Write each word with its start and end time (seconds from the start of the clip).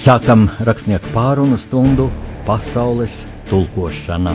Sākam 0.00 0.46
rakstnieku 0.64 1.10
pārunu 1.12 1.58
stundu 1.60 2.06
pasaules 2.46 3.26
tulkošana. 3.50 4.32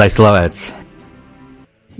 Lai 0.00 0.06
slavēts 0.08 0.70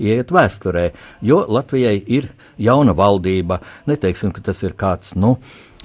iet 0.01 0.31
vēsturē, 0.33 0.87
jo 1.21 1.35
Latvijai 1.53 1.99
ir 2.09 2.31
jauna 2.57 2.95
valdība. 2.97 3.59
Neteiksim, 3.85 4.31
ka 4.33 4.41
tas 4.47 4.63
ir 4.65 4.73
kāds 4.73 5.11
nu, 5.13 5.35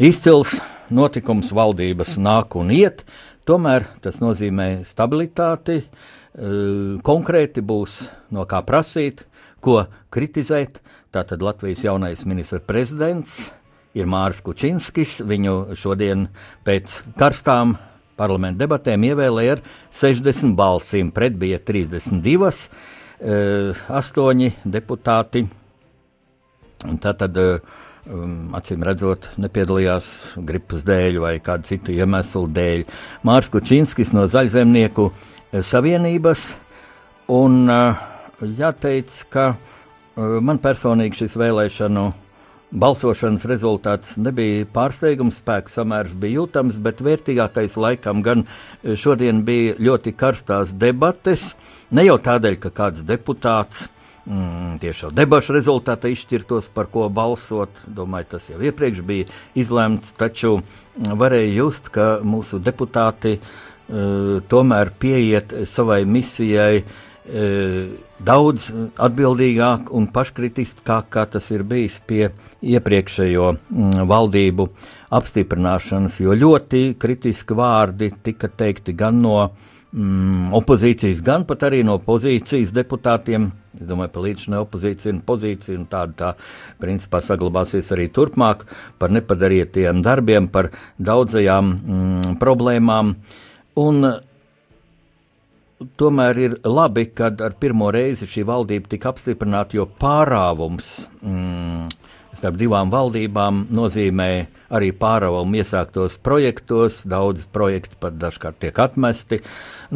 izcils 0.01 0.55
notikums, 0.89 1.51
valdības 1.53 2.15
nāk 2.17 2.57
un 2.57 2.73
iet. 2.73 3.03
Tomēr 3.45 3.85
tas 4.01 4.23
nozīmē 4.25 4.87
stabilitāti, 4.89 5.77
eh, 5.83 6.97
konkrēti 7.05 7.61
būs 7.61 8.09
no 8.31 8.47
kā 8.49 8.63
prasīt, 8.65 9.27
ko 9.61 9.85
kritizēt. 10.11 10.81
Tātad 11.13 11.45
Latvijas 11.45 11.85
jaunais 11.85 12.25
ministrs 12.25 12.65
prezidents 12.65 13.51
ir 13.93 14.07
Mārs 14.07 14.41
Kučinskis. 14.41 15.21
Viņu 15.21 15.77
šodien 15.77 16.29
pēc 16.65 17.03
karstām 17.19 17.77
parlamentu 18.19 18.65
debatēm 18.65 19.07
ievēlēja 19.11 19.57
ar 19.59 19.63
60 19.95 20.57
balsīm, 20.59 21.13
pret 21.15 21.37
bija 21.39 21.61
32, 21.63 22.51
uh, 23.21 23.87
8 24.01 24.51
deputāti. 24.65 25.47
Tātad, 27.03 27.39
um, 27.41 28.35
acīm 28.57 28.85
redzot, 28.85 29.31
nepiedalījās 29.41 30.11
gripas 30.49 30.85
dēļ 30.87 31.21
vai 31.23 31.37
kādu 31.45 31.71
citu 31.71 31.95
iemeslu 31.97 32.45
dēļ. 32.53 32.85
Mārcis 33.27 33.53
Kučinskis 33.55 34.13
no 34.17 34.27
Zaļzemnieku 34.31 35.09
savienības. 35.65 36.45
Un 37.33 37.65
jāteic, 38.39 39.17
ka 39.33 39.57
man 40.17 40.61
personīgi 40.63 41.25
šis 41.25 41.35
vēlēšanu 41.41 42.05
Balsošanas 42.77 43.47
rezultāts 43.49 44.17
nebija 44.21 44.67
pārsteigums, 44.69 45.39
spēks 45.41 45.79
samērs 45.79 46.13
bija 46.21 46.43
jūtams, 46.43 46.77
bet 46.85 47.01
vērtīgākais 47.05 47.79
laikam 47.81 48.21
gan 48.25 48.45
e, 48.45 48.97
šodien 49.01 49.41
bija 49.47 49.79
ļoti 49.81 50.13
karstās 50.13 50.75
debates. 50.77 51.55
Ne 51.97 52.05
jau 52.05 52.19
tādēļ, 52.21 52.59
ka 52.61 52.73
kāds 52.77 53.07
deputāts 53.09 53.87
mm, 54.27 54.77
tieši 54.83 55.07
jau 55.07 55.13
debašu 55.17 55.57
rezultātā 55.57 56.13
izšķirtos, 56.13 56.69
par 56.77 56.91
ko 56.93 57.07
balsot. 57.09 57.81
Domāju, 57.89 58.29
tas 58.35 58.51
jau 58.53 58.61
iepriekš 58.61 59.01
bija 59.09 59.31
izlemts, 59.57 60.13
taču 60.21 60.59
varēja 61.01 61.57
just, 61.63 61.89
ka 61.95 62.11
mūsu 62.21 62.61
deputāti 62.61 63.39
uh, 63.39 64.45
tomēr 64.53 64.93
pieiet 65.01 65.63
savai 65.73 66.03
misijai 66.05 66.83
uh, 66.83 67.03
daudz 67.27 68.69
atbildīgāk 69.03 69.91
un 69.95 70.07
paškritiskāk, 70.15 71.09
kā 71.11 71.25
tas 71.31 71.51
ir 71.51 71.65
bijis 71.67 71.99
pie 72.07 72.29
iepriekšējo 72.63 73.49
mm, 73.53 74.05
valdību 74.07 74.69
apstiprināšanas, 75.17 76.21
jo 76.23 76.37
ļoti 76.37 76.97
kritiski 76.99 77.57
vārdi 77.59 78.13
tika 78.23 78.49
teikti 78.49 78.95
gan 78.97 79.19
no 79.23 79.37
mm, 79.43 80.53
opozīcijas, 80.57 81.23
gan 81.27 81.47
pat 81.49 81.67
arī 81.67 81.83
no 81.87 81.99
pozīcijas 82.03 82.75
deputātiem. 82.77 83.51
Es 83.77 83.85
domāju, 83.85 84.15
ka 84.15 84.23
līdzinājuma 84.25 84.65
opozīcija 84.65 85.13
un 85.13 85.21
pozīcija 85.27 85.77
un 85.77 85.89
tāda 85.91 86.15
tā 86.17 86.31
principā 86.81 87.21
saglabāsies 87.25 87.91
arī 87.93 88.07
turpmāk 88.09 88.65
par 88.99 89.13
nepadarītiem 89.13 90.01
darbiem, 90.05 90.49
par 90.49 90.71
daudzajām 90.97 91.75
mm, 91.75 92.39
problēmām. 92.41 93.17
Un 93.77 94.09
Tomēr 95.77 96.39
ir 96.41 96.53
labi, 96.65 97.05
ka 97.13 97.29
ar 97.45 97.57
pirmo 97.61 97.91
reizi 97.93 98.25
šī 98.31 98.47
valdība 98.49 98.89
tika 98.95 99.11
apstiprināta, 99.13 99.77
jo 99.77 99.85
pārāvums 100.01 100.87
mm, 101.21 101.91
starp 102.33 102.57
divām 102.57 102.89
valdībām 102.93 103.67
nozīmē 103.77 104.31
arī 104.73 104.89
pārāvumu 104.97 105.61
iesāktos 105.61 106.17
projektos. 106.25 107.03
Daudz 107.05 107.45
projektu 107.53 107.99
pat 108.01 108.17
dažkārt 108.17 108.61
tiek 108.65 108.81
atmesti. 108.81 109.43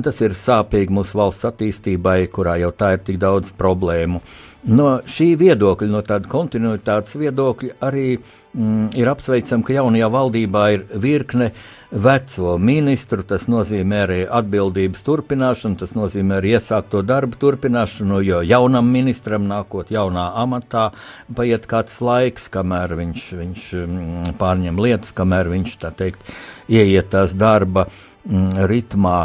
Tas 0.04 0.20
ir 0.20 0.36
sāpīgi 0.36 0.92
mūsu 1.00 1.16
valsts 1.20 1.48
attīstībai, 1.48 2.26
kurā 2.28 2.58
jau 2.60 2.74
tā 2.76 2.94
ir 2.98 3.04
tik 3.06 3.20
daudz 3.22 3.54
problēmu. 3.56 4.20
No 4.68 4.90
šī 5.08 5.32
viedokļa, 5.40 5.88
no 5.88 6.04
tāda 6.04 6.28
kontinuitātes 6.28 7.16
viedokļa, 7.16 7.78
arī 7.88 8.18
mm, 8.54 8.94
ir 9.00 9.12
apsveicami, 9.12 9.66
ka 9.66 9.78
jaunajā 9.80 10.08
valdībā 10.14 10.64
ir 10.76 10.86
virkne 11.02 11.50
uh, 11.50 11.62
veco 11.90 12.54
ministru, 12.58 13.24
tas 13.26 13.48
nozīmē 13.50 14.02
arī 14.04 14.18
atbildības 14.30 15.02
turpināšanu, 15.06 15.78
tas 15.80 15.94
nozīmē 15.98 16.38
arī 16.38 16.54
iesākto 16.54 17.02
darbu 17.06 17.38
turpināšanu, 17.40 18.20
jo 18.22 18.40
jaunam 18.46 18.86
ministram 18.94 19.48
nākot 19.50 19.90
jaunā 19.90 20.28
amatā 20.38 20.90
paiet 21.36 21.66
kāds 21.70 21.98
laiks, 22.04 22.46
kamēr 22.52 22.94
viņš, 23.00 23.24
viņš 23.40 23.70
mm, 23.80 24.34
pārņem 24.38 24.78
lietas, 24.78 25.14
kamēr 25.16 25.50
viņš 25.50 25.78
tā 25.82 25.90
teikt 25.96 26.30
ieiet 26.70 27.10
tās 27.10 27.34
darba 27.34 27.88
mm, 27.88 28.66
ritmā. 28.70 29.22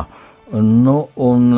Nu, 0.55 1.05
un, 1.15 1.51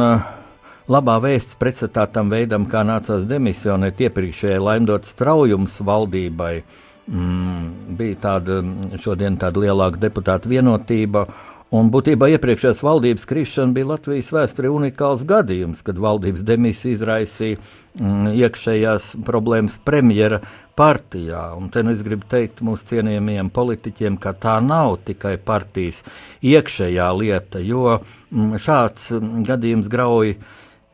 Labā 0.88 1.18
vēsts 1.20 1.58
pretstatā 1.60 2.06
tam 2.08 2.30
veidam, 2.32 2.64
kā 2.72 2.80
nācās 2.88 3.26
demisionēt 3.28 4.00
iepriekšējai 4.06 4.62
laimdots 4.64 5.12
straujums 5.12 5.74
valdībai, 5.84 6.54
uh, 6.62 6.87
bija 7.08 8.18
tāda 8.22 8.62
šodien 9.00 9.38
tāda 9.40 9.64
lielāka 9.64 10.02
deputāta 10.08 10.50
vienotība. 10.52 11.28
Un 11.68 11.90
būtībā 11.92 12.30
iepriekšējās 12.32 12.80
valdības 12.80 13.28
krišana 13.28 13.76
bija 13.76 13.90
Latvijas 13.90 14.30
vēsturē 14.32 14.70
unikāls 14.72 15.26
gadījums, 15.28 15.82
kad 15.84 15.98
valdības 16.00 16.46
demisija 16.48 16.96
izraisīja 16.96 17.58
mm, 17.60 18.30
iekšējās 18.40 19.10
problēmas 19.28 19.76
premjera 19.84 20.40
partijā. 20.80 21.42
Un 21.60 21.68
te 21.74 21.84
nu 21.84 21.92
es 21.92 22.06
gribu 22.08 22.24
teikt 22.32 22.64
mūsu 22.64 22.88
cienījamiem 22.94 23.52
politiķiem, 23.52 24.16
ka 24.16 24.32
tā 24.32 24.56
nav 24.64 25.02
tikai 25.10 25.36
partijas 25.44 26.06
iekšējā 26.40 27.10
lieta, 27.20 27.60
jo 27.60 27.98
mm, 27.98 28.56
šāds 28.64 29.12
mm, 29.18 29.44
gadījums 29.52 29.92
grauj 29.92 30.38
eh, 30.38 30.48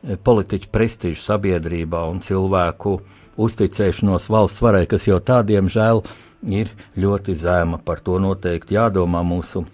politiķu 0.04 0.68
prestižu 0.72 1.20
sabiedrībā 1.22 2.04
un 2.10 2.20
cilvēku 2.24 2.98
uzticēšanos 3.40 4.28
valsts 4.30 4.62
varai, 4.62 4.84
kas 4.90 5.08
jau 5.08 5.20
tādiem 5.20 5.70
žēl 5.72 6.02
ir 6.52 6.72
ļoti 7.00 7.36
zema. 7.40 7.80
Par 7.80 8.02
to 8.04 8.18
noteikti 8.22 8.76
jādomā 8.76 9.24
mūsu 9.26 9.64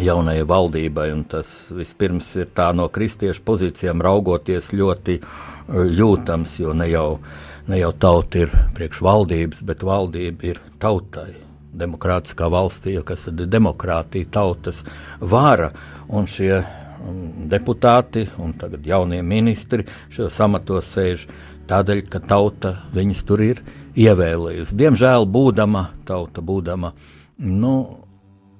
jaunajai 0.00 0.46
valdībai, 0.48 1.08
un 1.14 1.24
tas 1.30 1.50
vispirms 1.74 2.32
ir 2.40 2.50
tā 2.54 2.70
no 2.74 2.88
kristiešu 2.90 3.44
pozīcijām 3.46 4.02
raugoties 4.02 4.72
ļoti 4.74 5.18
e, 5.18 5.24
jūtams, 5.98 6.58
jo 6.62 6.74
ne 6.74 6.88
jau, 6.90 7.08
ne 7.70 7.78
jau 7.78 7.92
tauta 7.92 8.42
ir 8.42 8.54
priekš 8.74 9.02
valdības, 9.06 9.62
bet 9.66 9.86
valdība 9.86 10.54
ir 10.54 10.62
tautai. 10.82 11.32
Demokrātiskā 11.74 12.46
valstī, 12.50 12.94
kas 13.02 13.26
ir 13.30 13.46
demokrātija, 13.50 14.30
tautas 14.30 14.84
vara, 15.18 15.72
un 16.06 16.28
šie 16.30 16.60
deputāti 17.50 18.26
un 18.40 18.54
tagad 18.58 18.86
jaunie 18.86 19.20
ministri 19.22 19.86
šajos 20.14 20.40
amatos 20.44 20.92
sēž 20.94 21.26
tādēļ, 21.68 22.04
ka 22.12 22.20
tauta 22.24 22.76
viņus 22.94 23.24
tur 23.28 23.42
ir 23.44 23.60
ievēlējusi. 23.96 24.76
Diemžēl, 24.78 25.26
būdama 25.30 25.88
tauta, 26.08 26.42
būdama 26.44 26.92
nu, 27.44 27.74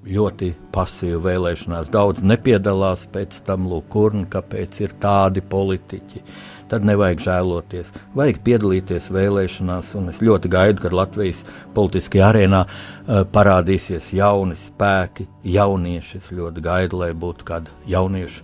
ļoti 0.05 0.51
pasīva 0.75 1.21
vēlēšanās, 1.29 1.91
daudz 1.93 2.25
nepiedalās 2.27 3.07
pēc 3.13 3.39
tam, 3.47 3.69
lūk, 3.71 3.89
kur 3.93 4.17
un 4.17 4.27
kāpēc 4.31 4.81
ir 4.85 4.97
tādi 5.01 5.41
politiķi. 5.41 6.25
Tad 6.75 6.83
nevajag 6.89 7.21
žēloties, 7.23 7.93
vajag 8.19 8.41
piedalīties 8.43 9.05
vēlēšanās, 9.15 9.93
un 9.95 10.09
es 10.11 10.17
ļoti 10.27 10.49
gaidu, 10.51 10.83
kad 10.83 10.97
Latvijas 10.99 11.45
politiskajā 11.77 12.33
arēnā 12.33 12.65
uh, 12.67 13.21
parādīsies 13.31 14.09
jauni 14.19 14.59
spēki, 14.59 15.29
jaunieši. 15.47 16.19
Es 16.19 16.33
ļoti 16.35 16.65
gaidu, 16.65 16.99
lai 17.05 17.13
būtu 17.15 17.47
kāda 17.47 17.71
jauniešu 17.87 18.43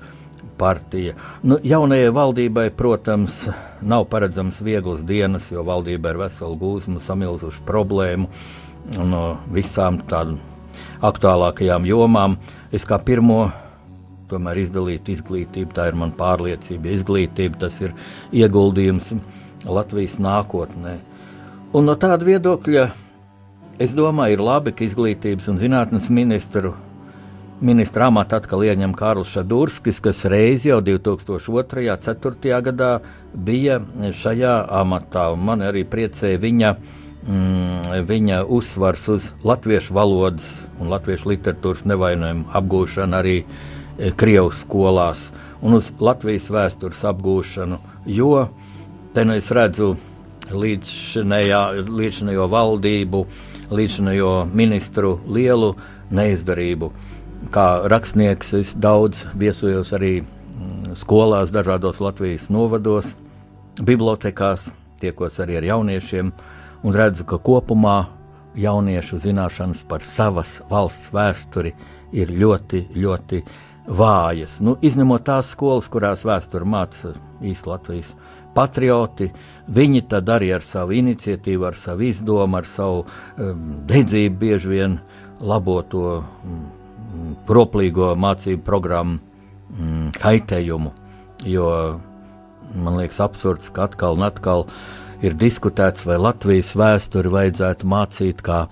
partija. 0.61 1.17
Nu, 1.43 1.59
jaunajai 1.59 2.13
valdībai, 2.15 2.69
protams, 2.79 3.49
nav 3.83 4.07
paredzams 4.13 4.61
vieglas 4.63 5.03
dienas, 5.09 5.51
jo 5.51 5.67
valdība 5.67 6.13
ir 6.15 6.23
vesela 6.23 6.55
gūzma 6.61 7.03
samilzušu 7.03 7.67
problēmu 7.67 8.31
no 9.11 9.25
visām 9.51 9.99
tādām 10.07 10.39
aktuālākajām 11.03 11.91
jomām. 11.91 12.39
Es 12.71 12.87
kā 12.87 13.03
pirmo 13.03 13.49
tomēr 14.31 14.63
izdalītu 14.63 15.15
izglītību, 15.17 15.75
tā 15.77 15.91
ir 15.91 15.99
mana 16.01 16.17
pārliecība. 16.17 16.95
Izglītība 16.97 17.65
tas 17.67 17.81
ir 17.85 17.95
ieguldījums 18.33 19.15
Latvijas 19.69 20.19
nākotnē. 20.23 20.99
Un 21.77 21.87
no 21.87 21.95
tāda 21.95 22.27
viedokļa 22.27 22.87
es 23.81 23.93
domāju, 23.97 24.39
ir 24.39 24.45
labi, 24.45 24.73
ka 24.75 24.87
izglītības 24.87 25.51
un 25.53 25.61
zinātnes 25.61 26.09
ministru 26.13 26.75
Ministra 27.61 28.07
amatu 28.09 28.39
atkal 28.39 28.63
ieņem 28.65 28.95
Kārlis 28.97 29.35
Šadurskis, 29.35 29.99
kas 30.01 30.23
reiz 30.33 30.63
jau 30.65 30.79
2002. 30.81 31.43
un 31.53 31.99
2004. 32.01 32.61
gadā 32.65 32.89
bija 33.37 33.77
šajā 34.17 34.55
amatā. 34.81 35.27
Man 35.37 35.61
arī 35.61 35.83
priecēja 35.85 36.41
viņa, 36.41 36.71
mm, 37.27 37.91
viņa 38.09 38.39
uzsvars 38.49 39.05
uz 39.13 39.29
latviešu 39.45 39.93
valodas 39.93 40.49
un 40.81 40.89
latviešu 40.89 41.35
literatūras 41.35 41.85
nevainojumu 41.85 42.49
apgūšanu 42.49 43.19
arī 43.21 43.37
e, 43.45 43.45
Krievijas 44.17 44.63
skolās 44.65 45.27
un 45.61 45.77
uz 45.77 45.91
Latvijas 46.01 46.49
vēstures 46.53 47.03
apgūšanu, 47.11 47.79
jo 48.09 48.49
te 49.15 49.25
nu 49.27 49.35
es 49.37 49.51
redzu 49.53 49.97
līdzinējo 50.51 52.47
valdību, 52.51 53.27
līdzinējo 53.71 54.35
ministru 54.57 55.21
lielu 55.29 55.75
neizdarību. 56.11 56.91
Kā 57.55 57.67
rakstnieks 57.89 58.55
es 58.59 58.75
daudz 58.77 59.27
viesojos 59.39 59.93
arī 59.97 60.21
mm, 60.21 60.95
skolās, 60.99 61.53
dažādos 61.55 62.01
Latvijas 62.01 62.51
novados, 62.53 63.15
bibliotekās, 63.81 64.73
tiekos 65.01 65.41
arī 65.41 65.57
ar 65.61 65.65
jauniešiem 65.71 66.33
un 66.85 66.97
redzu, 66.97 67.25
ka 67.25 67.39
kopumā 67.41 68.05
jauniešu 68.59 69.21
zināšanas 69.23 69.85
par 69.89 70.03
savas 70.05 70.63
valsts 70.71 71.13
vēsturi 71.15 71.73
ir 72.13 72.33
ļoti, 72.35 72.89
ļoti 72.99 73.43
vājas. 73.91 74.59
Nu, 74.65 74.77
izņemot 74.83 75.25
tās 75.27 75.51
skolas, 75.55 75.89
kurās 75.91 76.25
vēsture 76.27 76.67
māca 76.69 77.15
īsti 77.43 77.71
Latvijas 77.71 78.13
patrioti, 78.55 79.31
viņi 79.71 80.05
tad 80.11 80.31
arī 80.31 80.51
ar 80.55 80.65
savu 80.67 80.95
iniciatīvu, 80.99 81.67
ar 81.67 81.79
savu 81.79 82.07
izdomu, 82.09 82.59
ar 82.59 82.69
savu 82.69 83.05
um, 83.05 83.65
dedzību 83.91 84.39
bieži 84.41 84.71
vien 84.71 84.99
labo 85.41 85.81
to 85.83 86.21
um, 86.21 86.63
kroplīgo 87.49 88.13
mācību 88.19 88.63
programmu 88.67 89.19
mm, 89.19 90.11
kaitējumu. 90.19 90.95
Jo 91.49 91.71
man 92.75 93.01
liekas, 93.01 93.21
absurds, 93.25 93.71
ka 93.75 93.89
atkal 93.89 94.19
un 94.19 94.27
atkal 94.27 94.67
ir 95.25 95.35
diskutēts, 95.39 96.07
vai 96.07 96.19
Latvijas 96.21 96.75
vēsturi 96.79 97.33
vajadzētu 97.33 97.89
mācīt 97.91 98.45
kā 98.47 98.65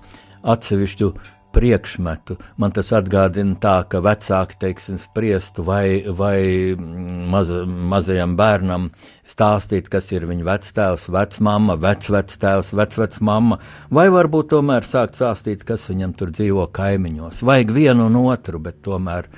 atsevišķu 0.43 1.11
priekšmetu. 1.55 2.37
Man 2.61 2.73
tas 2.75 2.91
atgādina 2.95 3.57
tā, 3.61 3.75
ka 3.89 4.01
vecāki, 4.05 4.57
teiksim, 4.61 4.99
spriestu 5.01 5.63
vai, 5.65 6.03
vai 6.05 6.75
maza, 6.77 7.63
mazajam 7.65 8.35
bērnam 8.39 8.89
stāstīt, 9.27 9.89
kas 9.91 10.11
ir 10.13 10.27
viņa 10.29 10.45
vectēvs, 10.47 11.07
vecmāma, 11.13 11.77
vecvectēvs, 11.81 12.73
vecvecmāma, 12.77 13.59
vai 13.93 14.07
varbūt 14.13 14.51
tomēr 14.53 14.87
sākt 14.87 15.17
stāstīt, 15.19 15.65
kas 15.67 15.89
viņam 15.89 16.15
tur 16.17 16.33
dzīvo 16.35 16.67
kaimiņos. 16.75 17.43
Vajag 17.49 17.73
vienu 17.75 18.09
un 18.09 18.21
otru, 18.21 18.61
bet 18.61 18.81
tomēr 18.85 19.29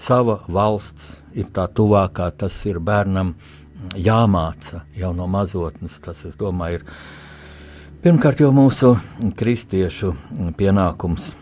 sava 0.00 0.40
valsts 0.48 1.16
ir 1.38 1.50
tā 1.54 1.68
tuvākā, 1.70 2.30
tas 2.36 2.56
ir 2.66 2.80
bērnam 2.82 3.36
jāmāca 3.96 4.84
jau 4.96 5.12
no 5.16 5.28
mazotnes. 5.30 6.00
Tas, 6.02 6.24
es 6.28 6.34
domāju, 6.40 6.80
ir 6.80 8.02
pirmkārt 8.04 8.42
jau 8.42 8.50
mūsu 8.56 8.96
kristiešu 9.38 10.14
pienākums 10.58 11.34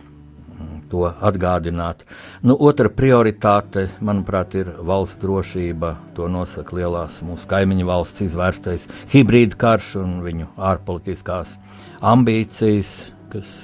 to 0.90 1.04
atgādināt. 1.08 2.04
Nu, 2.42 2.56
otra 2.56 2.90
prioritāte, 2.92 3.88
manuprāt, 4.00 4.56
ir 4.58 4.72
valsts 4.84 5.20
drošība. 5.22 5.94
To 6.16 6.28
nosaka 6.32 6.76
lielās 6.78 7.20
mūsu 7.26 7.48
kaimiņu 7.50 7.88
valsts 7.88 8.24
izvērstais 8.28 8.88
hibrīda 9.12 9.58
karš 9.60 9.94
un 10.02 10.18
viņu 10.24 10.50
ārpolitiskās 10.56 11.56
ambīcijas, 12.00 12.92
kas 13.32 13.54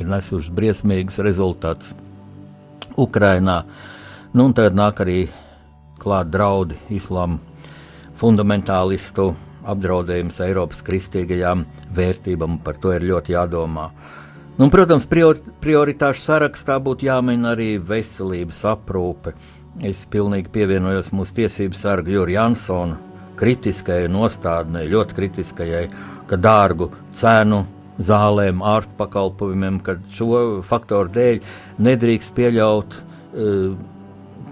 ir 0.00 0.08
nesušas 0.10 0.52
briesmīgus 0.54 1.20
rezultātus 1.24 1.94
Ukrainā. 3.00 3.62
Nu, 4.32 4.46
un 4.46 4.54
tad 4.54 4.76
nāk 4.78 5.02
arī 5.02 5.20
klāt 6.00 6.30
draudi 6.32 6.78
islāma 6.94 7.40
fundamentālistu 8.20 9.32
apdraudējums 9.70 10.40
Eiropas 10.44 10.80
kristīgajām 10.84 11.64
vērtībām, 11.96 12.58
par 12.64 12.78
to 12.80 12.94
ir 12.96 13.06
ļoti 13.10 13.34
jādomā. 13.36 13.90
Nu, 14.60 14.66
protams, 14.68 15.06
prior, 15.08 15.38
prioritāšu 15.64 16.20
sarakstā 16.20 16.74
būtu 16.84 17.06
jāmin 17.06 17.46
arī 17.48 17.78
veselības 17.80 18.58
aprūpe. 18.68 19.32
Es 19.88 20.02
pilnīgi 20.12 20.52
pievienojos 20.52 21.14
mūsu 21.16 21.38
tiesību 21.38 21.78
sargu 21.78 22.12
Jurija 22.12 22.42
Jansona 22.42 22.98
kritiskajai 23.40 24.10
nostādnei, 24.12 24.90
ļoti 24.92 25.16
kritiskajai, 25.16 25.86
ka 26.28 26.36
dārgu 26.36 26.90
cenu 27.16 27.62
zālēm, 28.04 28.60
ārstu 28.60 28.98
pakalpojumiem, 29.00 29.80
ka 29.80 29.96
šo 30.18 30.42
faktoru 30.68 31.08
dēļ 31.16 31.40
nedrīkst 31.88 32.36
pieļaut 32.36 33.00
uh, 33.00 33.72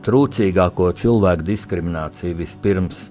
trūcīgāko 0.08 0.88
cilvēku 1.04 1.50
diskrimināciju 1.52 2.40
vispirms. 2.40 3.10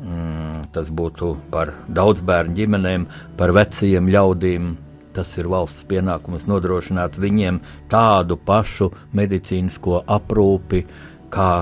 Mm, 0.00 0.68
tas 0.72 0.88
būtu 0.88 1.34
par 1.52 1.76
daudzbērnu 1.92 2.56
ģimenēm, 2.56 3.08
par 3.36 3.52
veciem 3.52 4.08
ļaudīm, 4.16 4.76
tas 5.18 5.32
ir 5.34 5.48
valsts 5.50 5.82
pienākums 5.90 6.46
nodrošināt 6.46 7.16
viņiem 7.18 7.58
tādu 7.90 8.36
pašu 8.38 8.92
medicīnisko 9.18 10.04
aprūpi 10.06 10.84
kā 11.34 11.52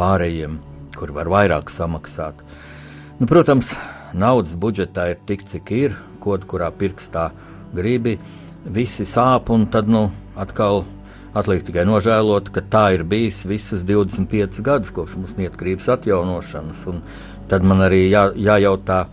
pārējiem, 0.00 0.56
kur 0.96 1.12
var 1.14 1.30
vairāk 1.30 1.70
samaksāt. 1.70 2.42
Nu, 3.20 3.28
protams, 3.30 3.70
naudas 4.16 4.56
budžetā 4.58 5.12
ir 5.12 5.20
tik, 5.28 5.46
cik 5.46 5.70
ir, 5.76 5.94
kaut 6.24 6.48
kurā 6.50 6.72
pirkstā 6.74 7.28
gribi, 7.76 8.16
visi 8.66 9.06
sāp 9.06 9.52
un 9.54 9.68
tad 9.70 9.90
nu, 9.90 10.08
atkal. 10.36 10.86
Atliek 11.30 11.60
tikai 11.62 11.84
nožēlot, 11.86 12.48
ka 12.50 12.58
tā 12.66 12.80
ir 12.96 13.04
bijis 13.06 13.44
visas 13.46 13.84
25 13.86 14.64
gadus 14.66 14.90
kopš 14.90 15.12
mūsu 15.14 15.36
neatkarības 15.38 15.86
atjaunošanas. 15.94 16.80
Un 16.90 17.04
tad 17.46 17.62
man 17.62 17.84
arī 17.86 18.00
jā, 18.10 18.24
jājautā, 18.34 19.04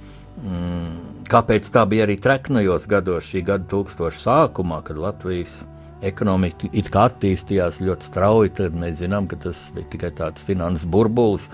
mm, 0.42 0.96
Kāpēc 1.28 1.68
tā 1.76 1.82
bija 1.90 2.06
arī 2.06 2.16
treknajos 2.24 2.86
gados, 2.88 3.26
šī 3.28 3.42
gada 3.50 3.68
tūkstoša 3.68 4.22
sākumā, 4.22 4.80
kad 4.88 5.00
Latvijas 5.02 5.60
ekonomika 6.06 6.70
it 6.72 6.88
kā 6.94 7.08
attīstījās 7.10 7.82
ļoti 7.84 8.08
strauji, 8.08 8.54
tad 8.62 8.76
mēs 8.78 9.02
zinām, 9.02 9.28
ka 9.28 9.40
tas 9.48 9.66
bija 9.76 9.90
tikai 9.92 10.12
tāds 10.16 10.46
finanses 10.48 10.88
burbulis. 10.88 11.50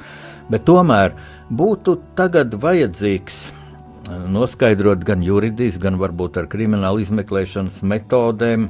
Bet 0.51 0.67
tomēr 0.67 1.15
būtu 1.49 1.95
tagad 2.17 2.53
vajadzīgs 2.61 3.39
eh, 3.47 4.25
noskaidrot 4.35 5.05
gan 5.07 5.23
juridiski, 5.25 5.81
gan 5.87 5.97
varbūt 6.01 6.37
ar 6.37 6.49
kriminālu 6.51 7.01
izmeklēšanas 7.05 7.79
metodēm 7.81 8.67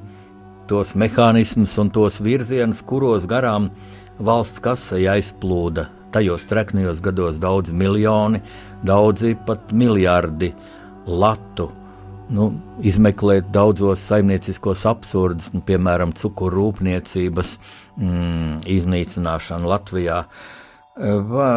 tos 0.70 0.94
mehānismus 0.96 1.74
un 1.84 1.92
tos 1.92 2.22
virzienus, 2.24 2.80
kuros 2.86 3.28
garām 3.28 3.74
valsts 4.24 4.64
kasai 4.64 5.04
aizplūda 5.18 5.90
tajos 6.14 6.46
treknajos 6.46 7.02
gados 7.02 7.42
daudzi 7.42 7.74
miljoni, 7.74 8.40
daudzi 8.86 9.34
pat 9.48 9.74
miljardi 9.74 10.54
latu. 11.08 11.70
Nu, 12.34 12.50
izmeklēt 12.82 13.50
daudzos 13.54 14.02
saimnieciskos 14.08 14.86
absurdus, 14.90 15.52
nu, 15.54 15.62
piemēram, 15.66 16.14
cukuru 16.18 16.62
rūpniecības 16.62 17.58
mm, 18.00 18.64
iznīcināšanu 18.74 19.70
Latvijā. 19.70 20.24
Va, 21.34 21.50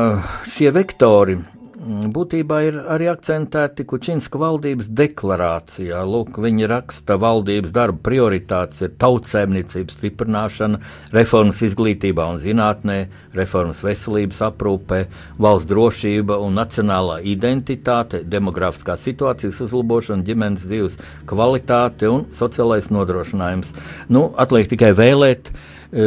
šie 0.53 0.73
vektori 0.75 1.39
būtībā 1.87 2.59
ir 2.67 2.79
arī 2.91 3.07
akcentēti 3.11 3.85
Kučinska 3.87 4.39
valdības 4.41 4.89
deklarācijā. 4.97 6.01
Lūk, 6.07 6.41
viņi 6.43 6.69
raksta, 6.71 7.17
valdības 7.21 7.73
darba 7.75 8.01
prioritātes 8.09 8.83
ir 8.83 8.95
tautsēmniecības 9.01 9.99
stiprināšana, 9.99 10.81
reformas 11.15 11.63
izglītībā 11.67 12.27
un 12.33 12.41
zinātnē, 12.43 12.99
reformas 13.37 13.85
veselības 13.87 14.43
aprūpē, 14.49 15.01
valsts 15.43 15.71
drošība 15.71 16.41
un 16.43 16.59
nacionālā 16.59 17.21
identitāte, 17.23 18.25
demografiskā 18.27 18.99
situācijas 19.01 19.63
uzlabošana, 19.69 20.27
ģimenes 20.27 20.67
dzīves 20.67 21.01
kvalitāte 21.31 22.11
un 22.11 22.27
sociālais 22.35 22.91
nodrošinājums. 22.91 23.75
Nu, 24.11 24.29
atliek 24.35 24.71
tikai 24.73 24.91
vēlēt 24.97 25.53
e, 25.53 26.07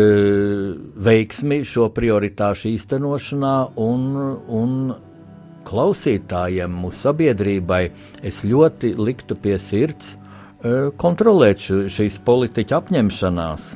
veiksmi 1.09 1.62
šo 1.67 1.88
prioritāšu 1.95 2.74
īstenošanā 2.74 3.55
un, 3.79 4.09
un 4.59 4.74
klausītājiem, 5.69 6.73
mūsu 6.83 7.09
sabiedrībai, 7.09 7.83
es 8.25 8.41
ļoti 8.47 8.95
liktu 8.97 9.38
pie 9.39 9.57
sirds 9.61 10.15
e, 10.15 10.89
kontrolēt 10.99 11.61
šīs 11.93 12.19
politiķa 12.25 12.79
apņemšanās, 12.81 13.69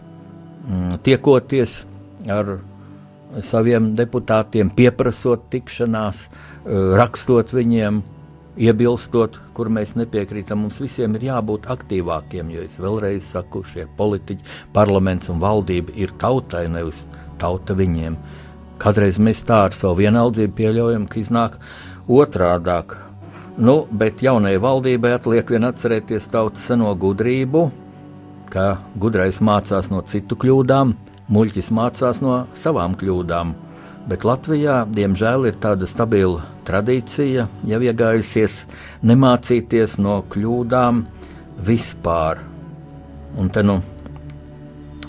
mm, 0.67 1.01
tiekoties 1.05 1.83
ar 2.33 2.57
saviem 3.43 3.93
deputātiem, 3.97 4.73
pieprasot 4.73 5.47
tikšanās, 5.53 6.27
e, 6.27 6.81
rakstot 6.97 7.53
viņiem, 7.53 8.03
iebilstot, 8.59 9.39
kur 9.57 9.69
mēs 9.73 9.95
nepiekrītam. 9.97 10.63
Mums 10.65 10.79
visiem 10.83 11.17
ir 11.17 11.27
jābūt 11.29 11.67
aktīvākiem, 11.73 12.51
jo 12.53 12.65
es 12.67 12.77
vēlreiz 12.81 13.25
saku, 13.33 13.63
šie 13.65 13.87
politiķi, 13.97 14.45
parlaments 14.75 15.31
un 15.33 15.41
valdība 15.41 15.95
ir 15.97 16.13
tautai, 16.21 16.67
nevis 16.71 17.05
tauta 17.41 17.75
viņiem. 17.77 18.17
Kādreiz 18.81 19.19
mēs 19.21 19.43
tā 19.47 19.65
ar 19.67 19.75
savu 19.77 20.01
vienaldzību 20.01 20.55
pieļaujam, 20.57 21.07
ka 21.07 21.19
iznāk 21.21 21.57
otrādāk. 22.09 22.97
Nu, 23.57 23.83
bet 23.91 24.23
jaunajai 24.25 24.61
valdībai 24.61 25.13
atliek 25.13 25.51
vien 25.53 25.67
atcerēties 25.67 26.25
tautas 26.33 26.65
seno 26.67 26.89
gudrību, 26.97 27.67
ka 28.49 28.79
gudrais 28.97 29.37
mācās 29.45 29.91
no 29.93 30.01
citu 30.09 30.37
kļūdām, 30.41 30.95
muļķis 31.33 31.69
mācās 31.73 32.21
no 32.25 32.43
savām 32.57 32.97
kļūdām. 32.97 33.53
Bet 34.09 34.25
Latvijā, 34.27 34.81
diemžēl, 34.91 35.47
ir 35.47 35.61
tāda 35.63 35.87
stabila 35.87 36.43
tradīcija, 36.67 37.47
jau 37.69 37.79
iegājusies 37.87 38.63
nemācīties 39.05 39.95
no 40.01 40.19
kļūdām 40.33 41.05
vispār. 41.63 42.41
Un 43.39 43.49
te 43.53 43.63
nu 43.63 43.79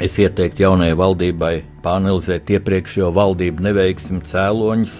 es 0.02 0.16
ieteiktu 0.18 0.64
jaunajai 0.64 0.96
valdībai 0.98 1.54
pāanalizēt 1.84 2.50
iepriekšējo 2.56 3.10
valdību 3.14 3.62
neveiksmi 3.68 4.22
cēloņus, 4.26 4.96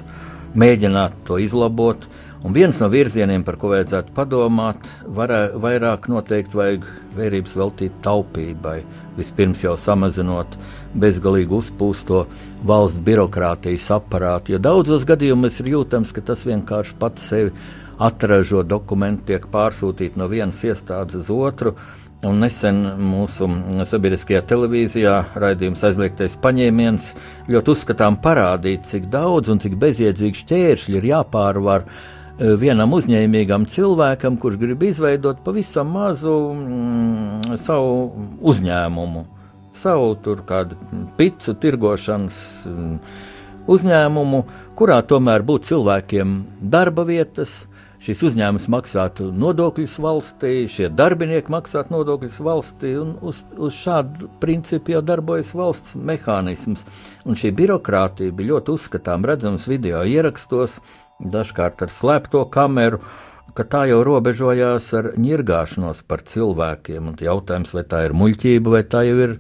mēģināt 0.54 1.24
to 1.26 1.40
izlabot. 1.42 2.06
Un 2.44 2.52
viens 2.52 2.76
no 2.76 2.90
virzieniem, 2.92 3.40
par 3.40 3.56
ko 3.56 3.70
vajadzētu 3.72 4.12
padomāt, 4.12 4.82
varē, 5.16 5.54
vairāk 5.56 6.10
noteikti 6.12 6.58
vajag 6.58 6.84
vērības 7.16 7.54
veltīt 7.56 7.94
taupībai. 8.04 8.82
Vispirms 9.16 9.62
jau 9.64 9.72
samazinot 9.80 10.58
bezgalīgi 11.00 11.56
uzpūsto 11.56 12.26
valsts 12.68 13.00
birokrātijas 13.06 13.88
aparātu, 13.96 14.52
jo 14.52 14.60
daudzos 14.60 15.06
gadījumos 15.08 15.56
ir 15.62 15.72
jūtams, 15.72 16.12
ka 16.12 16.20
tas 16.32 16.44
vienkārši 16.44 16.98
pats 17.00 17.30
sevi 17.32 17.54
atražo 18.02 18.62
dokumenti, 18.66 19.30
tiek 19.32 19.46
pārsūtīti 19.50 20.20
no 20.20 20.28
vienas 20.28 20.60
iestādes 20.66 21.24
uz 21.24 21.30
otru. 21.32 21.74
Un 22.24 22.40
nesen 22.40 22.80
mūsu 23.00 23.48
sabiedriskajā 23.88 24.40
televīzijā 24.48 25.16
raidījums 25.40 25.82
aizliegtais 25.84 26.38
paņēmiens 26.40 27.10
ļoti 27.52 27.74
uzskatām 27.74 28.16
parādīt, 28.24 28.86
cik 28.88 29.10
daudz 29.12 29.52
un 29.52 29.60
cik 29.60 29.76
bezjēdzīgi 29.82 30.40
šķēršļi 30.40 30.98
ir 31.00 31.08
jāpārvar 31.10 31.84
eh, 31.84 32.54
vienam 32.60 32.96
uzņēmīgam 32.96 33.68
cilvēkam, 33.68 34.40
kurš 34.40 34.58
grib 34.62 34.88
izveidot 34.88 35.44
pavisam 35.44 35.92
mazu 35.98 36.38
mm, 36.54 37.60
savu 37.60 37.94
uzņēmumu 38.40 39.28
savu 39.74 40.14
tur 40.22 40.42
kādu 40.46 40.78
picu 41.18 41.54
tirgošanas 41.60 42.40
mm, 42.70 42.96
uzņēmumu, 43.70 44.42
kurā 44.78 45.00
tomēr 45.08 45.44
būtu 45.46 45.72
cilvēkiem 45.72 46.36
darba 46.60 47.06
vietas. 47.08 47.64
Šis 48.04 48.20
uzņēmums 48.28 48.66
maksātu 48.68 49.30
nodokļus 49.32 49.94
valstī, 50.04 50.50
šie 50.68 50.90
darbinieki 50.92 51.48
maksātu 51.48 51.94
nodokļus 51.94 52.34
valstī, 52.44 52.90
un 53.00 53.14
uz, 53.24 53.38
uz 53.56 53.72
šādu 53.78 54.26
principu 54.42 54.92
jau 54.92 54.98
darbojas 55.00 55.54
valsts 55.56 55.94
mehānisms. 55.96 56.82
Un 57.24 57.38
šī 57.40 57.54
birokrātija 57.56 58.34
bija 58.36 58.50
ļoti 58.50 58.74
uzskatām 58.74 59.24
redzams 59.24 59.64
video 59.70 60.02
ierakstos, 60.04 60.82
dažkārt 61.32 61.80
ar 61.86 61.94
slēpto 61.96 62.42
kameru, 62.52 62.98
ka 63.56 63.64
tā 63.72 63.86
jau 63.88 64.02
robežojās 64.04 64.90
ar 64.98 65.08
ņirgāšanos 65.16 66.02
par 66.04 66.26
cilvēkiem. 66.28 67.08
Un 67.08 67.16
jautājums, 67.24 67.72
vai 67.72 67.86
tā 67.88 68.02
ir 68.04 68.16
muļķība, 68.20 68.74
vai 68.74 68.82
tā 68.84 69.06
jau 69.08 69.16
ir 69.30 69.38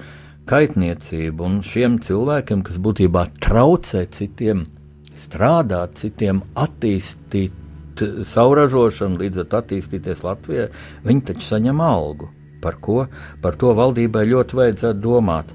kaitniecību 0.48 1.44
un 1.50 1.60
šiem 1.68 1.98
cilvēkiem, 2.06 2.64
kas 2.64 2.80
būtībā 2.80 3.26
traucē 3.44 4.06
citiem 4.08 4.64
strādāt, 5.20 5.98
citiem 6.00 6.40
attīstīt 6.56 7.60
savu 8.26 8.56
ražošanu, 8.58 9.20
līdz 9.22 9.44
ar 9.44 9.60
attīstīties 9.60 10.24
Latvijai, 10.24 10.70
viņi 11.04 11.26
taču 11.30 11.46
saņem 11.48 11.82
algu. 11.84 12.30
Par 12.64 12.78
ko? 12.80 13.04
Par 13.44 13.58
to 13.60 13.74
valdībai 13.76 14.24
ļoti 14.30 14.56
vajadzētu 14.56 15.00
domāt. 15.04 15.50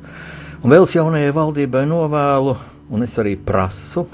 Un 0.62 0.74
vēl 0.74 0.86
jaunajai 0.94 1.34
valdībai 1.34 1.86
novēlu, 1.90 2.56
un 2.92 3.06
es 3.06 3.16
arī 3.22 3.36
prasu, 3.38 4.06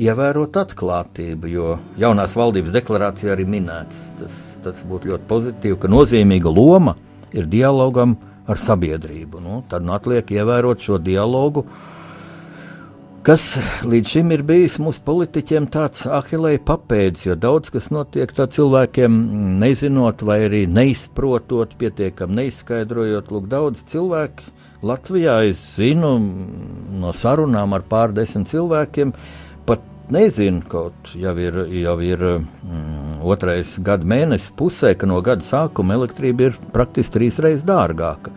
ievērot 0.00 0.56
atklātību, 0.58 1.50
jo 1.50 1.78
jaunās 2.00 2.34
valdības 2.36 2.74
deklarācijā 2.74 3.34
arī 3.34 3.46
minēts, 3.46 4.00
tas, 4.18 4.38
tas 4.64 4.80
būtu 4.88 5.12
ļoti 5.12 5.28
pozitīvi, 5.30 5.78
ka 5.80 5.90
nozīmīga 5.90 6.50
loma 6.50 6.96
ir 7.34 7.46
dialogam 7.50 8.16
ar 8.50 8.60
sabiedrību. 8.60 9.40
Nu, 9.42 9.62
tad 9.70 9.86
nu, 9.86 9.94
atliek 9.96 10.28
ievērot 10.34 10.82
šo 10.82 10.98
dialogu, 11.02 11.64
kas 13.24 13.44
līdz 13.88 14.10
šim 14.16 14.32
ir 14.34 14.42
bijis 14.44 14.74
mūsu 14.82 15.00
politiķiem 15.06 15.66
tāds 15.72 16.04
ahilēja 16.04 16.60
papēdis, 16.68 17.24
jo 17.24 17.36
daudz 17.40 17.72
kas 17.72 17.88
notiek 17.94 18.32
tā 18.36 18.46
cilvēkiem 18.52 19.16
nezinot 19.62 20.24
vai 20.28 20.42
arī 20.48 20.64
neizprotot, 20.68 21.72
pietiekam 21.80 22.34
neizskaidrojot. 22.36 23.32
Lūk, 23.32 23.48
daudz 23.48 23.84
cilvēku 23.88 24.52
Latvijā 24.84 25.38
es 25.48 25.62
zinu 25.78 26.18
no 27.00 27.14
sarunām 27.16 27.72
ar 27.72 27.86
pārdesmit 27.88 28.50
cilvēkiem, 28.52 29.14
pat 29.64 29.80
nezinu, 30.12 30.60
kaut 30.68 31.14
jau 31.16 31.32
ir, 31.40 31.62
jau 31.80 31.96
ir 32.04 32.28
mm, 32.28 33.22
otrais 33.24 33.78
gada 33.80 34.04
mēnesis 34.04 34.52
pusē, 34.58 34.92
ka 35.00 35.08
no 35.08 35.22
gada 35.24 35.46
sākuma 35.46 35.96
elektrība 35.96 36.50
ir 36.50 36.62
praktiski 36.76 37.18
trīs 37.18 37.40
reizes 37.40 37.64
dārgāka. 37.64 38.36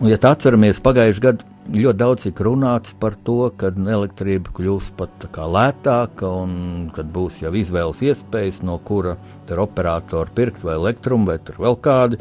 Un, 0.00 0.08
ja 0.08 0.16
tā 0.18 0.32
atceramies, 0.32 0.80
pagājušajā 0.82 1.28
gadā 1.28 1.51
ļoti 1.70 1.98
daudz 1.98 2.26
tika 2.26 2.46
runāts 2.46 2.94
par 2.98 3.14
to, 3.26 3.46
ka 3.56 3.70
elektrība 3.70 4.50
kļūs 4.56 4.92
pat 4.98 5.28
lētāka 5.36 6.26
un 6.42 6.90
kad 6.94 7.06
būs 7.14 7.42
jau 7.44 7.52
izvēles 7.54 8.02
iespējas, 8.02 8.62
no 8.66 8.78
kura 8.82 9.16
operatora 9.48 10.30
pirkt 10.34 10.64
vai 10.66 10.74
elektrumu 10.80 11.30
vai 11.30 11.38
vēl 11.38 11.78
kādi. 11.78 12.18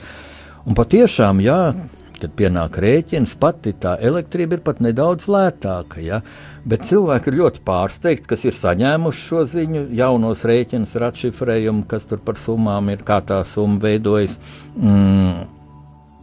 Un 0.62 0.78
patiešām, 0.78 1.42
jā, 1.42 1.74
kad 2.22 2.34
pienāk 2.38 2.78
rēķins, 2.84 3.34
pati 3.42 3.74
tā 3.82 3.96
elektrība 3.98 4.60
ir 4.60 4.66
pat 4.66 4.82
nedaudz 4.84 5.26
lētāka. 5.32 6.02
Ja? 6.06 6.22
Bet 6.66 6.86
cilvēki 6.86 7.32
ir 7.32 7.40
ļoti 7.40 7.64
pārsteigti, 7.66 8.30
kas 8.30 8.46
ir 8.46 8.58
saņēmuši 8.58 9.26
šo 9.26 9.46
ziņu, 9.56 9.88
jaunos 9.98 10.46
rēķinus 10.46 10.94
ar 11.00 11.10
atšifrējumu, 11.10 11.88
kas 11.90 12.06
tur 12.10 12.22
par 12.22 12.38
summām 12.42 12.94
ir, 12.94 13.02
kā 13.08 13.24
tā 13.26 13.42
summa 13.48 13.82
veidojas. 13.88 14.38
Mm. 14.78 15.61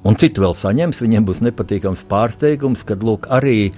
Un 0.07 0.19
citi 0.19 0.43
vēl 0.43 0.55
saņems, 0.55 1.01
viņiem 1.03 1.25
būs 1.27 1.41
nepatīkams 1.47 2.05
pārsteigums, 2.11 2.85
kad 2.87 3.03
lūk, 3.03 3.27
arī 3.35 3.73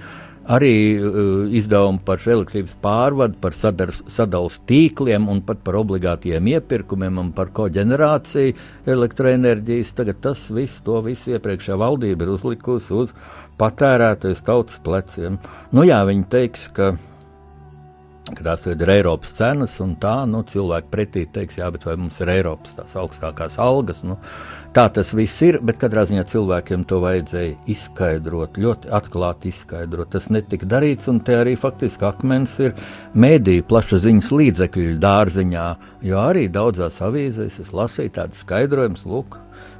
arī 0.51 0.97
uh, 0.97 1.51
izdevumi 1.53 2.01
par 2.05 2.21
elektrības 2.25 2.73
pārvadu, 2.81 3.37
par 3.41 3.53
sadars, 3.55 4.01
sadalījuma 4.09 4.65
tīkliem 4.69 5.27
un 5.29 5.41
pat 5.45 5.61
par 5.65 5.77
obligātiem 5.81 6.49
iepirkumiem 6.55 7.19
un 7.21 7.29
par 7.35 7.51
koģenerāciju 7.55 8.55
elektroenerģijas. 8.89 9.93
Tagad 9.99 10.21
tas 10.25 10.47
viss, 10.53 10.81
to 10.85 10.97
visu 11.05 11.35
iepriekšējā 11.35 11.77
valdība 11.77 12.25
ir 12.25 12.33
uzlikusi 12.33 12.97
uz 13.03 13.13
patērētājas 13.61 14.43
tautas 14.47 14.81
pleciem. 14.83 15.37
Nu 15.75 15.85
jā, 15.85 16.01
viņi 16.09 16.27
teiks, 16.31 16.67
ka 16.73 16.95
ka 18.37 18.45
tās 18.45 18.63
ir 18.69 18.89
Eiropas 18.93 19.33
cenas, 19.37 19.75
un 19.83 19.95
tā 20.01 20.21
nu, 20.29 20.41
cilvēki 20.47 20.89
pretī 20.91 21.23
teiks, 21.33 21.57
jā, 21.59 21.69
bet 21.73 21.85
vai 21.87 21.97
mums 21.99 22.19
ir 22.23 22.31
Eiropas 22.33 22.75
tās 22.77 22.95
augstākās 22.99 23.57
algas. 23.61 24.01
Nu, 24.07 24.17
tā 24.75 24.87
tas 24.93 25.13
viss 25.17 25.43
ir, 25.47 25.59
bet 25.65 25.79
katrā 25.81 26.03
ziņā 26.09 26.25
cilvēkiem 26.31 26.85
to 26.89 27.01
vajadzēja 27.03 27.55
izskaidrot, 27.73 28.59
ļoti 28.61 28.91
atklāti 28.97 29.51
izskaidrot. 29.51 30.11
Tas 30.15 30.31
netika 30.33 30.69
darīts, 30.69 31.09
un 31.11 31.21
te 31.25 31.37
arī 31.39 31.57
faktiski 31.59 32.07
akmens 32.09 32.57
ir 32.63 32.75
mēdīju 33.13 33.67
plašsaziņas 33.69 34.33
līdzekļu 34.41 34.97
dārziņā, 35.01 35.69
jo 36.07 36.19
arī 36.21 36.47
daudzās 36.51 37.01
avīzēs 37.05 37.61
es 37.63 37.73
lasīju 37.75 38.17
tādu 38.19 38.41
skaidrojumu, 38.41 39.01
lūk, 39.11 39.39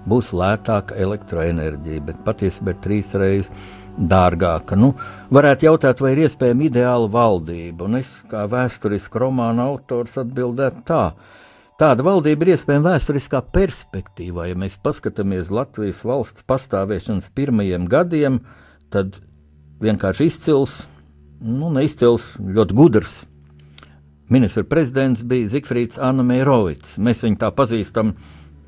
būs 0.10 0.31
lētāka 0.36 0.98
elektroenerģija, 1.00 2.08
bet 2.10 2.25
patiesībā 2.25 2.75
ir 2.75 2.84
trīs 2.86 3.15
reizes 3.17 3.79
dārgāka. 3.98 4.77
Nu, 4.79 4.93
varētu 5.33 5.67
jautāt, 5.67 6.01
vai 6.03 6.13
ir 6.15 6.25
iespējama 6.25 6.67
ideāla 6.67 7.10
valdība, 7.12 7.88
un 7.88 8.00
es 8.00 8.19
kā 8.31 8.45
vēsturisku 8.51 9.21
romānu 9.21 9.63
autors 9.65 10.17
atbildētu 10.21 10.83
tā. 10.88 11.05
Tāda 11.81 12.05
valdība 12.05 12.45
ir 12.45 12.53
iespējama 12.55 12.91
vēsturiskā 12.91 13.41
perspektīvā. 13.55 14.51
Ja 14.51 14.57
mēs 14.60 14.77
paskatāmies 14.83 15.50
Latvijas 15.53 16.03
valsts 16.05 16.45
pastāvēšanas 16.50 17.31
pirmajiem 17.33 17.88
gadiem, 17.89 18.43
tad 18.93 19.17
vienkārši 19.81 20.29
izcils, 20.29 20.83
nu, 21.41 21.71
neizcils, 21.74 22.36
ļoti 22.38 22.77
gudrs. 22.77 23.17
Ministra 24.31 24.63
prezidents 24.63 25.25
bija 25.27 25.50
Zikfrīds 25.51 26.00
Anna 26.00 26.24
Meirovits. 26.24 27.00
Mēs 27.01 27.25
viņu 27.25 27.41
tā 27.41 27.50
pazīstam 27.55 28.13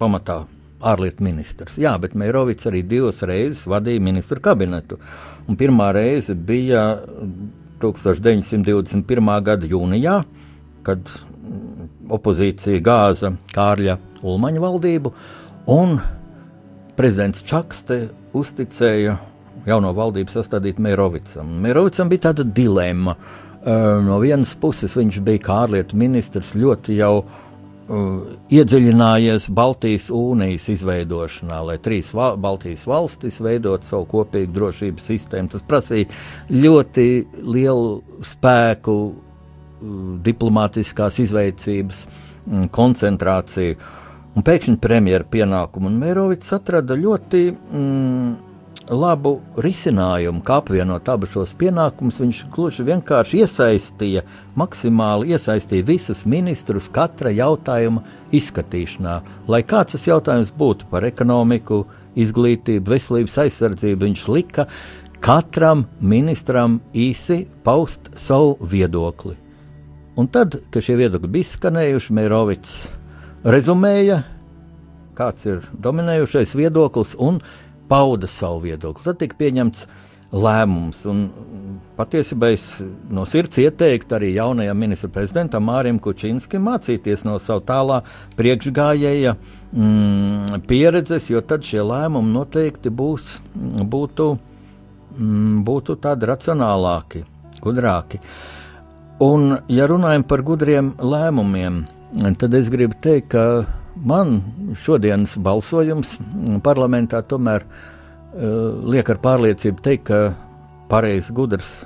pamatā 0.01 0.41
ārlietu 0.83 1.23
ministrs. 1.25 1.77
Jā, 1.81 1.95
bet 2.01 2.15
Meirovics 2.19 2.67
arī 2.69 2.83
divas 2.87 3.21
reizes 3.25 3.65
vadīja 3.69 4.03
ministru 4.03 4.41
kabinetu. 4.43 4.99
Un 5.47 5.59
pirmā 5.59 5.91
reize 5.95 6.35
bija 6.35 6.83
1921. 7.83 9.33
gada 9.43 9.67
jūnijā, 9.67 10.17
kad 10.83 11.11
opozīcija 12.13 12.83
gāza 12.83 13.33
Kārļa 13.53 13.97
Ulmaņa 14.23 14.63
valdību, 14.63 15.11
un 15.71 15.97
prezidents 16.97 17.43
Čakste 17.47 18.05
uzticēja 18.35 19.17
jauno 19.67 19.93
valdību 19.95 20.31
sastādīt 20.31 20.79
Meirovicam. 20.83 21.49
Meirovicam 21.63 22.11
bija 22.11 22.29
tāda 22.29 22.45
dilemma. 22.47 23.15
No 24.03 24.17
vienas 24.19 24.55
puses 24.59 24.95
viņš 24.99 25.21
bija 25.23 25.39
kā 25.45 25.61
ārlietu 25.65 25.95
ministrs 25.99 26.51
ļoti 26.59 26.97
jau 26.97 27.23
iedziļinājies 27.89 29.49
Baltijas 29.51 30.07
unijas 30.13 30.69
izveidošanā, 30.71 31.59
lai 31.67 31.77
trīs 31.83 32.13
val 32.15 32.37
Baltijas 32.39 32.85
valstis 32.87 33.41
veidotu 33.43 33.89
savu 33.89 34.07
kopīgu 34.13 34.53
drošības 34.55 35.09
sistēmu. 35.11 35.51
Tas 35.51 35.65
prasīja 35.67 36.07
ļoti 36.53 37.07
lielu 37.43 38.21
spēku, 38.23 38.97
diplomātiskās 40.23 41.19
izveicības, 41.25 42.05
koncentrāciju. 42.71 43.75
Un 44.33 44.45
pēkšņi 44.47 44.79
premjera 44.81 45.27
pienākumu 45.29 45.91
un 45.91 45.99
Mērovics 46.01 46.55
atrada 46.55 46.95
ļoti 46.97 47.43
mm, 47.53 48.52
labu 48.89 49.37
risinājumu, 49.63 50.41
kā 50.45 50.59
apvienot 50.61 51.07
abus 51.11 51.33
šos 51.35 51.53
pienākumus. 51.59 52.19
Viņš 52.23 52.41
gluži 52.53 52.85
vienkārši 52.87 53.43
iesaistīja, 53.43 54.23
maksimāli 54.59 55.33
iesaistīja 55.35 55.87
visus 55.87 56.25
ministrus 56.29 56.89
katra 56.93 57.31
jautājuma 57.33 58.03
izskatīšanā. 58.35 59.19
Lai 59.47 59.61
kāds 59.67 59.95
tas 59.95 60.07
jautājums 60.07 60.53
būtu 60.57 60.89
par 60.91 61.07
ekonomiku, 61.07 61.83
izglītību, 62.19 62.91
veselības 62.93 63.39
aizsardzību, 63.45 64.05
viņš 64.05 64.27
lika 64.29 64.67
katram 65.23 65.85
ministram 66.03 66.81
īsi 66.93 67.45
paust 67.63 68.11
savu 68.19 68.57
viedokli. 68.59 69.37
Un 70.19 70.27
tad, 70.29 70.59
kad 70.69 70.85
šie 70.85 70.99
viedokļi 70.99 71.29
bija 71.33 71.49
skanējuši, 71.55 72.13
Mērovics 72.13 72.73
rezumēja, 73.49 74.19
kāds 75.17 75.47
ir 75.47 75.63
dominējošais 75.81 76.53
viedoklis, 76.57 77.15
un 77.17 77.39
pauda 77.89 78.27
savu 78.27 78.63
viedokli. 78.67 79.05
Tad 79.05 79.21
tika 79.21 79.37
pieņemts 79.39 79.87
lēmums. 80.33 81.03
Un 81.09 81.25
patiesībā 81.97 82.49
es 82.53 82.65
no 83.13 83.25
sirds 83.29 83.59
ieteiktu 83.61 84.17
arī 84.17 84.33
jaunajam 84.33 84.79
ministra 84.79 85.11
prezidentam 85.13 85.67
Mārim 85.69 85.99
Kučinskim 86.01 86.65
mācīties 86.65 87.25
no 87.27 87.37
savu 87.41 87.63
tālā 87.67 88.01
priekšgājēja 88.39 89.35
mm, 89.35 90.63
pieredzes, 90.69 91.29
jo 91.29 91.43
tad 91.45 91.65
šie 91.67 91.83
lēmumi 91.85 92.33
noteikti 92.33 92.89
būs, 92.93 93.37
būtu, 93.93 94.29
mm, 95.19 95.61
būtu 95.67 95.99
tādi 96.01 96.29
racionālāki, 96.31 97.23
gudrāki. 97.61 98.21
Un, 99.23 99.59
ja 99.69 99.85
runājam 99.87 100.25
par 100.27 100.41
gudriem 100.43 100.95
lēmumiem, 100.97 101.83
tad 102.41 102.57
es 102.57 102.73
gribu 102.73 102.97
teikt, 103.01 103.29
ka 103.35 103.82
man 103.95 104.41
šodienas 104.83 105.35
balsojums 105.37 106.17
parlamentā 106.65 107.21
tomēr 107.25 107.65
uh, 107.65 108.83
liek 108.89 109.09
ar 109.09 109.21
pārliecību 109.23 109.83
teikt, 109.85 110.09
ka 110.09 110.33
pareizs, 110.91 111.31
gudrs 111.35 111.81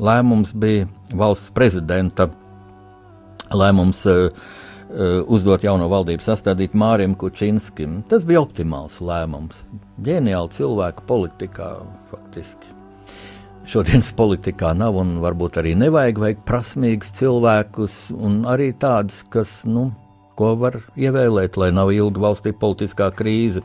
lēmums 0.00 0.54
bija 0.56 0.88
valsts 1.16 1.52
prezidenta 1.54 2.30
lēmums 3.50 4.06
uh, 4.08 4.30
uzdot 5.30 5.62
jauno 5.62 5.86
valdību 5.90 6.24
sastādīt 6.24 6.74
Mārim 6.74 7.14
Kučinskim. 7.18 8.00
Tas 8.10 8.24
bija 8.26 8.42
optimāls 8.42 8.98
lēmums. 9.04 9.64
Ģeniāli 10.02 10.56
cilvēku 10.56 11.06
politikā 11.06 11.70
faktiski. 12.10 12.66
Šodienas 13.70 14.10
politikā 14.18 14.72
nav 14.74 14.96
un 14.98 15.18
varbūt 15.22 15.60
arī 15.60 15.76
nevajag 15.78 16.18
vajag 16.18 16.38
prasmīgus 16.48 17.12
cilvēkus 17.20 17.98
un 18.16 18.40
arī 18.50 18.72
tādus, 18.74 19.20
kas, 19.30 19.60
nu, 19.68 19.90
ko 20.40 20.54
var 20.60 20.80
ievēlēt, 20.96 21.58
lai 21.60 21.70
nav 21.76 21.92
ilga 21.92 22.24
valstī 22.30 22.54
politiskā 22.56 23.10
krīze. 23.12 23.62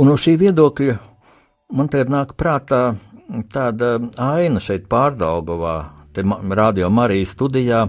Un 0.00 0.10
no 0.10 0.18
šī 0.18 0.36
viedokļa 0.40 0.98
man 1.76 1.90
te 1.92 2.02
nāk 2.08 2.34
prātā 2.38 2.82
tāda 3.52 3.96
aina 4.20 4.60
šeit 4.60 4.88
pārdaugavā, 4.92 5.76
te 6.12 6.24
radio 6.56 6.90
Marijas 6.92 7.36
studijā. 7.36 7.86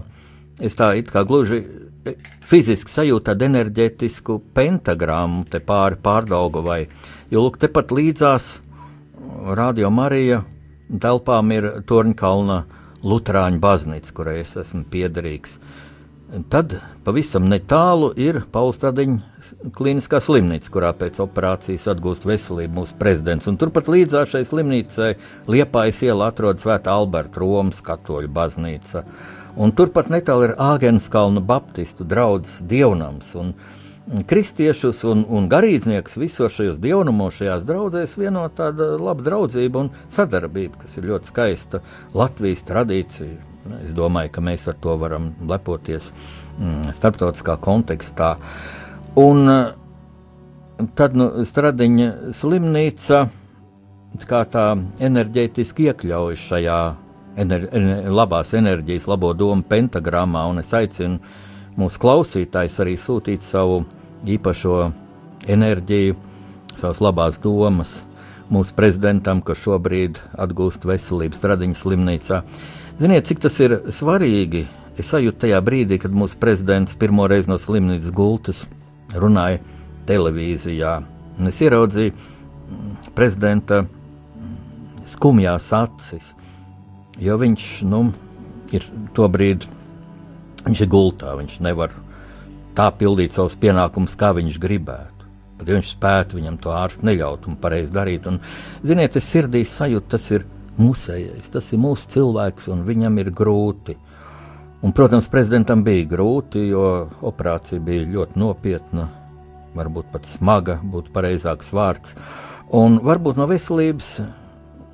Es 0.62 0.78
tā 0.78 0.92
it 1.00 1.10
kā 1.10 1.24
gluži 1.26 1.58
e, 2.06 2.14
fiziski 2.46 2.92
sajūtu 2.92 3.26
tādu 3.26 3.48
enerģētisku 3.48 4.38
pentagrammu 4.54 5.42
te 5.50 5.58
pāri 5.58 5.98
pārdaugavai, 6.04 6.84
jo 7.34 7.42
lūk, 7.42 7.58
tepat 7.64 7.90
līdzās 7.90 8.52
radio 9.58 9.90
Marija 9.90 10.44
telpām 11.02 11.50
ir 11.56 11.70
Torņkalna 11.88 12.62
Lutāņu 13.04 13.60
baznīca, 13.60 14.14
kurai 14.16 14.38
es 14.44 14.54
esmu 14.60 14.86
piederīgs. 14.92 15.58
Tad 16.34 16.72
pavisam 17.06 17.44
netālu 17.46 18.08
ir 18.18 18.40
Paulstradiņa 18.50 19.70
klīniskā 19.76 20.18
slimnīca, 20.24 20.72
kurā 20.74 20.90
pēc 20.98 21.20
operācijas 21.22 21.86
atgūst 21.92 22.26
veselību 22.26 22.80
mūsu 22.80 22.96
prezidents. 22.98 23.46
Un 23.50 23.58
turpat 23.60 23.90
līdzās 23.92 24.32
šai 24.32 24.42
slimnīcai 24.48 25.12
Liepājas 25.50 26.02
iela 26.08 26.32
atrodas 26.32 26.64
Svētā 26.64 26.96
Alberta 26.96 27.42
Romas 27.42 27.78
katoļu 27.84 28.32
baznīca. 28.34 29.04
Un 29.54 29.76
turpat 29.78 30.10
netālu 30.10 30.48
ir 30.48 30.56
Āgenskalna 30.58 31.44
baptistu 31.44 32.08
draugs 32.08 32.58
dievnams. 32.66 33.30
Un 33.38 33.54
kristiešus 34.26 35.04
un, 35.06 35.22
un 35.30 35.46
garīdzniekus 35.52 36.18
visos 36.18 36.58
šajos 36.58 36.82
dievnamos, 36.82 37.38
šajās 37.38 37.64
draudzēs 37.68 38.18
vieno 38.18 38.48
tāda 38.58 38.96
laba 38.98 39.22
draudzība 39.22 39.86
un 39.86 39.94
sadarbība, 40.12 40.82
kas 40.82 40.98
ir 40.98 41.12
ļoti 41.14 41.30
skaista 41.30 41.84
Latvijas 42.16 42.66
tradīcija 42.66 43.53
Es 43.82 43.94
domāju, 43.96 44.32
ka 44.34 44.42
mēs 44.44 44.66
ar 44.68 44.76
to 44.80 44.96
varam 45.00 45.30
lepoties 45.48 46.10
mm, 46.58 46.92
starptautiskā 46.96 47.56
kontekstā. 47.64 48.34
Un 49.20 49.48
tad 50.98 51.16
nu, 51.16 51.30
Stradiņa 51.48 52.34
slimnīca 52.36 53.24
kā 54.28 54.44
tā 54.46 54.66
enerģētiski 55.02 55.88
iekļaujas 55.90 56.44
šajā 56.50 56.78
ener 57.40 57.66
labās 58.14 58.52
enerģijas, 58.54 59.08
labo 59.10 59.32
domu 59.34 59.64
pentagrammā, 59.66 60.44
un 60.50 60.62
es 60.62 60.70
aicinu 60.76 61.18
mūsu 61.78 61.98
klausītājus 62.02 62.78
arī 62.84 62.94
sūtīt 63.00 63.42
savu 63.42 63.82
īpašo 64.30 64.78
enerģiju, 65.50 66.14
savas 66.76 67.02
labās 67.02 67.40
domas 67.42 68.02
mūsu 68.52 68.76
prezidentam, 68.76 69.40
kas 69.42 69.62
šobrīd 69.64 70.20
atgūst 70.38 70.86
veselības 70.86 71.40
Stradiņa 71.40 71.80
slimnīcā. 71.80 72.42
Ziniet, 72.94 73.26
cik 73.26 73.40
tas 73.42 73.56
ir 73.58 73.72
svarīgi. 73.90 74.68
Es 74.94 75.08
sajūtu 75.10 75.40
tajā 75.42 75.58
brīdī, 75.66 75.96
kad 75.98 76.12
mūsu 76.14 76.38
prezidents 76.38 76.94
pirmo 76.94 77.24
reizi 77.26 77.50
no 77.50 77.56
slimnīcas 77.58 78.12
gultas 78.14 78.60
runāja 79.10 79.58
televīzijā. 80.06 80.92
Un 81.34 81.50
es 81.50 81.58
ieraudzīju 81.64 82.12
mm, 82.14 82.92
prezidenta 83.18 83.80
mm, 83.82 84.54
skumjās 85.10 85.72
acis, 85.74 86.30
jo 87.18 87.40
viņš 87.42 87.66
nu, 87.90 88.04
ir 88.70 88.86
to 89.18 89.26
brīdi, 89.26 89.66
viņš 90.62 90.86
ir 90.86 90.92
gultā, 90.94 91.34
viņš 91.40 91.58
nevar 91.66 91.98
tā 92.78 92.86
pildīt 92.94 93.34
savus 93.34 93.58
pienākumus, 93.58 94.14
kā 94.18 94.30
viņš 94.38 94.62
gribētu. 94.62 95.26
Pat 95.58 95.66
ja 95.66 95.80
viņš 95.80 95.94
spētu 95.96 96.38
viņam 96.38 96.62
to 96.62 96.70
ārstu 96.78 97.10
neļaut 97.10 97.50
un 97.50 97.58
pareizi 97.58 97.90
darīt. 97.94 98.30
Un, 98.30 98.38
ziniet, 98.86 99.18
es 99.18 99.34
sirdī 99.34 99.66
sajūtu, 99.66 100.12
tas 100.14 100.30
ir 100.30 100.46
mūsējais, 100.80 101.50
tas 101.54 101.72
ir 101.72 101.80
mūsu 101.82 102.10
cilvēks, 102.14 102.68
un 102.72 102.84
viņam 102.86 103.20
ir 103.22 103.30
grūti. 103.34 103.96
Un, 104.84 104.92
protams, 104.92 105.30
prezidentam 105.32 105.84
bija 105.84 106.04
grūti, 106.10 106.66
jo 106.68 106.86
operācija 107.24 107.80
bija 107.80 108.04
ļoti 108.16 108.40
nopietna, 108.40 109.08
varbūt 109.74 110.10
pat 110.12 110.28
smaga, 110.28 110.76
būtu 110.82 111.14
pareizāks 111.14 111.72
vārds. 111.74 112.16
Un 112.74 112.98
varbūt 113.04 113.40
no 113.40 113.46
veselības 113.48 114.18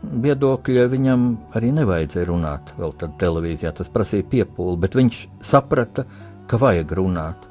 viedokļa 0.00 0.86
viņam 0.90 1.26
arī 1.58 1.72
nevajadzēja 1.76 2.28
runāt 2.30 2.72
vēl 2.78 2.94
tad 3.00 3.18
televīzijā. 3.20 3.74
Tas 3.76 3.90
prasīja 3.92 4.28
piepūli, 4.30 4.78
bet 4.80 4.96
viņš 4.96 5.20
saprata, 5.44 6.06
ka 6.50 6.58
vajag 6.60 6.94
runāt, 6.98 7.44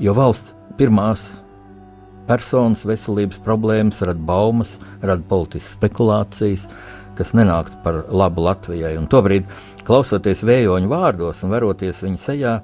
jo 0.00 0.14
valsts 0.16 0.54
pirmās 0.78 1.26
personas 2.26 2.84
veselības 2.86 3.40
problēmas 3.44 4.02
rada 4.06 4.22
baumas, 4.28 4.76
rada 5.02 5.22
politiskas 5.28 5.76
spekulācijas 5.78 6.66
kas 7.16 7.32
nenāktu 7.36 7.80
par 7.84 8.02
labu 8.08 8.44
Latvijai. 8.46 8.94
Un 9.00 9.08
tobrīd, 9.10 9.48
klausoties 9.86 10.44
vējoņu 10.46 10.90
vārdos 10.90 11.42
un 11.44 11.54
veroties 11.54 12.02
viņa 12.04 12.22
sejā, 12.22 12.54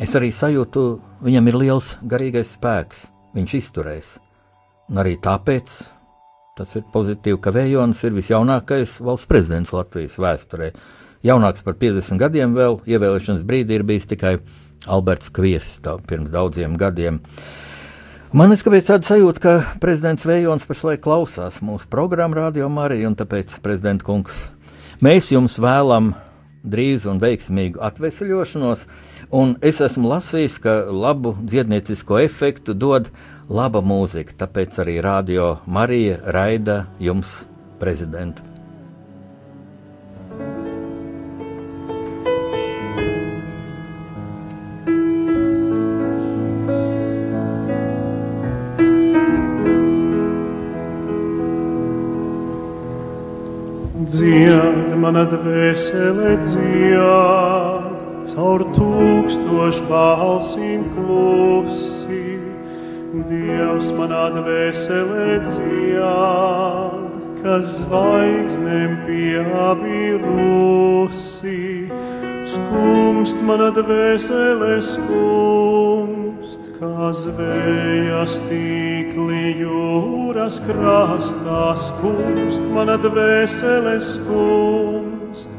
es 0.00 0.16
arī 0.18 0.32
sajūtu, 0.34 0.84
viņam 1.26 1.50
ir 1.50 1.60
liels 1.64 1.94
garīgais 2.02 2.56
spēks, 2.56 3.06
viņš 3.36 3.56
izturēs. 3.60 4.18
Un 4.90 5.02
arī 5.02 5.16
tāpēc 5.22 5.76
tas 6.58 6.74
ir 6.76 6.84
pozitīvi, 6.92 7.38
ka 7.40 7.54
Vējonis 7.54 8.02
ir 8.04 8.16
visjaunākais 8.16 8.98
valsts 9.00 9.30
prezidents 9.30 9.72
Latvijas 9.72 10.18
vēsturē. 10.20 10.74
Jaunāks 11.24 11.64
par 11.64 11.76
50 11.80 12.20
gadiem 12.20 12.56
vēl, 12.56 12.80
ievēlēšanas 12.88 13.46
brīdī 13.48 13.78
ir 13.78 13.86
bijis 13.88 14.08
tikai 14.10 14.38
Alberts 14.88 15.32
Kviesis 15.32 15.80
pirms 16.08 16.32
daudziem 16.32 16.76
gadiem. 16.80 17.20
Uh, 17.20 17.69
Man 18.30 18.52
ir 18.54 18.60
tāda 18.62 19.02
sajūta, 19.02 19.40
ka 19.42 19.52
prezidents 19.82 20.22
Vējons 20.22 20.62
pašlaik 20.68 21.00
klausās 21.02 21.56
mūsu 21.66 21.88
programmu 21.90 22.36
Radio 22.38 22.68
Mariju, 22.70 23.08
un 23.08 23.16
tāpēc, 23.18 23.56
prezidenta 23.58 24.06
kungs, 24.06 24.36
mēs 25.02 25.32
jums 25.32 25.56
vēlam 25.58 26.12
drīz 26.62 27.08
un 27.10 27.18
veiksmīgu 27.18 27.82
atvesļošanos, 27.82 28.84
un 29.34 29.56
es 29.66 29.80
esmu 29.82 30.12
lasījis, 30.12 30.60
ka 30.62 30.76
labu 30.94 31.34
dziedniecisko 31.42 32.20
efektu 32.22 32.76
dod 32.78 33.10
laba 33.50 33.82
mūzika, 33.82 34.38
tāpēc 34.44 34.78
arī 34.84 35.00
Radio 35.02 35.56
Marija 35.66 36.22
raida 36.30 36.84
jums 37.02 37.40
prezidentu. 37.82 38.49
Dzied, 54.20 54.92
mana 55.00 55.22
dvēsele 55.24 56.34
dzied, 56.44 57.84
caur 58.28 58.60
tūkstošu 58.76 59.86
balsīm 59.88 60.82
klusi. 60.92 62.36
Dievs 63.30 63.88
manā 63.96 64.26
dvēselē 64.34 65.40
dzied, 65.46 67.00
kas 67.40 67.64
zvaigznēm 67.78 68.92
pieabirusi. 69.06 70.28
Skumst 72.44 73.40
mana 73.48 73.72
dvēselē 73.72 74.76
skumst, 74.84 76.59
kā 76.80 77.10
zvējas 77.12 78.38
tīkli 78.48 79.60
jūras 79.60 80.56
krastā. 80.64 81.76
Skumst 81.76 82.64
mana 82.72 82.96
dvēselē 83.00 84.00
skumst, 84.00 85.50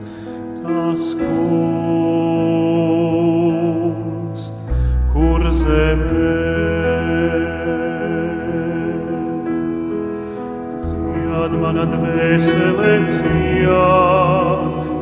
tā 0.57 0.97
skumst, 0.97 1.35
kur 5.13 5.41
zemē. 5.61 6.33
Dzied 10.87 11.51
mana 11.61 11.83
dvēselē 11.93 12.93
dzied, 13.11 13.69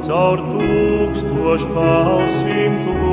caur 0.09 0.37
tūkstošu 0.51 1.67
balsīm 1.77 2.73
klusi. 2.83 3.08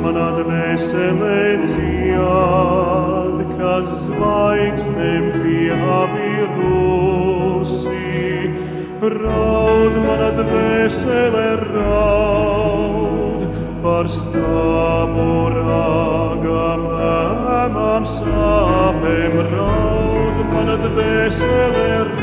Manā 0.00 0.28
dvēselē 0.38 1.60
dzied, 1.62 3.40
kas 3.58 3.88
zvaigznēm 4.06 5.24
pieabirusi. 5.42 6.38
Raud 9.14 9.94
mana 10.04 10.30
dvēselē 10.38 11.48
raud 11.64 13.42
par 13.84 14.04
stāvu 14.12 15.28
rāgam, 15.56 16.82
man 17.76 18.04
sāpēm 18.16 19.34
raud 19.52 20.36
mana 20.54 20.76
dvēselē 20.86 21.86
raud. 21.98 22.19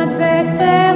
Dzied 0.00 0.89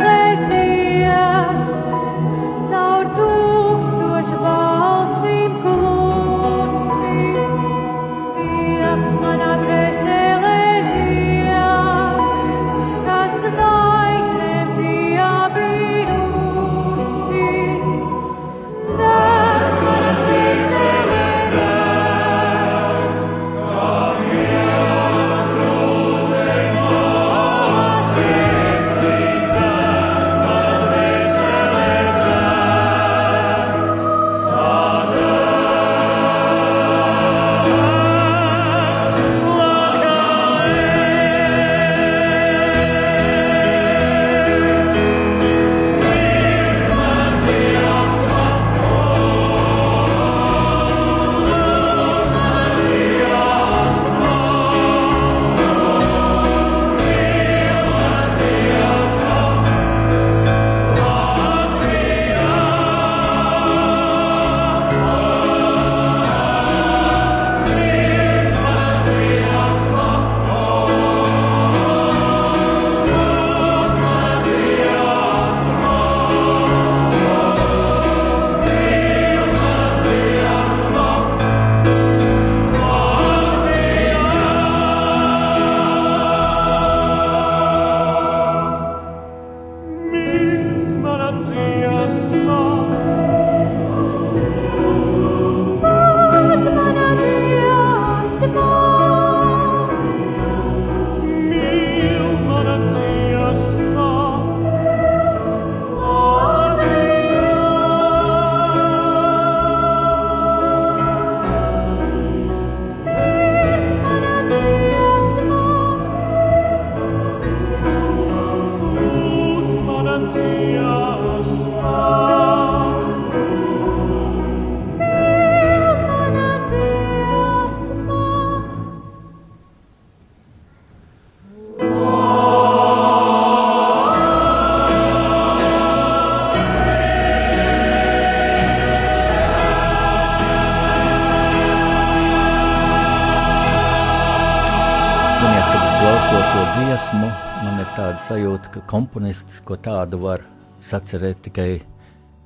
komponists 148.95 149.59
ko 149.67 149.75
tādu 149.81 150.21
var 150.23 150.45
sacerēt 150.79 151.41
tikai 151.49 151.71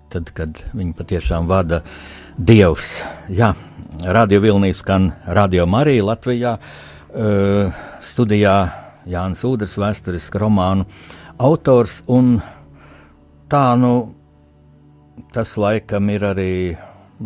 tad, 0.08 0.30
kad 0.32 0.62
viņu 0.72 0.94
patiešām 0.96 1.48
vada 1.50 1.82
Dievs. 2.38 3.02
Jā, 3.28 3.50
Radio 4.00 4.40
Vilnijas 4.40 4.80
skan 4.80 5.10
Radio 5.26 5.66
Marija 5.68 6.06
Latvijā, 6.08 6.54
uh, 6.56 7.82
studijā 8.00 8.54
Jānis 9.08 9.44
Udrs, 9.44 9.76
vēsturisks 9.76 10.40
romānu 10.40 10.86
autors, 11.36 11.98
un 12.08 12.38
tā, 13.52 13.64
nu, 13.76 13.92
tas 15.34 15.52
laikam 15.60 16.08
ir 16.14 16.24
arī 16.30 16.52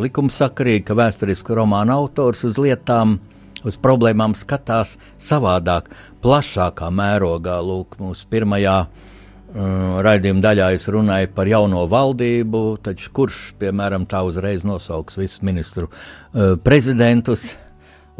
likumsakarīgi, 0.02 0.86
ka 0.88 0.98
vēsturisku 0.98 1.54
romānu 1.60 1.94
autors 1.94 2.42
uz 2.48 2.58
lietām 2.58 3.20
uz 3.62 3.78
problēmām 3.78 4.34
skatās 4.34 4.96
savādāk, 5.14 5.92
plašākā 6.24 6.90
mērogā. 6.90 7.60
Lūk, 7.62 8.00
mūsu 8.02 8.26
pirmajā 8.32 8.80
raidījuma 9.52 10.40
daļā 10.44 10.68
es 10.76 10.86
runāju 10.88 11.28
par 11.36 11.48
jauno 11.50 11.84
valdību, 11.90 12.62
taču 12.84 13.10
kurš, 13.12 13.40
piemēram, 13.60 14.06
tā 14.08 14.22
uzreiz 14.24 14.64
nosauks 14.64 15.18
visus 15.20 15.42
ministru 15.44 15.90
uh, 15.90 16.56
prezidentus. 16.62 17.52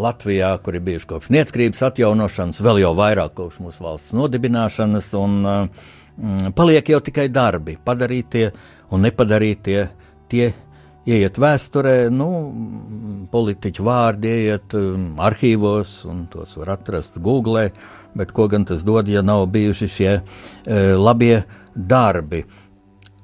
Latvijā, 0.03 0.55
kur 0.65 0.77
ir 0.79 0.81
bijuši 0.87 1.07
kopš 1.11 1.29
neatkarības 1.35 1.83
atjaunošanas, 1.91 2.63
vēl 2.65 2.81
jau 2.81 2.95
vairāk 2.97 3.35
kopš 3.37 3.59
mūsu 3.61 3.85
valsts 3.85 4.15
nodibināšanas, 4.17 5.11
un 5.21 5.35
uh, 5.45 5.89
mm, 6.17 6.55
paliek 6.57 6.89
jau 6.95 7.01
tikai 7.05 7.27
darbi, 7.29 7.77
padarītie 7.77 8.47
un 8.93 9.05
nepadarītie, 9.05 9.83
tie 10.33 10.47
ieiet 11.09 11.39
vēsturē, 11.41 11.97
nu, 12.15 12.29
politiķu 13.33 13.85
vārdi 13.87 14.35
um, 14.55 15.07
arhīvos, 15.23 15.97
un 16.09 16.25
tos 16.33 16.57
var 16.61 16.77
atrast 16.79 17.21
Google, 17.23 17.69
bet 18.15 18.33
ko 18.33 18.49
gan 18.49 18.65
tas 18.69 18.85
dod, 18.85 19.09
ja 19.09 19.23
nav 19.23 19.47
bijuši 19.53 19.89
šie 19.89 20.13
e, 20.13 20.23
labie 20.97 21.43
darbi. 21.75 22.45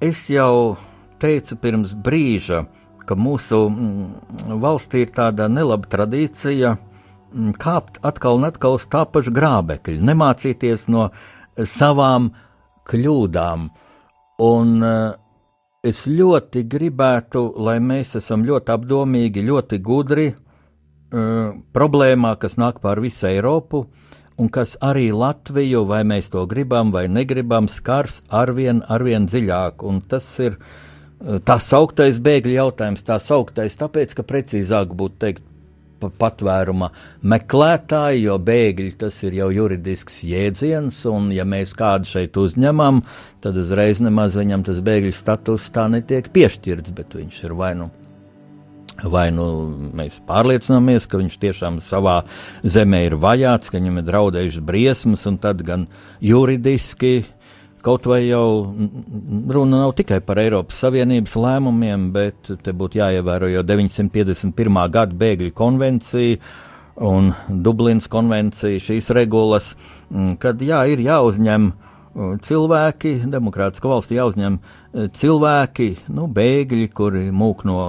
Es 0.01 0.29
jau 0.31 0.77
teicu 1.21 1.59
pirms 1.61 1.95
brīža, 1.95 2.65
ka 3.09 3.17
mūsu 3.19 3.65
mm, 3.71 4.59
valstī 4.63 5.05
ir 5.07 5.15
tāda 5.17 5.49
nelaba 5.51 5.89
tradīcija 5.91 6.75
mm, 6.77 7.55
kāpt 7.61 8.01
atkal 8.07 8.39
un 8.39 8.49
atkal 8.49 8.79
uz 8.79 8.87
tā 8.91 9.05
paša 9.09 9.33
grābekļa, 9.35 10.05
nemācīties 10.11 10.89
no 10.93 11.09
savām 11.59 12.33
kļūdām. 12.89 13.71
Un, 14.45 14.77
uh, 14.87 15.17
es 15.83 16.05
ļoti 16.07 16.63
gribētu, 16.71 17.49
lai 17.59 17.79
mēs 17.83 18.17
esam 18.21 18.45
ļoti 18.47 18.75
apdomīgi, 18.75 19.45
ļoti 19.47 19.81
gudri 19.83 20.29
uh, 20.31 21.57
problēmā, 21.75 22.37
kas 22.39 22.59
nāk 22.61 22.79
pār 22.85 23.03
visu 23.03 23.27
Eiropu 23.31 23.87
un 24.39 24.51
kas 24.55 24.77
arī 24.85 25.09
Latviju, 25.15 25.85
vai 25.89 26.05
mēs 26.07 26.31
to 26.33 26.45
gribam 26.51 26.93
vai 26.95 27.07
negribam, 27.11 27.69
skars 27.69 28.23
arvien, 28.31 28.83
arvien 28.89 29.27
dziļāk. 29.29 29.85
Un 29.87 30.01
tas 30.09 30.27
ir 30.45 30.57
uh, 30.59 31.39
tā 31.45 31.59
sauktais 31.63 32.21
bēgļu 32.23 32.57
jautājums, 32.59 33.05
tā 33.07 33.19
sauktais, 33.23 33.79
tāpēc, 33.81 34.15
ka 34.19 34.27
precīzāk 34.27 34.95
būtu 34.99 35.23
teikt 35.27 35.45
patvēruma 35.99 36.93
meklētāji, 37.27 38.23
jo 38.29 38.37
bēgļi 38.39 38.93
tas 39.01 39.19
ir 39.27 39.39
jau 39.41 39.49
juridisks 39.51 40.21
jēdziens, 40.29 41.01
un 41.11 41.33
ja 41.35 41.47
mēs 41.49 41.75
kādu 41.79 42.07
šeit 42.07 42.39
uzņemam, 42.39 43.03
tad 43.43 43.59
uzreiz 43.59 44.03
nemaz 44.05 44.39
viņam 44.39 44.63
tas 44.69 44.79
bēgļu 44.85 45.15
status 45.17 45.71
tā 45.75 45.89
netiek 45.91 46.31
piešķirts, 46.35 46.95
bet 46.95 47.19
viņš 47.19 47.43
ir 47.49 47.59
vai 47.59 47.75
nu. 47.79 47.91
Vai 48.99 49.29
nu 49.31 49.45
mēs 49.95 50.17
pārliecināmies, 50.27 51.07
ka 51.07 51.21
viņš 51.21 51.37
tiešām 51.39 51.77
savā 51.85 52.17
zemē 52.67 53.05
ir 53.07 53.15
vajāts, 53.23 53.71
ka 53.71 53.79
viņam 53.79 54.01
ir 54.01 54.07
draudējušas 54.09 54.65
briesmas, 54.67 55.23
un 55.31 55.37
tad 55.39 55.63
gan 55.63 55.85
juridiski 56.19 57.13
uh, 57.21 57.29
Kaut 57.79 58.07
vai 58.11 58.25
jau 58.27 58.75
runa 59.55 59.79
nav 59.79 59.93
tikai 59.95 60.19
par 60.27 60.41
Eiropas 60.43 60.81
Savienības 60.83 61.37
lēmumiem, 61.39 62.09
bet 62.11 62.51
te 62.65 62.75
būtu 62.75 62.99
jāievēro 62.99 63.51
jau 63.53 63.63
951. 63.63 64.81
gada 64.91 65.15
bēgļu 65.21 65.53
konvencija 65.55 66.41
un 67.07 67.31
Dublinas 67.49 68.11
konvencija, 68.11 68.83
šīs 68.83 69.13
regulas, 69.15 69.71
kad 70.43 70.59
jā, 70.59 70.81
ir 70.91 71.05
jāuzņem 71.07 71.71
cilvēki, 72.17 73.15
demokrātiska 73.31 73.91
valsts 73.91 74.15
jāuzņem 74.15 74.59
cilvēki, 75.15 75.89
nu, 76.15 76.27
bēgļi, 76.35 76.89
kuri 76.95 77.29
mūk 77.35 77.65
no 77.69 77.81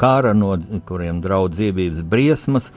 kara, 0.00 0.34
no 0.36 0.54
kuriem 0.86 1.22
draudz 1.24 1.56
dzīvības 1.58 2.04
briesmas, 2.08 2.70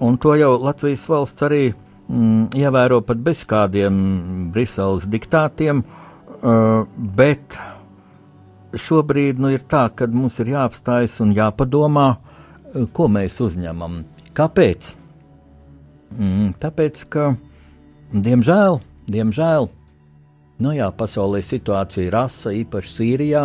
un 0.00 0.18
to 0.18 0.34
jau 0.38 0.54
Latvijas 0.62 1.06
valsts 1.10 1.46
arī 1.46 1.62
mm, 1.72 2.50
ievēro 2.58 3.00
pat 3.06 3.20
bez 3.22 3.44
kādiem 3.48 4.50
Briseles 4.54 5.08
diktātiem. 5.10 5.84
Uh, 6.38 6.84
bet 6.94 7.56
šobrīd 8.78 9.40
nu, 9.42 9.50
ir 9.50 9.64
tā, 9.66 9.88
ka 9.90 10.06
mums 10.06 10.38
ir 10.38 10.52
jāapstājas 10.52 11.16
un 11.24 11.32
jāpadomā, 11.34 12.12
uh, 12.14 12.86
ko 12.94 13.08
mēs 13.10 13.40
uzņemam. 13.42 14.04
Kāpēc? 14.38 14.92
Mm, 16.14 16.52
tāpēc, 16.62 17.02
ka, 17.10 17.32
diemžēl, 18.14 18.78
diemžēl 19.10 19.68
nu 20.62 20.74
jā, 20.76 20.88
pasaulē 20.94 21.42
situācija 21.44 22.08
ir 22.08 22.16
asa, 22.18 22.54
īpaši 22.56 22.94
Sīrijā. 22.94 23.44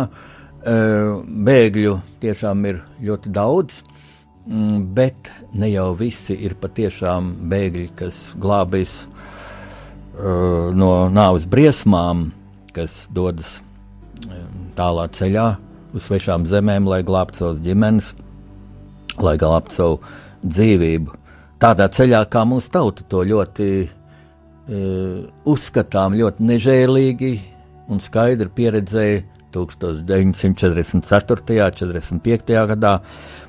Bēgļu 0.64 1.98
tiešām 2.22 2.62
ir 2.70 2.78
ļoti 3.04 3.32
daudz, 3.36 3.82
mm, 4.46 4.78
bet 4.96 5.28
ne 5.52 5.68
jau 5.68 5.90
visi 5.98 6.38
ir 6.46 6.54
patiešām 6.56 7.34
bēgļi, 7.50 7.90
kas 7.98 8.22
glābjas 8.40 9.02
no 10.14 10.90
nāves 11.12 11.44
briesmām 11.50 12.30
kas 12.74 13.04
dodas 13.14 13.58
tālā 14.74 15.06
ceļā 15.14 15.48
uz 15.94 16.06
svešām 16.08 16.46
zemēm, 16.50 16.88
lai 16.90 17.02
glābtu 17.06 17.42
savas 17.42 17.60
ģimenes, 17.62 18.14
lai 19.22 19.36
glābtu 19.38 19.76
savu 19.76 19.98
dzīvību. 20.42 21.20
Tādā 21.62 21.86
ceļā, 21.94 22.24
kā 22.30 22.42
mūsu 22.48 22.72
tauta 22.74 23.06
to 23.08 23.22
ļoti 23.28 23.68
uh, 23.84 23.92
uzskatām, 24.64 26.14
ļoti 26.16 26.46
nežēlīgi 26.48 27.32
un 27.92 28.00
skaidri 28.00 28.48
pieredzēja 28.48 29.22
1944. 29.54 30.94
un 30.94 31.02
45. 31.02 32.66
gadā. 32.72 32.98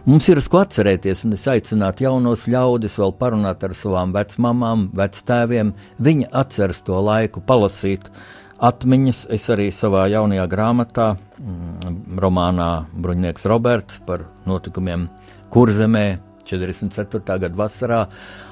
Mums 0.06 0.30
ir 0.30 0.38
uz 0.38 0.48
ko 0.52 0.62
atcerēties, 0.62 1.26
un 1.26 1.34
es 1.38 1.48
aicinātu 1.50 2.06
jaunos 2.06 2.46
ļaudis 2.52 3.00
vēl 3.02 3.16
parunāt 3.18 3.64
ar 3.66 3.74
savām 3.74 4.14
vecmāmām, 4.14 4.90
vectēviem. 4.94 5.74
Viņi 6.06 6.30
atceras 6.30 6.84
to 6.86 7.00
laiku, 7.02 7.42
palasīt 7.42 8.12
atmiņas. 8.62 9.26
Es 9.34 9.50
arī 9.50 9.72
savā 9.74 10.06
jaunajā 10.14 10.46
grāmatā, 10.52 11.08
mm, 11.40 12.22
romānā 12.22 12.86
Bruņinieks 12.94 13.50
Roberts 13.50 14.00
par 14.06 14.28
notikumiem 14.46 15.10
Kurzemē 15.50 16.20
44. 16.46 17.40
gada 17.40 17.56
vasarā, 17.58 18.06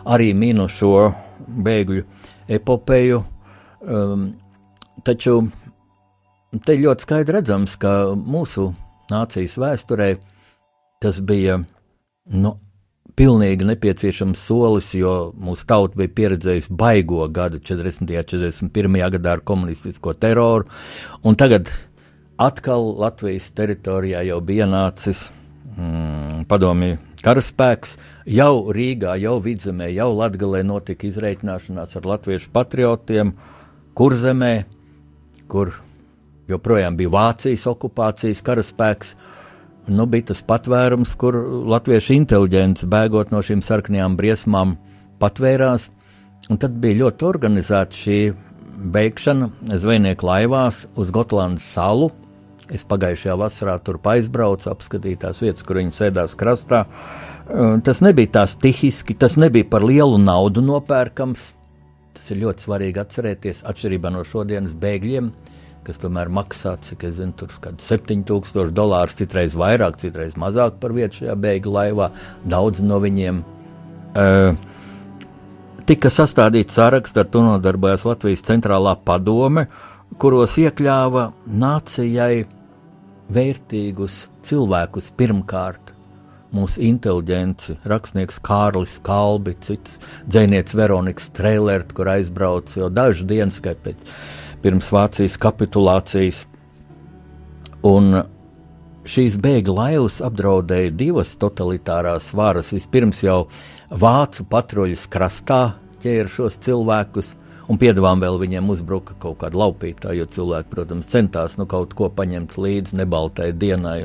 arī 0.06 0.34
minu 0.34 0.66
šo 0.68 1.14
bēgļu 1.48 2.04
epopeju. 2.48 3.24
Um, 3.84 4.32
taču 5.04 5.42
te 6.66 6.76
ļoti 6.80 7.08
skaidri 7.08 7.40
redzams, 7.40 7.76
ka 7.82 8.14
mūsu 8.16 8.72
nācijas 9.12 9.58
vēsturē 9.60 10.10
tas 11.04 11.20
bija 11.20 11.58
nu, 12.32 12.54
pilnīgi 13.20 13.68
nepieciešams 13.68 14.42
solis, 14.48 14.94
jo 14.98 15.34
mūsu 15.38 15.68
tauta 15.70 16.00
bija 16.00 16.14
pieredzējusi 16.18 16.74
baigo 16.78 17.28
gadu 17.34 17.60
40. 17.60 18.06
un 18.06 18.14
41. 18.72 19.00
gadā 19.18 19.38
ar 19.38 19.44
komunistisko 19.46 20.16
teroru, 20.18 20.70
un 21.24 21.38
tagad 21.38 21.70
atkal 22.42 22.94
Latvijas 23.02 23.52
teritorijā 23.58 24.24
jau 24.30 24.40
bija 24.42 24.68
ienācis 24.68 25.28
mm, 25.76 26.46
padomju 26.50 26.98
karaspēks, 27.24 27.98
jau 28.30 28.74
Rīgā, 28.76 29.16
jau 29.22 29.38
Vidzemē, 29.44 29.90
jau 29.96 30.12
Latgalē 30.18 30.64
notika 30.68 31.08
izreikināšanās 31.10 31.98
ar 32.00 32.10
latviešu 32.14 32.52
patriotiem, 32.54 33.34
kur 33.98 34.16
zemē, 34.20 34.54
kur 35.52 35.74
joprojām 36.52 36.98
bija 37.00 37.14
Vācijas 37.14 37.66
okupācijas 37.72 38.44
karaspēks, 38.46 39.16
nu, 39.88 40.08
bija 40.08 40.32
tas 40.32 40.44
patvērums, 40.48 41.16
kur 41.20 41.38
latviešu 41.74 42.16
inteliģents 42.20 42.88
bēgot 42.92 43.34
no 43.34 43.44
šīm 43.44 43.64
sarkanajām 43.66 44.18
briesmām 44.20 44.78
patvērās. 45.22 45.90
Un 46.52 46.60
tad 46.60 46.76
bija 46.84 47.06
ļoti 47.06 47.28
organizēta 47.28 47.96
šī 47.96 48.18
beigšana 48.94 49.78
zvejnieku 49.80 50.28
laivās 50.28 50.84
uz 51.00 51.12
Gotlandes 51.16 51.66
salu. 51.76 52.12
Es 52.72 52.86
pagājušajā 52.88 53.36
vasarā 53.40 53.76
tur 53.84 54.00
aizbraucu, 54.14 54.70
apskatīju 54.72 55.20
tās 55.26 55.42
vietas, 55.44 55.66
kur 55.68 55.82
viņi 55.82 55.92
sēdās 55.96 56.38
krastā. 56.40 56.86
Tas 57.84 58.00
nebija 58.00 58.38
tā 58.40 58.46
stihiski, 58.48 59.18
tas 59.20 59.36
nebija 59.36 59.68
par 59.68 59.84
lielu 59.84 60.22
naudu 60.22 60.64
nopērkams. 60.64 61.50
Tas 62.14 62.30
ir 62.32 62.40
ļoti 62.46 62.64
svarīgi 62.64 63.02
atcerēties, 63.02 63.66
atšķirībā 63.68 64.14
no 64.14 64.24
šodienas 64.28 64.78
bēgļiem 64.80 65.34
kas 65.84 66.00
tomēr 66.00 66.32
maksā, 66.32 66.78
cik 66.84 67.04
es 67.10 67.18
zinu, 67.18 67.34
tur 67.38 67.52
kaut 67.52 67.66
kāds 67.66 67.90
7000 67.92 68.72
dolārus, 68.76 69.18
citreiz 69.20 69.56
vairāk, 69.60 69.98
citreiz 70.02 70.38
mazāk 70.40 70.80
par 70.80 70.96
vietu 70.96 71.22
šajā 71.22 71.36
bēgļu 71.44 71.74
laivā. 71.76 72.10
Daudz 72.48 72.84
no 72.86 73.00
viņiem. 73.04 73.42
Uh, 74.14 74.56
tika 75.90 76.12
sastādīts 76.14 76.78
saraksts, 76.80 77.18
ar 77.20 77.28
to 77.32 77.44
nodarbojās 77.46 78.06
Latvijas 78.08 78.46
centrālā 78.48 78.96
padome, 79.06 79.68
kuros 80.20 80.58
iekļāva 80.62 81.30
nācijai 81.48 82.46
vērtīgus 83.34 84.28
cilvēkus 84.46 85.12
pirmkārt. 85.18 85.92
Mūsu 86.54 86.84
inteliģenci, 86.86 87.80
rakstnieks 87.90 88.38
Kārlis 88.46 89.00
Kalbi, 89.02 89.56
citas 89.66 89.98
dzēnieks 90.30 90.76
Veronikas 90.78 91.32
Trēlert, 91.34 91.96
kur 91.98 92.12
aizbrauca 92.14 92.84
jau 92.84 92.92
dažas 92.94 93.26
dienas 93.30 93.58
pēc 93.64 94.14
pirms 94.62 94.92
Vācijas 94.94 95.40
kapitulācijas. 95.42 96.44
Un 97.90 98.22
šīs 99.10 99.40
bēgļu 99.42 99.76
laivas 99.80 100.22
apdraudēja 100.24 100.94
divas 100.96 101.34
totalitārās 101.42 102.30
varas. 102.38 102.70
Vispirms 102.76 103.24
jau 103.26 103.48
vācu 103.90 104.46
patruļas 104.50 105.08
krastā 105.12 105.64
ķēra 106.04 106.30
šos 106.32 106.60
cilvēkus, 106.64 107.34
un 107.74 107.80
piedāvām 107.82 108.22
vēl 108.22 108.38
viņiem 108.42 108.70
uzbruka 108.70 109.16
kaut 109.22 109.40
kāda 109.42 109.58
laupītāja, 109.58 110.20
jo 110.20 110.28
cilvēki, 110.36 110.70
protams, 110.70 111.10
centās 111.10 111.58
nu, 111.58 111.66
kaut 111.70 111.96
ko 111.98 112.10
paņemt 112.14 112.54
līdzi 112.62 113.00
nebaltai 113.00 113.50
dienai, 113.58 113.98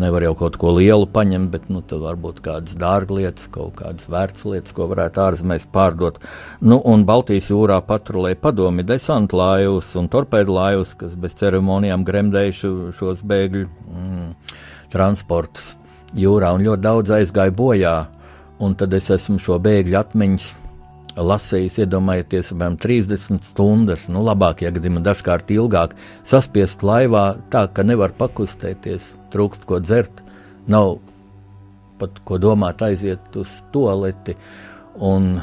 nevar 0.00 0.26
jau 0.28 0.34
kaut 0.44 0.58
ko 0.60 0.74
lielu 0.76 1.08
paņemt, 1.10 1.50
bet 1.50 1.66
nu, 1.72 1.82
tad 1.82 2.04
varbūt 2.04 2.38
kādas 2.44 2.78
dārglietas, 2.78 3.48
kaut 3.52 3.74
kādas 3.80 4.06
vērts 4.12 4.46
lietas, 4.46 4.76
ko 4.76 4.86
varētu 4.92 5.24
ārzemēs 5.24 5.66
pārdot. 5.74 6.22
Nu, 6.62 6.78
un 6.78 7.02
Baltijas 7.08 7.50
jūrā 7.50 7.80
patrulēja 7.88 8.38
padomi 8.42 8.86
desantu 8.86 9.40
laivas 9.40 9.92
un 9.98 10.10
torpēdu 10.12 10.54
laivas, 10.54 10.94
kas 10.98 11.18
bez 11.18 11.36
ceremonijām 11.42 12.06
gremdējuši 12.06 12.72
šos 12.98 13.26
bēgļu 13.26 13.66
mm, 13.66 14.32
transportus 14.94 15.74
jūrā, 16.14 16.54
un 16.54 16.66
ļoti 16.68 16.86
daudz 16.86 17.16
aizgāja 17.18 17.54
bojā. 17.56 17.96
Un 18.62 18.76
tad 18.78 18.92
es 18.94 19.08
esmu 19.10 19.40
šo 19.42 19.56
bēgļu 19.58 19.96
atmiņas 19.98 20.52
lasījis, 21.16 21.78
iedomājieties, 21.84 22.52
apmēram 22.54 22.76
30 22.80 23.44
stundas, 23.44 24.06
nu, 24.12 24.22
labākajā 24.26 24.72
gadījumā 24.76 25.02
dažkārt 25.04 25.50
ilgāk, 25.54 25.96
saspiest 26.28 26.84
laivā 26.86 27.26
tā, 27.52 27.66
ka 27.68 27.84
nevar 27.84 28.14
pakustēties, 28.18 29.12
trūkst 29.32 29.66
ko 29.68 29.80
dzert, 29.82 30.22
nav 30.70 30.96
pat 32.00 32.22
ko 32.26 32.38
domāt, 32.40 32.82
aiziet 32.82 33.36
uz 33.38 33.50
toaleti. 33.74 34.34
Un 35.04 35.36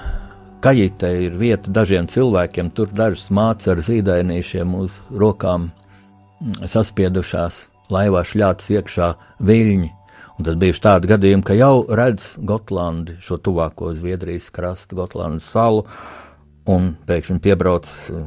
kajitē 0.63 1.11
ir 1.25 1.37
vieta 1.39 1.71
dažiem 1.71 2.09
cilvēkiem, 2.09 2.73
tur 2.75 2.91
dažas 2.93 3.29
mācas 3.33 3.71
ar 3.73 3.83
zīdainīšiem 3.85 4.75
uz 4.79 4.99
rokām 5.13 5.69
mm, 5.69 6.65
saspiedušās, 6.67 7.67
laivā 7.93 8.25
šļāts 8.27 8.73
iekšā 8.75 9.13
viļņi 9.45 9.93
Un 10.39 10.45
tad 10.47 10.55
bija 10.55 10.71
tādi 10.79 11.09
gadījumi, 11.11 11.43
ka 11.43 11.55
jau 11.57 11.83
redz 11.99 12.37
Gotlandi, 12.47 13.17
šo 13.19 13.35
tuvāko 13.43 13.89
Zviedrijas 13.91 14.47
krastu, 14.55 14.95
Gotlandas 14.95 15.49
salu, 15.51 15.81
un 16.71 16.93
pēkšņi 17.09 17.41
piebrauc 17.43 17.89
uh, 18.13 18.21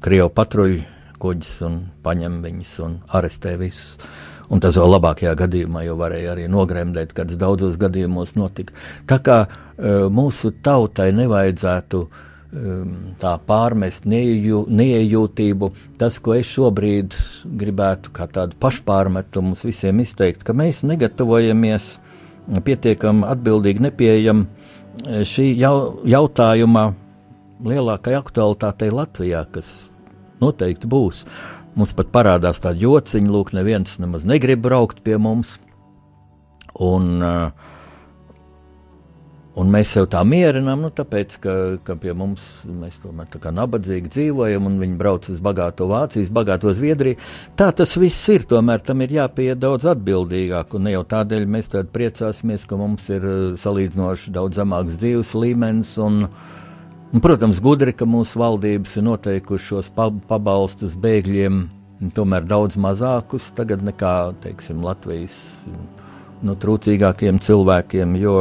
Krievu 0.00 0.30
patruļu 0.32 0.80
kuģis 1.20 1.52
un 1.68 1.76
paņem 2.02 2.40
viņus 2.46 2.72
un 2.86 2.96
arestē 3.18 3.58
visus. 3.60 4.00
Un 4.48 4.64
tas 4.64 4.80
vēl 4.80 4.94
labākajā 4.94 5.36
gadījumā 5.44 5.84
jau 5.84 5.98
varēja 6.00 6.32
arī 6.32 6.48
nogremdēt, 6.48 7.12
kad 7.16 7.36
daudzos 7.36 7.76
gadījumos 7.80 8.32
notika. 8.40 8.72
Tā 9.04 9.20
kā 9.20 9.38
uh, 9.44 10.08
mūsu 10.08 10.54
tautai 10.64 11.10
nevajadzētu 11.20 12.04
uh, 12.06 12.28
tā 12.52 13.32
pārmest 13.48 14.04
neju, 14.08 14.66
neiejūtību. 14.68 15.70
Tas, 16.00 16.18
ko 16.20 16.34
es 16.36 16.50
šobrīd 16.52 17.16
gribētu 17.44 18.12
kā 18.12 18.26
tādu 18.28 18.58
pašpārmetumu 18.60 19.52
mums 19.52 19.64
visiem 19.64 20.02
izteikt, 20.04 20.44
ka 20.44 20.52
mēs 20.56 20.82
negatavojamies 20.84 21.94
pietiekami 22.66 23.24
atbildīgi, 23.30 23.86
nepieejam 23.86 24.44
eh, 24.44 25.22
šī 25.24 25.48
jau, 25.62 25.76
jautājuma 26.04 26.90
lielākai 27.62 28.16
aktualitātei 28.18 28.90
Latvijā, 28.92 29.46
kas 29.54 29.72
noteikti 30.42 30.90
būs. 30.90 31.24
Mums 31.78 31.94
pat 31.96 32.10
parādās 32.12 32.60
tādi 32.60 32.84
jociņi, 32.84 33.30
lūk, 33.32 33.54
neviens 33.56 33.96
nemaz 34.02 34.26
negrib 34.28 34.60
braukt 34.66 35.00
pie 35.06 35.16
mums. 35.16 35.56
Un, 36.82 37.22
uh, 37.22 37.71
Un 39.52 39.68
mēs 39.68 39.90
sev 39.92 40.06
tā 40.08 40.22
mierinām, 40.24 40.80
nu, 40.80 40.88
tāpēc, 40.96 41.34
ka, 41.44 41.54
ka 41.84 41.96
pie 42.00 42.14
mums 42.16 42.62
mēs 42.64 43.02
tomēr 43.02 43.26
tā 43.28 43.36
kā 43.42 43.50
nabadzīgi 43.52 44.08
dzīvojam, 44.14 44.64
un 44.70 44.78
viņi 44.80 44.96
brauc 44.96 45.28
uz 45.28 45.42
bagāto 45.44 45.90
Vācijas, 45.90 46.30
bagāto 46.32 46.72
Zviedriju. 46.72 47.18
Tā 47.60 47.66
tas 47.76 47.92
viss 48.00 48.30
ir, 48.32 48.46
tomēr 48.48 48.80
tam 48.86 49.04
ir 49.04 49.12
jāpieiet 49.18 49.60
daudz 49.60 49.84
atbildīgāk, 49.92 50.72
un 50.72 50.88
ne 50.88 50.94
jau 50.94 51.04
tādēļ 51.12 51.44
mēs 51.52 51.68
tad 51.74 51.92
priecāsimies, 51.92 52.64
ka 52.64 52.80
mums 52.80 53.10
ir 53.12 53.28
uh, 53.28 53.36
salīdzinoši 53.60 54.32
daudz 54.32 54.62
zemāks 54.62 54.96
dzīves 55.04 55.34
līmenis, 55.36 55.92
un, 56.00 56.24
un, 57.12 57.20
protams, 57.20 57.60
gudri, 57.60 57.92
ka 57.92 58.08
mūsu 58.08 58.40
valdības 58.40 58.96
ir 58.96 59.08
noteikuši 59.10 59.68
šos 59.74 59.92
pabalstus 60.32 60.96
bēgļiem, 60.96 61.66
tomēr 62.16 62.48
daudz 62.48 62.80
mazākus 62.80 63.52
tagad 63.52 63.84
nekā, 63.84 64.16
teiksim, 64.48 64.80
Latvijas 64.80 65.42
nu, 66.40 66.56
trūcīgākiem 66.56 67.36
cilvēkiem, 67.44 68.16
jo 68.24 68.38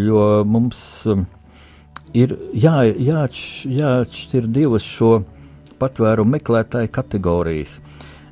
jo 0.00 0.44
mums 0.48 0.80
um, 1.10 1.24
ir 2.14 2.34
jā, 2.54 2.82
jāatš, 2.88 3.44
jāatšķir 3.70 4.50
divas 4.54 4.86
šo 4.86 5.18
patvērumu 5.80 6.36
meklētāju 6.36 6.92
kategorijas. 6.94 7.80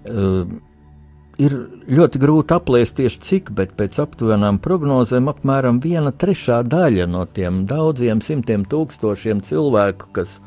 Uh, 0.02 0.44
ir 1.42 1.56
ļoti 1.90 2.20
grūti 2.22 2.56
aplēst 2.56 2.98
tieši 2.98 3.22
cik, 3.26 3.50
bet 3.56 3.74
pēc 3.78 3.98
aptuvenām 4.04 4.60
prognozēm 4.62 5.30
apmēram 5.32 5.80
viena 5.82 6.12
trešā 6.12 6.62
daļa 6.66 7.08
no 7.10 7.24
tiem 7.26 7.64
daudziem 7.70 8.22
simtiem 8.24 8.66
tūkstošiem 8.68 9.42
cilvēku, 9.46 10.12
kas 10.16 10.38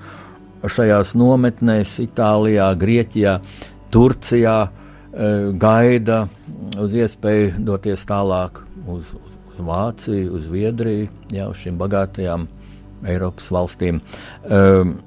šajās 0.66 1.14
nometnēs 1.20 2.00
Itālijā, 2.06 2.72
Grieķijā, 2.80 3.38
Turcijā 3.94 4.58
uh, 4.66 5.52
gaida 5.62 6.26
uz 6.82 6.96
iespēju 6.98 7.66
doties 7.68 8.08
tālāk 8.10 8.64
uz 8.92 9.14
Vāciju, 9.64 10.36
uz 10.36 10.48
Zviedriju, 10.50 11.10
jau 11.34 11.50
šīm 11.56 11.78
bagātajām 11.80 12.48
Eiropas 13.06 13.50
valstīm. 13.54 14.00
Um, 14.50 14.98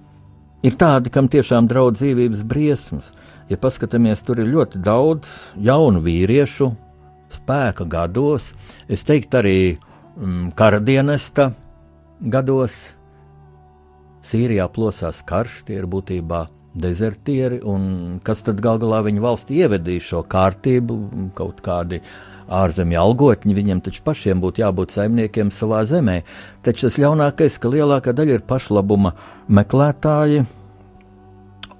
ir 0.64 0.76
tādi, 0.78 1.12
kam 1.12 1.30
tiešām 1.30 1.68
draudz 1.70 2.02
dzīvības 2.02 2.44
briesmas. 2.48 3.12
Ja 3.48 3.56
paskatāmies, 3.60 4.22
tur 4.26 4.42
ir 4.42 4.50
ļoti 4.52 4.80
daudz 4.84 5.32
jaunu 5.64 6.02
vīriešu, 6.04 6.70
spēka 7.32 7.86
gados, 7.88 8.52
es 8.88 9.04
teiktu, 9.08 9.40
arī 9.40 9.58
mm, 9.72 10.52
kara 10.58 10.80
dienesta 10.84 11.52
gados. 12.20 12.94
Sīrijā 14.28 14.66
plosās 14.74 15.22
karš, 15.24 15.62
tie 15.68 15.78
ir 15.78 15.86
būtībā 15.88 16.42
dezertieri, 16.78 17.62
un 17.64 18.18
kas 18.24 18.42
tad 18.44 18.60
gal 18.62 18.80
galā 18.82 19.00
viņu 19.06 19.22
valsti 19.24 19.62
ievedīja 19.62 20.04
šo 20.04 20.24
kārtību, 20.28 20.98
kaut 21.38 21.62
kādi 21.64 22.02
uh, 22.02 22.37
ārzemju 22.48 23.00
algotņi, 23.00 23.56
viņiem 23.56 23.82
taču 23.84 24.04
pašiem 24.06 24.40
būtu 24.42 24.62
jābūt 24.64 24.94
saimniekiem 24.94 25.50
savā 25.54 25.82
zemē. 25.88 26.22
Taču 26.64 26.86
tas 26.86 27.00
ļaunākais, 27.00 27.58
ka 27.60 27.72
lielākā 27.72 28.14
daļa 28.16 28.38
ir 28.38 28.46
pašlabuma 28.48 29.14
meklētāji. 29.48 30.46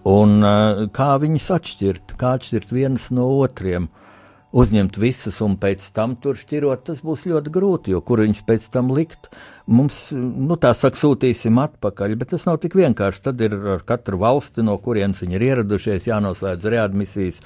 Un 0.09 0.37
eh, 0.45 0.85
kā 0.95 1.15
viņus 1.21 1.49
atšķirt, 1.59 2.19
kā 2.21 2.37
atšķirt 2.39 2.73
vienus 2.73 3.11
no 3.13 3.27
otriem? 3.43 3.89
Uh, 3.89 4.08
uzņemt 4.57 4.97
visas 5.01 5.41
un 5.45 5.59
pēc 5.61 5.85
tam 5.97 6.15
tur 6.21 6.39
šķirot, 6.39 6.87
tas 6.89 7.03
būs 7.05 7.27
ļoti 7.29 7.53
grūti, 7.53 7.93
jo 7.93 8.01
kur 8.05 8.23
viņas 8.25 8.41
pēc 8.49 8.69
tam 8.73 8.93
likt. 8.97 9.29
Mums, 9.69 9.99
nu 10.17 10.57
tā 10.61 10.73
saka, 10.77 10.97
sūtīsim 10.97 11.61
atpakaļ, 11.61 12.15
bet 12.21 12.33
tas 12.33 12.47
nav 12.49 12.57
tik 12.63 12.79
vienkārši. 12.79 13.23
Tad 13.27 13.45
ir 13.45 13.59
ar 13.77 13.85
katru 13.89 14.21
valsti, 14.23 14.65
no 14.65 14.79
kurienes 14.81 15.21
viņi 15.21 15.37
ir 15.37 15.45
ieradušies, 15.51 16.09
jānoslēdz 16.09 16.71
readmisijas 16.73 17.43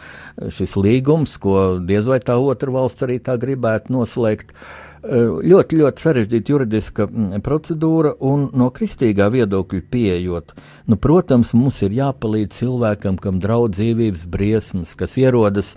šis 0.55 0.79
līgums, 0.79 1.35
ko 1.43 1.83
diez 1.83 2.07
vai 2.07 2.23
tā 2.23 2.39
otra 2.39 2.75
valsts 2.75 3.09
arī 3.09 3.19
tā 3.19 3.37
gribētu 3.41 3.95
noslēgt. 3.97 4.55
Ļoti, 5.03 5.81
ļoti 5.81 5.99
sarežģīta 5.99 6.53
juridiska 6.53 7.09
mm, 7.09 7.41
procedūra, 7.43 8.13
un 8.23 8.45
no 8.55 8.69
kristīgā 8.71 9.27
viedokļa 9.35 9.81
pieejot. 9.91 10.53
Nu, 10.87 10.95
protams, 10.95 11.51
mums 11.59 11.81
ir 11.83 11.97
jāpalīdz 11.97 12.61
cilvēkam, 12.61 13.19
kam 13.19 13.43
draudz 13.43 13.81
dzīvības 13.81 14.29
briesmas, 14.31 14.95
kas 14.95 15.19
ierodas 15.19 15.73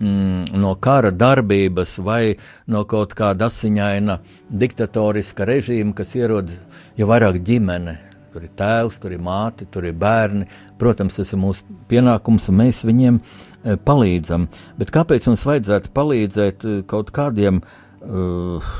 mm, 0.00 0.54
no 0.60 0.74
kara 0.80 1.10
darbības 1.10 1.98
vai 2.04 2.36
no 2.66 2.84
kaut 2.88 3.14
kāda 3.18 3.48
asiņaina 3.50 4.18
diktatoriska 4.50 5.46
režīma, 5.48 5.94
kas 5.96 6.14
ierodas 6.18 6.58
jau 6.98 7.08
vairāk 7.10 7.40
ģimene. 7.44 7.98
Tur 8.34 8.48
ir 8.48 8.54
tēvs, 8.58 8.96
tur 8.98 9.12
ir 9.14 9.20
māte, 9.22 9.66
tur 9.70 9.84
ir 9.86 9.94
bērni. 9.94 10.48
Protams, 10.78 11.20
tas 11.20 11.28
ir 11.30 11.38
mūsu 11.38 11.76
pienākums, 11.90 12.48
un 12.50 12.56
mēs 12.64 12.80
viņiem 12.82 13.20
e, 13.20 13.76
palīdzam. 13.78 14.48
Bet 14.80 14.90
kāpēc 14.94 15.28
mums 15.30 15.44
vajadzētu 15.46 15.92
palīdzēt 15.94 16.66
e, 16.66 16.72
kaut 16.90 17.12
kādiem 17.14 17.60
uh, 17.62 18.72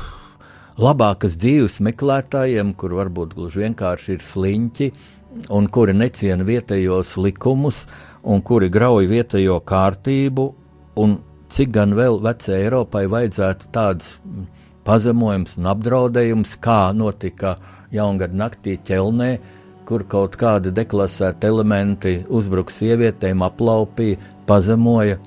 labākas 0.75 1.37
dzīves 1.39 1.79
meklētājiem, 1.87 2.73
kur 2.75 2.97
varbūt 2.99 3.37
gluži 3.37 3.63
vienkārši 3.63 4.17
ir 4.17 4.27
sliņķi, 4.27 4.89
un 5.55 5.71
kuri 5.71 5.95
neciena 5.95 6.43
vietējos 6.47 7.15
likumus, 7.23 7.85
un 8.27 8.43
kuri 8.43 8.67
grauj 8.73 9.07
vietējo 9.07 9.61
kārtību 9.63 10.49
un 10.99 11.19
cik 11.51 11.71
gan 11.75 11.93
vēl 11.97 12.19
vecajai 12.23 12.65
Eiropai 12.65 13.05
vajadzētu 13.11 13.69
tādas 13.75 14.15
pazemojums 14.85 15.57
un 15.59 15.69
apdraudējums, 15.71 16.57
kā 16.61 16.93
notika 16.97 17.55
jaungada 17.93 18.37
naktī 18.37 18.77
ķelnē, 18.85 19.31
kur 19.85 20.05
kaut 20.09 20.37
kādi 20.41 20.73
deklasēti 20.73 21.49
elementi 21.49 22.15
uzbruka 22.33 22.73
sievietēm, 22.73 23.43
aplaupīja, 23.45 24.19
pazemoja, 24.49 25.19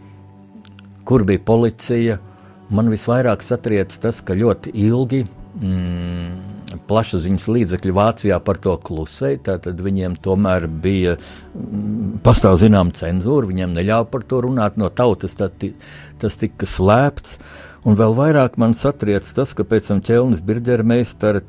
kur 1.07 1.25
bija 1.27 1.43
policija. 1.47 2.19
Man 2.75 2.91
visvairāk 2.93 3.43
satriec 3.47 3.95
tas, 4.03 4.21
ka 4.21 4.37
ļoti 4.37 4.75
ilgi 4.77 5.23
mm, 5.25 6.47
plašsaziņas 6.89 7.47
līdzekļi 7.55 7.95
Vācijā 7.97 8.41
par 8.45 8.61
to 8.64 8.75
klusēja. 8.85 9.59
Tad 9.64 9.81
viņiem 9.85 10.19
tomēr 10.25 10.69
bija 10.69 11.16
mm, 11.19 12.19
pastāv 12.27 12.59
zinām 12.62 12.93
cenzūra, 12.97 13.49
viņiem 13.51 13.77
neļāva 13.77 14.11
par 14.12 14.27
to 14.29 14.43
runāt 14.49 14.79
no 14.81 14.91
tautas, 14.91 15.39
tad, 15.39 15.64
tas 16.21 16.41
tika 16.41 16.69
slēpts. 16.69 17.39
Uh, 17.39 17.68
Un 17.87 17.95
vēl 17.95 18.14
vairāk 18.18 18.57
man 18.59 18.72
satriec 18.74 19.29
tas, 19.37 19.53
ka 19.55 19.62
pēc 19.62 19.93
tam 19.93 20.01
ķelnis 20.03 20.41
birģermeistari 20.43 21.45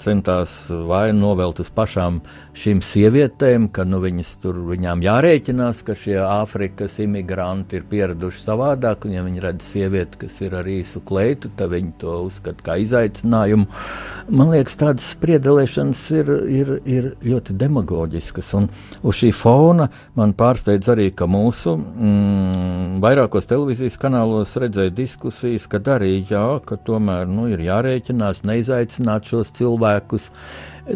centās 0.00 0.54
vainu 0.70 1.20
novelt 1.20 1.60
uz 1.60 1.68
pašām 1.68 2.22
šīm 2.58 2.80
sievietēm, 2.82 3.68
ka 3.70 3.84
nu, 3.84 4.00
viņas 4.02 4.30
tur 4.42 4.56
viņām 4.70 5.02
jārēķinās, 5.04 5.82
ka 5.86 5.94
šie 5.98 6.16
Āfrikas 6.24 6.96
imigranti 7.04 7.78
ir 7.78 7.84
pieraduši 7.90 8.40
savādāk, 8.42 9.04
un 9.06 9.14
ja 9.14 9.24
viņi 9.26 9.44
redz 9.44 9.68
sievieti, 9.68 10.22
kas 10.24 10.40
ir 10.42 10.56
ar 10.58 10.70
īsu 10.72 11.02
kleitu, 11.06 11.52
tad 11.58 11.74
viņi 11.74 11.92
to 12.00 12.16
uzskata 12.24 12.64
kā 12.64 12.78
izaicinājumu. 12.82 13.68
Man 14.32 14.52
liekas, 14.54 14.78
tādas 14.80 15.06
spriedelēšanas 15.14 16.02
ir, 16.16 16.32
ir, 16.48 16.72
ir 16.88 17.10
ļoti 17.28 17.56
demagoģiskas, 17.60 18.50
un 18.58 18.70
uz 19.04 19.20
šī 19.20 19.30
fona 19.36 19.90
man 20.18 20.34
pārsteidz 20.38 20.90
arī, 20.96 21.10
ka 21.12 21.28
mūsu 21.30 21.76
mm, 21.76 22.98
vairākos 23.04 23.48
televīzijas 23.52 24.00
kanālos 24.00 24.56
redzēja 24.58 24.96
diskusijas, 24.96 25.57
diskusijas, 25.58 25.66
kad 25.66 25.88
arī 25.88 26.24
jā, 26.28 26.60
ka 26.64 26.76
tomēr 26.76 27.26
nu, 27.26 27.48
ir 27.48 27.60
jārēķinās, 27.60 28.44
neizaicināt 28.44 29.26
šos 29.26 29.50
cilvēkus. 29.52 30.30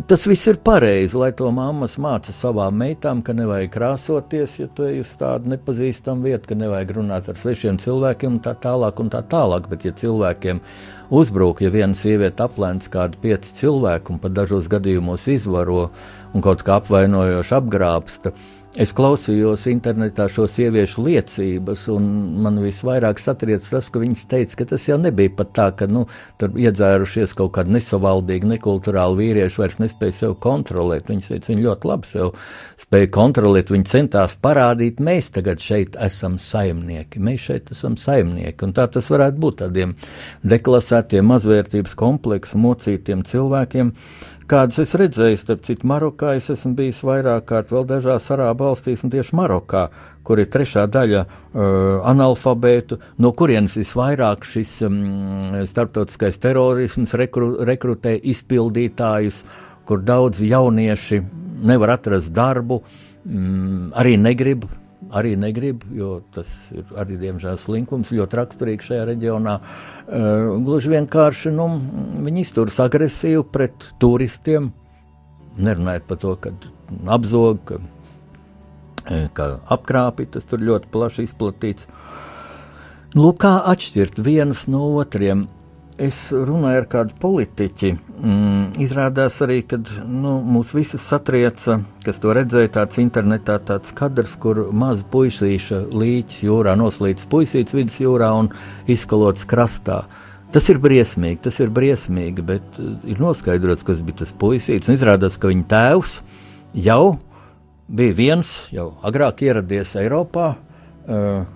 Tas 0.08 0.26
viss 0.26 0.46
ir 0.48 0.56
pareizi, 0.56 1.16
lai 1.16 1.32
to 1.32 1.50
mammas 1.52 1.98
māca 1.98 2.32
savām 2.32 2.78
meitām, 2.78 3.22
ka 3.22 3.32
nevajag 3.32 3.70
krāsoties, 3.70 4.58
ja 4.60 4.68
tu 4.68 4.84
ej 4.84 5.02
uz 5.02 5.16
tādu 5.16 5.50
nepazīstamu 5.52 6.24
vietu, 6.24 6.48
ka 6.48 6.54
nevajag 6.54 6.94
runāt 6.96 7.28
ar 7.28 7.36
svešiem 7.36 7.78
cilvēkiem 7.78 8.38
un 8.38 8.40
tā 8.40 8.54
tālāk. 8.54 9.00
Un 9.00 9.10
tā 9.10 9.22
tālāk. 9.22 9.68
Bet, 9.68 9.84
ja 9.84 9.92
cilvēkiem 9.92 10.62
uzbrūk, 11.10 11.62
ja 11.62 11.70
viena 11.70 11.94
sieviete 11.94 12.46
aplēns 12.46 12.88
kādu 12.88 13.20
pieci 13.20 13.52
cilvēku 13.58 14.14
un 14.14 14.22
pat 14.22 14.32
dažos 14.32 14.70
gadījumos 14.72 15.28
izvaro 15.28 15.90
un 16.32 16.40
kaut 16.40 16.64
kā 16.64 16.78
apvainojoši 16.80 17.56
apgrābsta, 17.58 18.32
Es 18.80 18.94
klausījos 18.96 19.66
internetā 19.68 20.30
šo 20.32 20.46
sieviešu 20.48 21.02
liecības, 21.04 21.82
un 21.92 22.06
man 22.40 22.56
visvairāk 22.64 23.18
satriec 23.20 23.66
tas, 23.68 23.90
ka 23.92 24.00
viņas 24.00 24.22
teica, 24.30 24.56
ka 24.62 24.66
tas 24.70 24.86
jau 24.88 24.96
nebija 24.96 25.34
pat 25.36 25.50
tā, 25.58 25.66
ka 25.76 25.88
nu, 25.92 26.06
tur 26.40 26.56
iedzērušies 26.56 27.36
kaut 27.36 27.52
kādi 27.58 27.76
nesavaldīgi, 27.76 28.48
nekulturāli 28.54 29.18
vīrieši 29.20 29.60
vairs 29.60 29.76
nespēja 29.82 30.16
sevi 30.22 30.38
kontrolēt. 30.48 31.12
Viņas 31.12 31.28
teica, 31.34 31.52
viņi 31.52 31.66
ļoti 31.68 31.92
labi 31.92 32.12
sev 32.14 32.32
spēja 32.80 33.12
kontrolēt, 33.12 33.76
viņi 33.76 33.90
centās 33.92 34.40
parādīt, 34.40 35.04
mēs 35.04 35.28
tagad 35.36 35.60
šeit 35.60 36.00
esam 36.08 36.40
saimnieki, 36.40 37.20
mēs 37.20 37.48
šeit 37.50 37.76
esam 37.76 38.00
saimnieki, 38.00 38.56
un 38.64 38.72
tā 38.72 38.88
tas 38.88 39.12
varētu 39.12 39.42
būt 39.44 39.64
tādiem 39.66 39.92
deklasētiem 40.48 41.28
mazvērtības 41.28 42.00
kompleksu 42.00 42.64
mocītiem 42.64 43.28
cilvēkiem, 43.28 43.92
kādas 44.50 44.80
es 44.82 44.94
redzēju, 44.98 45.38
starp 45.40 45.62
citu, 45.66 45.86
Marokā. 45.88 46.34
Es 46.38 46.50
esmu 46.52 46.74
bijis 46.78 47.02
vairāk 47.06 47.46
kārt 47.50 47.72
vēl 47.74 47.86
dažās 47.88 48.28
arābu 48.34 48.68
valstīs, 48.68 49.04
un 49.04 49.12
tieši 49.12 49.36
Marokā, 49.38 49.86
kur 50.26 50.42
ir 50.42 50.50
trešā 50.52 50.86
daļa 50.92 51.22
uh, 51.22 51.62
analfabētu, 52.10 52.98
no 53.22 53.32
kurienes 53.38 53.78
visvairāk 53.80 54.46
šis 54.48 54.74
um, 54.88 55.00
starptautiskais 55.68 56.40
terorisms 56.42 57.16
rekru, 57.18 57.54
rekrutē 57.68 58.16
izpildītājus, 58.34 59.42
kur 59.88 60.04
daudzi 60.06 60.50
jaunieši 60.52 61.22
nevar 61.62 61.96
atrast 61.96 62.34
darbu, 62.34 62.82
um, 63.26 63.90
arī 63.98 64.18
negrib 64.20 64.68
arī 65.10 65.34
negrib, 65.36 65.84
jo 65.92 66.20
tas 66.34 66.70
ir 66.74 66.86
arī 66.98 67.18
diemžēl 67.20 67.58
slinkums 67.60 68.12
ļoti 68.14 68.38
raksturīgs 68.38 68.90
šajā 68.90 69.06
reģionā. 69.10 69.56
Uh, 69.58 70.52
gluži 70.64 70.92
vienkārši 70.94 71.52
nu, 71.54 71.68
viņi 72.26 72.44
izturas 72.46 72.78
agresīvi 72.84 73.44
pret 73.52 73.88
turistiem, 74.02 74.70
nerunājot 75.58 76.06
par 76.08 76.20
to, 76.22 76.36
ka 76.40 76.54
apzog, 77.12 77.64
ka, 77.68 77.80
eh, 79.10 79.28
ka 79.34 79.48
apkrāpj, 79.72 80.30
tas 80.36 80.48
tur 80.48 80.62
ļoti 80.64 80.92
plaši 80.92 81.26
izplatīts. 81.28 81.88
Lūk, 83.12 83.42
kā 83.44 83.58
atšķirt 83.68 84.22
vienus 84.24 84.66
no 84.72 84.86
otriem 84.96 85.46
es 86.02 86.18
runāju 86.32 86.80
ar 86.80 86.86
kādu 86.90 87.16
politiķi. 87.22 87.92
Mm, 88.22 88.64
izrādās 88.82 89.38
arī, 89.44 89.60
ka 89.66 89.78
nu, 90.06 90.34
mūs 90.54 90.72
visus 90.74 91.04
satrieca, 91.06 91.78
kas 92.04 92.20
to 92.22 92.34
redzēja, 92.36 92.72
tāds 92.78 92.98
internetā 93.02 93.58
tāds 93.66 93.94
kadrs, 93.96 94.34
kur 94.42 94.64
maza 94.74 95.06
puisīša 95.12 95.84
līķis 95.94 96.42
jūrā 96.46 96.74
noslīdis 96.78 97.28
puisīts 97.30 97.76
vidus 97.76 98.00
jūrā 98.02 98.32
un 98.38 98.50
izkalots 98.90 99.46
krastā. 99.48 100.02
Tas 100.52 100.68
ir 100.68 100.82
briesmīgi, 100.84 101.40
tas 101.46 101.58
ir 101.64 101.72
briesmīgi, 101.72 102.44
bet 102.44 102.80
uh, 102.80 102.96
ir 103.08 103.22
noskaidrots, 103.22 103.86
kas 103.88 104.02
bija 104.04 104.22
tas 104.24 104.34
puisīts. 104.36 104.90
Izrādās, 104.92 105.38
ka 105.40 105.48
viņa 105.48 105.68
tēvs 105.70 106.18
jau 106.84 107.16
bija 107.88 108.18
viens, 108.18 108.52
jau 108.74 108.92
agrāk 109.06 109.46
ieradies 109.46 109.96
Eiropā. 110.02 110.52
Uh, 111.02 111.46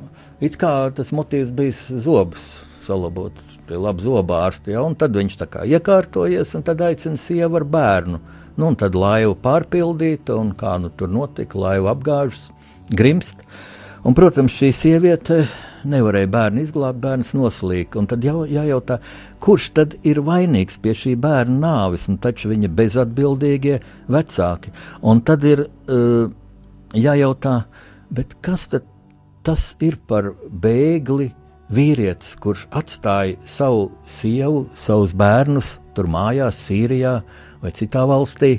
it 0.40 0.56
kā 0.60 0.72
tas 0.96 1.12
motīvs 1.14 1.52
bija 1.56 2.00
zobus 2.00 2.48
salabot 2.86 3.55
pie 3.68 3.78
laba 3.80 4.02
zobārsta, 4.02 4.72
ja, 4.74 4.82
tad 4.98 5.16
viņš 5.18 5.38
tā 5.42 5.48
kā 5.50 5.64
iekārtojies, 5.68 6.54
un 6.58 6.66
tad 6.66 6.82
aicina 6.86 7.20
sievu 7.20 7.60
ar 7.60 7.66
bērnu. 7.76 8.20
Nu, 8.56 8.70
un 8.70 8.76
tad 8.80 8.96
laiva 8.96 9.34
pārpildīta, 9.36 10.36
un 10.40 10.54
kā 10.56 10.76
nu 10.80 10.90
tur 10.94 11.10
notika, 11.12 11.58
laiva 11.60 11.92
apgāžas, 11.92 12.48
grimst. 12.94 13.42
Un, 14.06 14.14
protams, 14.14 14.54
šī 14.54 14.70
sieviete 14.70 15.40
nevarēja 15.90 16.30
bērnu 16.30 16.62
izglābt, 16.62 17.00
bērns 17.02 17.32
noslīka. 17.36 18.02
Tad 18.10 18.24
jau, 18.24 18.44
jājautā, 18.48 19.00
kurš 19.42 19.70
tad 19.76 19.96
ir 20.06 20.22
vainīgs 20.26 20.78
pie 20.82 20.94
šī 20.96 21.16
bērna 21.20 21.58
nāves, 21.62 22.06
un 22.10 22.20
taču 22.22 22.50
viņa 22.52 22.70
bezatbildīgie 22.78 23.80
vecāki. 24.12 24.74
Un 25.06 25.22
tad 25.26 25.46
ir 25.46 25.66
uh, 25.66 26.28
jājautā, 26.94 27.56
kas 28.46 28.68
tad 28.72 28.86
tas 29.46 29.74
ir 29.84 29.98
par 30.06 30.32
bēgli? 30.50 31.32
Vīrietis, 31.72 32.36
kurš 32.42 32.66
atstāja 32.74 33.36
savu 33.44 33.90
sievu, 34.06 34.66
savus 34.78 35.14
bērnus 35.16 35.76
tur 35.96 36.08
mājās, 36.10 36.60
Sīrijā 36.68 37.20
vai 37.62 37.72
citā 37.74 38.04
valstī, 38.08 38.58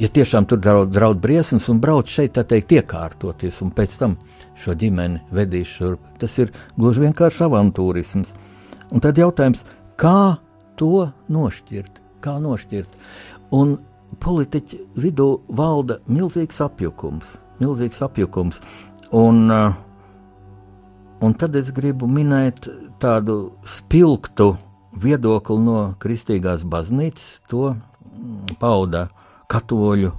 ja 0.00 0.08
tiešām 0.08 0.48
tur 0.50 0.60
draud, 0.62 0.90
draud 0.94 1.20
briesmas 1.22 1.68
un 1.72 1.80
brauc 1.82 2.10
šeit, 2.10 2.34
tā 2.36 2.44
teikt, 2.48 2.74
iekārtoties 2.78 3.60
un 3.64 3.72
pēc 3.76 3.98
tam 4.00 4.16
šo 4.58 4.74
ģimeni 4.78 5.22
vedīs 5.34 5.76
šurp. 5.76 6.02
Tas 6.18 6.38
ir 6.42 6.52
gluži 6.78 7.06
vienkārši 7.06 7.46
avantūrisms. 7.46 8.34
Un 8.92 9.04
tad 9.04 9.20
jautājums, 9.20 9.64
kā 10.00 10.38
to 10.80 11.06
nošķirt? 11.32 12.00
Kā 12.22 12.36
nošķirt? 12.42 12.98
Un 13.56 13.76
politiķi 14.22 14.80
vidū 15.00 15.28
valda 15.48 16.00
milzīgs 16.08 16.60
apjukums. 16.64 17.36
Milzīgs 17.62 18.02
apjukums. 18.04 18.60
Un, 19.12 19.44
uh, 19.52 19.74
Un 21.22 21.36
tad 21.38 21.54
es 21.54 21.68
gribu 21.70 22.08
minēt 22.10 22.64
tādu 22.98 23.52
spilgtu 23.62 24.56
viedokli 24.98 25.62
no 25.62 25.92
Kristīgās 26.02 26.64
baznīcas. 26.66 27.26
To 27.46 27.76
pauda 28.58 29.04
katoļu 29.52 30.10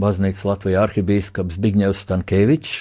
baznīcas 0.00 0.46
Latvijas 0.48 0.86
arhibīskaps 0.86 1.58
Bigņevs 1.60 2.00
Stankēvičs. 2.06 2.78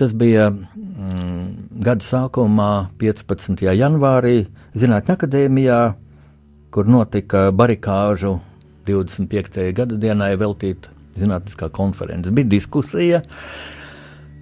Tas 0.00 0.14
bija 0.16 0.46
mm, 0.48 1.50
gada 1.84 2.06
sākumā, 2.06 2.70
15. 3.02 3.60
janvārī, 3.76 4.46
Zinātņu 4.72 5.12
akadēmijā, 5.18 5.80
kur 6.72 6.88
notika 6.88 7.50
barikāžu 7.52 8.38
25. 8.88 9.68
gada 9.76 10.00
dienai 10.00 10.30
veltīta 10.40 10.88
zinātniskā 11.20 11.68
konference. 11.76 12.32
Bija 12.32 12.48
diskusija, 12.56 13.20
uh, 13.20 13.79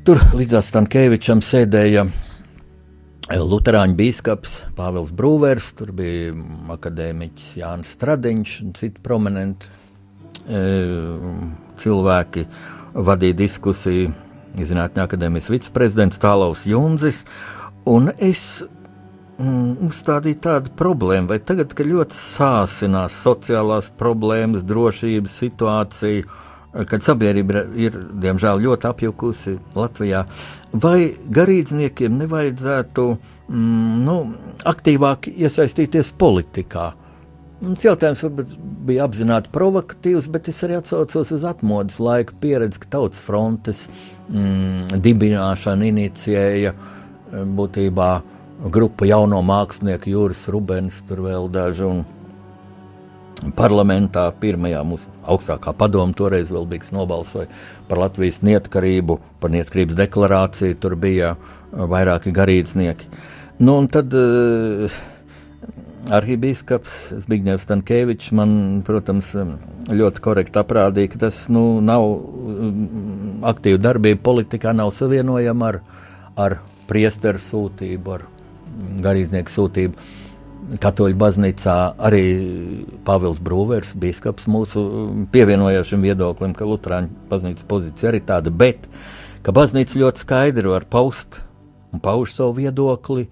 Tur 0.09 0.23
līdzās 0.33 0.71
Stankēvičam 0.71 1.43
sēdēja 1.45 2.07
eh, 2.09 3.41
Lutāņu 3.45 3.93
biskups 3.99 4.55
Pāvils 4.73 5.11
Brūvers, 5.13 5.67
tur 5.77 5.91
bija 5.93 6.31
akadēmiķis 6.73 7.51
Jānis 7.59 7.93
Stradiņš 7.93 8.55
un 8.63 8.71
citi 8.79 9.03
prominenti 9.05 9.69
e, 10.49 10.63
cilvēki 11.83 12.47
vadīja 13.11 13.37
diskusiju. 13.43 14.17
Zinātņu 14.57 15.05
akadēmijas 15.05 15.53
viceprezidents 15.53 16.25
Tālaus 16.25 16.65
Junzis, 16.65 17.27
un 17.85 18.09
es 18.17 18.49
mm, 19.37 19.91
uzstādīju 19.91 20.41
tādu 20.49 20.73
problēmu, 20.81 21.35
vai 21.35 21.43
tagad, 21.45 21.77
kad 21.77 21.93
ļoti 21.93 22.17
sāsinās 22.17 23.21
sociālās 23.29 23.93
problēmas, 24.01 24.65
drošības 24.73 25.37
situācija, 25.45 26.48
kad 26.73 27.05
sabiedrība 27.05 27.65
ir, 27.81 27.97
diemžēl, 28.23 28.63
ļoti 28.65 28.89
apjukusi 28.91 29.57
Latvijā, 29.79 30.25
vai 30.73 31.13
garīdzniekiem 31.39 32.19
nevajadzētu 32.23 33.07
mm, 33.15 33.99
nu, 34.05 34.17
aktīvāk 34.69 35.31
iesaistīties 35.33 36.13
politikā? 36.21 36.91
Mans 37.59 37.83
jautājums 37.83 38.21
bija 38.87 39.09
apzināti 39.09 39.51
provokatīvs, 39.51 40.29
bet 40.31 40.51
es 40.53 40.61
arī 40.63 40.77
atsaucos 40.79 41.33
uz 41.35 41.47
atmodas 41.49 41.97
laika 41.99 42.37
pieredzi, 42.39 42.85
ka 42.85 42.93
tautas 42.93 43.25
frontes 43.25 43.89
mm, 44.29 45.01
dibināšana 45.03 45.89
inicijēja 45.89 46.77
mm, 46.77 47.57
būtībā 47.59 48.11
grupa 48.75 49.09
jauno 49.09 49.41
mākslinieku, 49.47 50.13
Juris 50.13 50.47
Rubens, 50.53 51.03
tur 51.09 51.25
vēl 51.27 51.51
daži. 51.51 51.89
Un, 51.89 52.07
Parlamentā 53.59 54.25
pirmajā 54.41 54.81
mūsu 54.87 55.11
augstākā 55.31 55.75
padoma 55.79 56.15
toreiz 56.17 56.51
vēl 56.51 56.67
bija 56.71 56.91
nobalsoja 56.97 57.47
par 57.89 58.01
Latvijas 58.03 58.41
neatkarību, 58.43 59.19
par 59.39 59.53
neatkarības 59.55 59.99
deklarāciju. 59.99 60.79
Tur 60.83 60.97
bija 60.99 61.35
uh, 61.37 61.85
vairāki 61.91 62.35
garīdznieki. 62.35 63.07
Nu, 63.63 63.77
un 63.79 63.87
tad 63.91 64.15
uh, 64.15 64.99
arhibīskaps 66.15 66.97
Zbigņevs 67.25 67.67
Stankēvičs 67.69 68.35
man, 68.39 68.53
protams, 68.87 69.31
um, 69.39 69.55
ļoti 69.93 70.25
korekti 70.25 70.63
aprādīja, 70.63 71.15
ka 71.15 71.25
tas 71.29 71.45
nu, 71.53 71.79
nav 71.85 72.07
um, 72.09 73.43
aktīva 73.47 73.81
darbība 73.87 74.23
politikā, 74.33 74.75
nav 74.75 74.91
savienojama 74.97 75.73
ar, 75.73 75.83
ar 76.39 76.59
priesteru 76.91 77.43
sūtību, 77.43 78.19
ar 78.19 78.27
garīdznieku 79.05 79.55
sūtību. 79.55 80.09
Katoļu 80.69 81.17
baznīcā 81.17 81.77
arī 82.05 82.25
Pāvils 83.07 83.41
Brūvers, 83.41 83.95
biskups, 83.97 84.49
mūsu 84.53 84.83
pievienojās 85.33 85.89
šim 85.89 86.05
viedoklim, 86.05 86.53
ka 86.57 86.69
Lutāņu 86.69 87.29
baznīcas 87.31 87.69
pozīcija 87.69 88.13
arī 88.13 88.21
tāda, 88.29 88.53
bet 88.53 88.85
ka 89.47 89.55
baznīca 89.57 90.03
ļoti 90.03 90.27
skaidri 90.27 90.69
var 90.69 90.85
paust 90.91 91.41
un 91.93 92.03
pauž 92.05 92.35
savu 92.37 92.59
viedokli, 92.61 93.29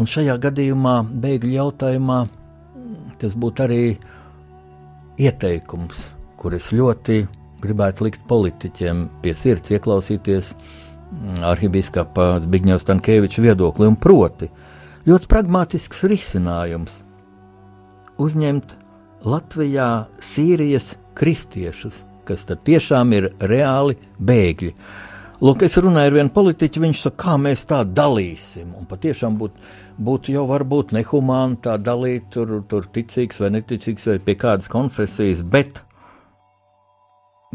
Un 0.00 0.08
šajā 0.08 0.38
gadījumā, 0.40 0.94
bēgļu 1.20 1.50
jautājumā, 1.58 2.22
tas 3.20 3.34
būtu 3.36 3.64
arī 3.66 3.80
ieteikums, 5.20 6.06
kur 6.40 6.54
es 6.56 6.70
ļoti 6.72 7.18
gribētu 7.60 8.06
likt 8.06 8.22
politiķiem 8.30 9.02
pie 9.20 9.34
sirds 9.36 9.74
ieklausīties 9.76 10.54
mm, 10.54 11.42
arhibīskapa 11.50 12.30
Zbigņevs 12.46 12.88
Tankēviča 12.88 13.44
viedokli, 13.44 13.90
un 13.90 13.98
proti 14.00 14.48
ļoti 15.08 15.28
pragmatisks 15.30 16.04
risinājums- 16.04 17.00
uzņemt 18.24 18.74
Latvijā 19.24 20.06
Sīrijas 20.20 20.94
kristiešus, 21.14 22.04
kas 22.24 22.44
tiešām 22.44 23.12
ir 23.16 23.30
reāli 23.38 23.96
bēgļi. 24.20 24.74
Lūk, 25.40 25.62
es 25.62 25.76
runāju 25.80 26.10
ar 26.10 26.16
vienu 26.18 26.30
politiķu, 26.34 26.80
viņš 26.80 27.02
saka, 27.02 27.16
kā 27.16 27.34
mēs 27.40 27.64
tā 27.64 27.80
dalīsim. 27.84 28.74
Un 28.76 28.84
patiešām 28.84 29.38
būtu, 29.40 29.56
būtu 29.96 30.34
jau 30.34 30.46
varbūt 30.46 30.92
nehumāni 30.92 31.56
tā 31.64 31.78
dalīt, 31.80 32.28
tur, 32.30 32.60
tur 32.68 32.84
ticīgs 32.92 33.40
vai 33.40 33.48
neticīgs 33.56 34.06
vai 34.06 34.18
pie 34.18 34.34
kādas 34.34 34.68
konfesijas, 34.68 35.40
bet 35.40 35.80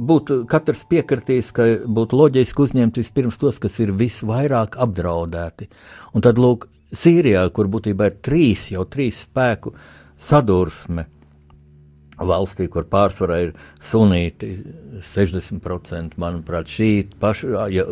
būtu 0.02 0.48
katrs 0.50 0.82
piekritīs, 0.90 1.54
ka 1.54 1.68
būtu 1.86 2.18
loģiski 2.18 2.66
uzņemt 2.66 2.98
vispirms 2.98 3.38
tos, 3.38 3.62
kas 3.62 3.78
ir 3.80 3.94
visvairāk 3.94 4.80
apdraudēti. 4.82 5.70
Un 6.18 6.26
tad, 6.26 6.42
lūk, 6.42 6.66
Sīrijā, 6.94 7.48
kur 7.56 7.70
būtībā 7.72 8.12
ir 8.12 8.18
trīs, 8.24 8.70
jau 8.74 8.86
trīs 8.90 9.24
spēku 9.26 9.74
sadursme, 10.22 11.08
valstī, 12.16 12.68
kur 12.72 12.86
pārsvarā 12.88 13.40
ir 13.44 13.54
sunīti, 13.84 14.52
60%, 15.04 16.16
manuprāt, 16.22 16.70
šīti, 16.72 17.18
paši, 17.20 17.50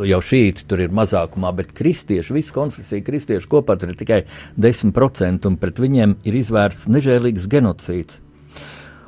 jau 0.07 0.19
šīti 0.23 0.67
tur 0.69 0.85
ir 0.85 0.93
mazākumā, 0.95 1.51
bet 1.57 1.73
kristieši, 1.75 2.35
visi 2.35 2.55
konfesija 2.55 3.03
kristieši 3.03 3.49
kopā 3.51 3.75
tur 3.79 3.91
ir 3.91 3.99
tikai 3.99 4.21
10%, 4.55 5.49
un 5.49 5.57
pret 5.59 5.81
viņiem 5.83 6.15
ir 6.23 6.39
izvērsts 6.39 6.87
nežēlīgs 6.91 7.49
genocīds. 7.51 8.21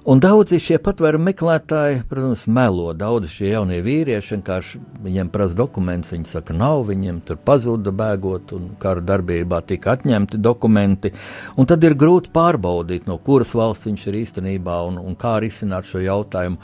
Un 0.06 0.20
daudzi 0.22 0.60
šie 0.62 0.76
patvērumu 0.86 1.32
meklētāji, 1.32 2.04
protams, 2.06 2.44
melo. 2.54 2.92
Daudzi 2.94 3.32
šie 3.32 3.48
jaunie 3.56 3.80
vīrieši 3.82 4.36
vienkārši 4.36 4.82
viņiem 5.02 5.32
prasa 5.34 5.58
dokumentus. 5.58 6.14
Viņi 6.14 6.30
saka, 6.30 6.54
nav, 6.54 6.84
viņiem 6.92 7.24
tur 7.26 7.40
pazuda 7.42 7.90
bēgot, 7.90 8.54
un 8.54 8.68
kara 8.82 9.02
darbībā 9.02 9.64
tika 9.66 9.96
atņemti 9.96 10.38
dokumenti. 10.46 11.10
Un 11.58 11.66
tad 11.66 11.82
ir 11.90 11.98
grūti 11.98 12.30
pārbaudīt, 12.38 13.10
no 13.10 13.18
kuras 13.18 13.56
valsts 13.58 13.90
viņš 13.90 14.06
ir 14.12 14.20
īstenībā 14.22 14.78
un, 14.92 15.02
un 15.02 15.18
kā 15.18 15.40
risināt 15.42 15.90
šo 15.90 16.04
jautājumu. 16.06 16.62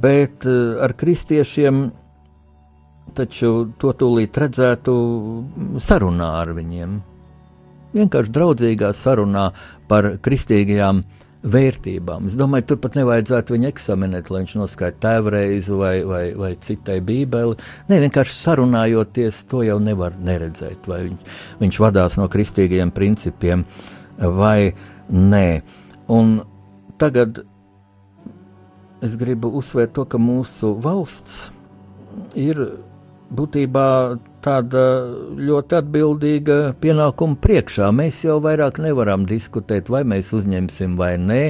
Bet 0.00 0.48
uh, 0.48 0.80
ar 0.80 0.96
kristiešiem 0.96 1.84
taču 3.12 3.54
to 3.76 3.92
tūlīt 3.92 4.40
redzētu 4.40 4.98
sarunā 5.84 6.32
ar 6.40 6.56
viņiem. 6.56 7.00
Vienkārši 7.92 8.38
draudzīgā 8.40 8.94
sarunā 8.96 9.50
par 9.90 10.14
kristīgajām 10.24 11.04
vērtībām. 11.40 12.26
Es 12.28 12.36
domāju, 12.36 12.66
tur 12.70 12.80
pat 12.82 12.96
nevajadzētu 12.98 13.54
viņu 13.54 13.68
eksaminēt, 13.70 14.28
lai 14.30 14.42
viņš 14.42 14.56
noskaidrotu 14.60 15.00
tēvreizu 15.04 15.78
vai, 15.80 15.94
vai, 16.04 16.22
vai 16.36 16.50
citai 16.60 16.98
bībeli. 17.04 17.56
Nē, 17.88 18.00
vienkārši 18.04 18.36
sarunājoties, 18.36 19.44
to 19.48 19.62
jau 19.64 19.78
nevar 19.82 20.18
neredzēt, 20.20 20.88
vai 20.90 21.02
viņš, 21.06 21.38
viņš 21.62 21.80
vadās 21.80 22.18
no 22.20 22.28
kristīgiem 22.32 22.92
principiem 22.92 23.64
vai 24.20 24.74
nē. 25.08 25.46
Un 26.12 26.40
tagad 27.00 27.42
es 29.00 29.16
gribu 29.16 29.52
uzsvērt 29.56 29.96
to, 29.96 30.04
ka 30.04 30.20
mūsu 30.20 30.74
valsts 30.84 31.46
ir 32.36 32.60
būtībā 33.32 33.86
tāda 34.44 34.84
ļoti 35.38 35.78
atbildīga 35.80 36.58
pienākuma 36.80 37.38
priekšā. 37.42 37.90
Mēs 37.94 38.22
jau 38.26 38.38
vairāk 38.44 38.80
nevaram 38.82 39.26
diskutēt, 39.28 39.90
vai 39.92 40.02
mēs 40.08 40.32
uzņemsim 40.36 40.96
vai 41.00 41.14
nē, 41.20 41.42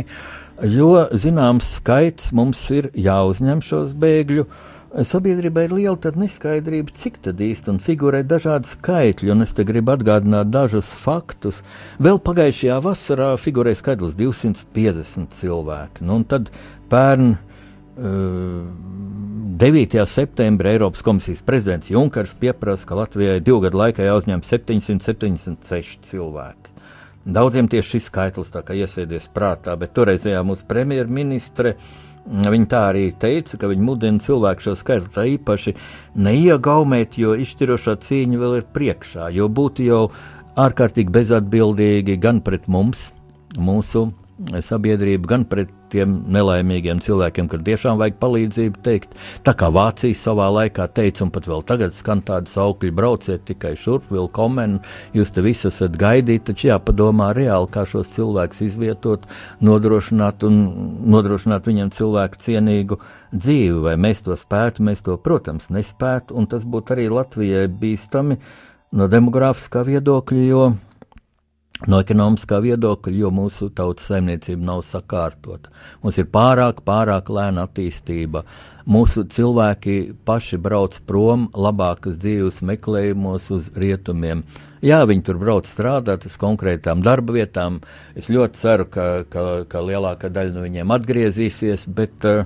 jo 0.70 1.06
zināms 1.12 1.76
skaits 1.78 2.34
mums 2.36 2.62
ir 2.74 2.90
jāuzņem 2.98 3.64
šos 3.64 3.96
bēgļu. 4.00 4.46
Sabiedrībai 4.90 5.68
ir 5.68 5.74
liela 5.76 6.10
neskaidrība, 6.18 6.90
cik 6.98 7.20
tad 7.22 7.38
īsti 7.38 7.76
figurē 7.78 8.24
dažādi 8.26 8.72
skaitļi, 8.72 9.30
un 9.30 9.44
es 9.44 9.54
te 9.54 9.62
gribu 9.62 9.94
atgādināt 9.94 10.50
dažus 10.50 10.88
faktus. 10.98 11.60
Vēl 12.02 12.18
pagājušajā 12.18 12.80
vasarā 12.82 13.28
figurēja 13.38 13.78
skaitlis 13.84 14.18
250 14.18 15.30
cilvēki, 15.38 16.02
nu, 16.02 16.18
un 16.18 16.26
tad 16.26 16.50
pērn 16.90 17.36
9. 18.00 20.06
septembrī 20.08 20.74
Eiropas 20.74 21.02
komisijas 21.04 21.42
prezidents 21.44 21.90
Junkers 21.90 22.32
pieprasa, 22.40 22.86
ka 22.88 22.96
Latvijai 22.96 23.42
divu 23.44 23.60
gadu 23.66 23.82
laikā 23.82 24.06
jāuzņem 24.06 24.40
776 24.46 26.06
cilvēki. 26.08 26.70
Daudziem 27.28 27.68
tieši 27.68 27.98
šis 27.98 28.06
skaitlis 28.08 28.54
iesēdies 28.56 29.28
prātā, 29.34 29.74
bet 29.76 29.92
toreizējā 29.92 30.40
mūsu 30.48 30.64
premjerministre 30.70 31.74
viņa 32.24 32.70
tā 32.72 32.80
arī 32.92 33.04
teica, 33.12 33.58
ka 33.60 33.68
viņa 33.68 33.84
mudina 33.84 34.24
cilvēku 34.24 34.64
šo 34.64 34.74
skaitli 34.80 35.12
tā 35.12 35.26
īpaši 35.34 35.74
neiagaumēt, 36.16 37.18
jo 37.20 37.34
izšķirošā 37.36 37.98
cīņa 38.00 38.40
vēl 38.40 38.56
ir 38.60 38.70
priekšā, 38.72 39.28
jo 39.36 39.50
būtu 39.52 39.84
jau 39.84 40.06
ārkārtīgi 40.56 41.12
bezatbildīgi 41.12 42.16
gan 42.20 42.40
pret 42.44 42.64
mums, 42.68 43.10
mūsu 43.60 44.08
sabiedrību, 44.48 45.28
gan 45.28 45.44
pret 45.44 45.76
tiem 45.92 46.16
nelaimīgiem 46.32 47.00
cilvēkiem, 47.04 47.48
kur 47.50 47.62
tiešām 47.66 47.98
vajag 48.00 48.18
palīdzību 48.22 48.82
teikt. 48.84 49.16
Tā 49.46 49.54
kā 49.58 49.70
Vācija 49.74 50.16
savā 50.16 50.48
laikā 50.54 50.86
teica, 50.94 51.24
un 51.26 51.32
pat 51.34 51.48
vēl 51.50 51.64
tagad 51.66 51.96
skan 51.96 52.22
tādi 52.26 52.52
saukļi, 52.52 52.92
brauciet 52.96 53.44
tikai 53.48 53.74
šurp, 53.78 54.10
vilkomen, 54.14 54.78
jūs 55.16 55.34
te 55.34 55.44
visi 55.44 55.68
esat 55.70 55.96
gaidīti, 56.00 56.50
taču 56.50 56.70
jāpadomā 56.70 57.30
reāli, 57.36 57.70
kā 57.72 57.86
šos 57.88 58.12
cilvēkus 58.16 58.64
izvietot, 58.68 59.26
nodrošināt 59.64 60.46
un 60.48 60.60
nodrošināt 61.10 61.70
viņiem 61.70 61.94
cilvēku 61.94 62.40
cienīgu 62.46 63.00
dzīvi, 63.34 63.78
vai 63.86 63.96
mēs 64.00 64.24
to 64.26 64.36
spētu, 64.38 64.84
mēs 64.86 65.04
to, 65.06 65.16
protams, 65.20 65.70
nespētu, 65.74 66.36
un 66.38 66.50
tas 66.50 66.66
būtu 66.66 66.96
arī 66.96 67.08
Latvijai 67.12 67.66
bīstami 67.70 68.40
no 68.96 69.06
demogrāfiskā 69.10 69.84
viedokļa, 69.86 70.46
jo 70.50 70.64
No 71.88 71.96
ekonomiskā 72.02 72.58
viedokļa, 72.60 73.12
jo 73.16 73.30
mūsu 73.32 73.70
tautas 73.72 74.10
saimniecība 74.10 74.66
nav 74.68 74.82
sakārtota. 74.84 75.70
Mums 76.02 76.18
ir 76.20 76.26
pārāk, 76.28 76.82
pārāk 76.84 77.30
lēna 77.32 77.64
attīstība. 77.64 78.42
Mūsu 78.84 79.24
cilvēki 79.32 79.94
paši 80.28 80.58
brauc 80.60 80.98
prom 81.08 81.46
labākas 81.56 82.18
dzīves 82.20 82.60
meklējumos 82.68 83.48
uz 83.56 83.70
rietumiem. 83.80 84.42
Jā, 84.84 85.00
viņi 85.08 85.24
tur 85.24 85.40
brauc 85.40 85.68
strādāt 85.68 86.28
uz 86.28 86.36
konkrētām 86.40 87.00
darba 87.06 87.38
vietām. 87.38 87.80
Es 88.12 88.28
ļoti 88.28 88.60
ceru, 88.60 88.88
ka, 88.92 89.08
ka, 89.32 89.46
ka 89.64 89.84
lielākā 89.84 90.28
daļa 90.28 90.56
no 90.58 90.66
viņiem 90.68 90.94
atgriezīsies, 90.98 91.88
bet, 91.96 92.28
eh, 92.28 92.44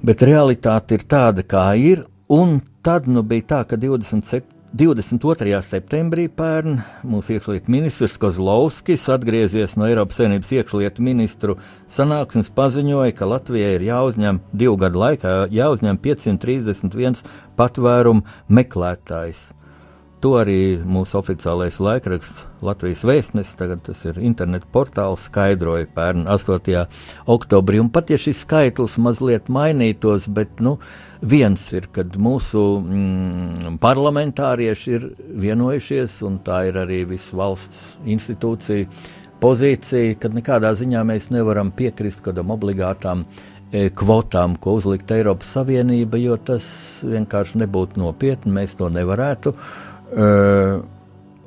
bet 0.00 0.24
realitāte 0.24 0.96
ir 0.96 1.04
tāda, 1.04 1.44
kā 1.44 1.68
ir. 1.76 2.06
Un 2.32 2.62
tad 2.80 3.04
nu 3.04 3.20
bija 3.20 3.50
tā, 3.52 3.62
ka 3.68 3.76
27 3.76 4.48
22. 4.74 5.60
septembrī 5.62 6.24
pērn 6.34 6.80
mūsu 7.06 7.36
iekšlietu 7.36 7.70
ministrs 7.70 8.16
Kozlovskis 8.18 9.04
atgriezies 9.14 9.76
no 9.78 9.86
Eiropas 9.86 10.18
Savienības 10.18 10.50
iekšlietu 10.56 11.04
ministru 11.06 11.54
sanāksmes 11.94 12.50
paziņoja, 12.56 13.14
ka 13.14 13.28
Latvijai 13.30 13.76
ir 13.76 13.84
jāuzņem 13.86 14.40
divu 14.50 14.74
gadu 14.82 14.98
laikā 15.04 15.36
jāuzņem 15.54 16.00
531 16.02 17.22
patvērumu 17.54 18.26
meklētājs. 18.50 19.52
To 20.24 20.30
arī 20.40 20.78
mūsu 20.88 21.18
oficiālais 21.18 21.76
laikraksts 21.84 22.46
Latvijas 22.64 23.02
vēstnesis, 23.04 23.58
tagad 23.60 23.82
tas 23.84 23.98
ir 24.08 24.16
internetu 24.24 24.64
portāls, 24.72 25.26
skaidroja 25.28 25.84
pērn 25.92 26.24
8. 26.32 26.86
oktobrī. 27.34 27.82
Un 27.82 27.90
pat 27.92 28.08
ja 28.08 28.16
šis 28.16 28.40
skaitlis 28.46 28.96
mazliet 29.04 29.52
mainītos, 29.52 30.30
bet 30.32 30.64
nu, 30.64 30.78
viens 31.20 31.66
ir, 31.76 31.90
kad 31.92 32.16
mūsu 32.16 32.64
mm, 32.80 33.76
parlamentārieši 33.84 34.96
ir 34.96 35.06
vienojušies, 35.44 36.22
un 36.24 36.40
tā 36.46 36.64
ir 36.70 36.80
arī 36.86 37.04
visu 37.12 37.36
valsts 37.36 37.98
institūcija 38.08 38.88
pozīcija, 39.44 40.16
kad 40.24 40.32
nekādā 40.32 40.72
ziņā 40.72 41.04
mēs 41.04 41.28
nevaram 41.36 41.68
piekrist 41.68 42.24
kādam 42.24 42.56
obligātām 42.56 43.26
e, 43.28 43.90
kvotām, 43.92 44.56
ko 44.56 44.78
uzlikt 44.80 45.12
Eiropas 45.12 45.52
Savienība, 45.58 46.16
jo 46.16 46.40
tas 46.40 46.66
vienkārši 47.04 47.66
nebūtu 47.66 48.00
nopietni, 48.00 48.56
mēs 48.62 48.80
to 48.80 48.88
nevarētu. 48.88 49.52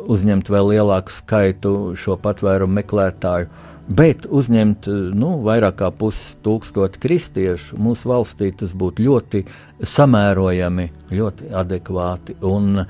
Uzņemt 0.08 0.50
vēl 0.52 0.70
lielāku 0.76 1.12
skaitu 1.12 1.72
šo 2.00 2.16
patvērumu 2.24 2.78
meklētāju, 2.78 3.50
bet 3.88 4.26
uzņemt 4.28 4.88
nu, 5.16 5.30
vairāk 5.44 5.78
kā 5.80 5.90
pustūkstoši 5.96 7.02
kristiešu 7.04 7.80
mūsu 7.80 8.12
valstī 8.12 8.52
tas 8.60 8.74
būtu 8.76 9.06
ļoti 9.06 9.44
samērojami, 9.80 10.88
ļoti 11.16 11.52
adekvāti. 11.56 12.38
Un 12.48 12.84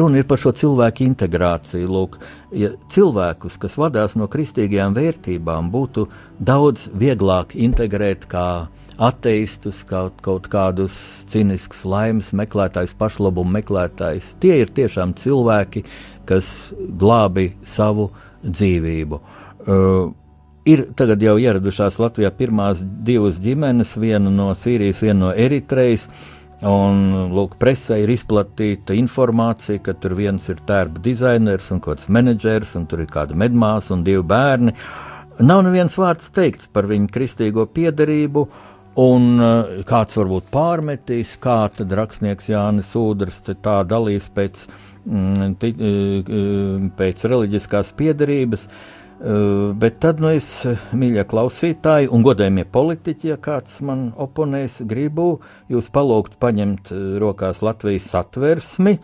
runa 0.00 0.20
ir 0.20 0.28
par 0.28 0.40
šo 0.40 0.52
cilvēku 0.56 1.06
integrāciju. 1.08 1.88
Lūk, 1.88 2.20
ja 2.56 2.74
cilvēkus, 2.92 3.56
kas 3.62 3.78
vadās 3.80 4.16
no 4.20 4.28
kristīgajām 4.28 4.96
vērtībām, 4.96 5.72
būtu 5.72 6.08
daudz 6.40 6.90
vieglāk 6.92 7.56
integrēt 7.56 8.28
kā 8.28 8.48
ateistus, 9.02 9.82
kaut, 9.88 10.20
kaut 10.24 10.46
kādus 10.52 10.94
ciniskus 11.30 11.82
laimes 11.88 12.32
meklētājus, 12.38 12.94
pašlabumu 12.98 13.58
meklētājus. 13.58 14.34
Tie 14.42 14.60
ir 14.62 14.72
tiešām 14.74 15.16
cilvēki, 15.18 15.84
kas 16.28 16.72
glābi 16.78 17.52
savu 17.66 18.10
dzīvību. 18.46 19.18
Uh, 19.62 20.12
ir 20.68 20.86
tagad 20.98 21.22
jau 21.22 21.36
ieradušās 21.42 21.98
Latvijā 22.02 22.30
pirmās 22.36 22.82
divas 22.82 23.40
ģimenes, 23.42 23.96
viena 23.98 24.30
no 24.30 24.52
Sīrijas, 24.58 25.02
viena 25.04 25.26
no 25.26 25.34
Eritrejas. 25.34 26.08
Un, 26.62 27.32
lūk, 27.34 27.56
presē 27.58 27.96
ir 28.04 28.12
izplatīta 28.14 28.94
informācija, 28.94 29.80
ka 29.82 29.96
tur 29.98 30.12
viens 30.14 30.44
ir 30.46 30.60
tērpa 30.62 31.02
dizainers 31.02 31.72
un 31.74 31.80
kāds 31.82 32.06
menedžers, 32.06 32.76
un 32.78 32.86
tur 32.86 33.02
ir 33.02 33.10
kāda 33.10 33.34
medmāsa 33.34 33.96
un 33.96 34.04
divi 34.06 34.22
bērni. 34.22 34.76
Nav 35.42 35.64
neviens 35.66 35.96
vārds 35.98 36.30
teikts 36.30 36.68
par 36.70 36.86
viņu 36.86 37.08
kristīgo 37.10 37.64
piedarību, 37.74 38.44
uh, 38.46 38.71
Un 39.00 39.38
uh, 39.40 39.84
kāds 39.88 40.18
varbūt 40.20 40.50
pārmetīs, 40.52 41.38
kā 41.40 41.64
tad 41.72 41.92
rakstnieks 41.96 42.50
Jānis 42.52 42.90
Udrs 42.98 43.40
tā 43.48 43.78
dalīs 43.88 44.26
pēc, 44.34 44.66
mm, 45.06 45.54
ti, 45.62 45.70
uh, 45.72 46.90
pēc 46.98 47.24
reliģiskās 47.32 47.94
piedarības. 47.96 48.68
Bet 49.22 50.00
tad, 50.02 50.18
nu, 50.18 50.32
es, 50.34 50.46
mīļie 50.98 51.22
klausītāji, 51.30 52.08
un 52.10 52.24
godējumie 52.26 52.64
politiķi, 52.74 53.28
ja 53.30 53.36
kāds 53.38 53.76
man 53.86 54.08
oponēs, 54.18 54.80
gribu 54.90 55.36
jūs 55.70 55.92
palūgt 55.94 56.40
paņemt 56.42 56.90
rokās 57.22 57.60
Latvijas 57.62 58.08
satversmi 58.10 58.96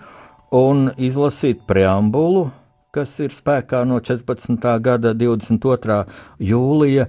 un 0.59 0.89
izlasīt 0.99 1.63
preambulu, 1.71 2.49
kas 2.91 3.15
ir 3.23 3.35
spēkā 3.37 3.85
no 3.87 4.01
14. 4.03 4.59
gada 4.83 5.13
22. 5.15 5.99
jūlija, 6.43 7.07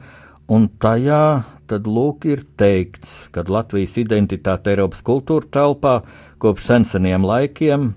un 0.49 0.67
tajā 0.81 1.45
tad 1.69 1.85
lūk 1.85 2.25
ir 2.25 2.43
teikts, 2.57 3.29
ka 3.33 3.45
Latvijas 3.45 3.95
identitāte 4.01 4.73
Eiropas 4.73 5.03
kultūra 5.05 5.45
telpā 5.53 5.99
kopš 6.41 6.65
senseniem 6.71 7.25
laikiem 7.27 7.91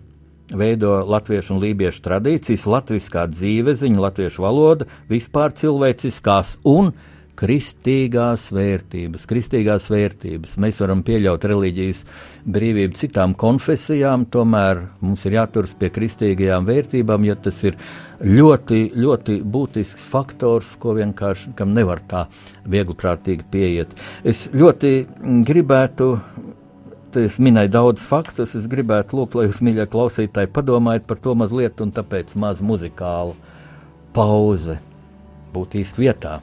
veido 0.52 0.98
latviešu 1.08 1.54
un 1.54 1.62
lībiešu 1.62 2.02
tradīcijas, 2.04 2.66
latviskā 2.68 3.24
dzīveziņa, 3.32 4.02
latviešu 4.04 4.44
valoda, 4.44 4.88
vispār 5.08 5.54
cilvēciskās 5.56 6.58
un 6.68 6.92
kristīgās 7.38 8.50
vērtības, 8.52 9.24
kristīgās 9.28 9.88
vērtības. 9.90 10.56
Mēs 10.60 10.80
varam 10.82 11.02
pieļaut 11.06 11.44
reliģijas 11.48 12.04
brīvību 12.44 12.98
citām 12.98 13.34
konfesijām, 13.38 14.26
tomēr 14.32 14.84
mums 15.00 15.24
ir 15.26 15.38
jāturas 15.38 15.74
pie 15.78 15.90
kristīgajām 15.94 16.68
vērtībām, 16.68 17.24
jo 17.26 17.36
tas 17.48 17.62
ir 17.64 17.78
ļoti, 18.22 18.82
ļoti 18.98 19.38
būtisks 19.42 20.06
faktors, 20.12 20.74
ko 20.78 20.96
vienkārši 21.00 21.54
kam 21.58 21.72
nevar 21.76 22.04
tā 22.08 22.26
viegliprātīgi 22.68 23.48
pieiet. 23.50 23.96
Es 24.24 24.48
ļoti 24.54 24.94
gribētu. 25.48 26.14
Es 27.12 27.34
minēju 27.36 27.68
daudz 27.68 28.00
faktus, 28.08 28.54
es 28.56 28.64
gribētu 28.72 29.18
lūgt, 29.18 29.34
lai 29.36 29.42
jūs, 29.44 29.58
mīļie 29.60 29.84
klausītāji, 29.92 30.48
padomājiet 30.48 31.04
par 31.04 31.18
to 31.20 31.34
mazliet, 31.36 31.82
un 31.84 31.92
tāpēc 31.92 32.32
maz 32.40 32.62
muzikāla 32.64 33.36
pauze 34.16 34.78
būtu 35.52 35.82
īsti 35.82 36.06
vietā. 36.06 36.38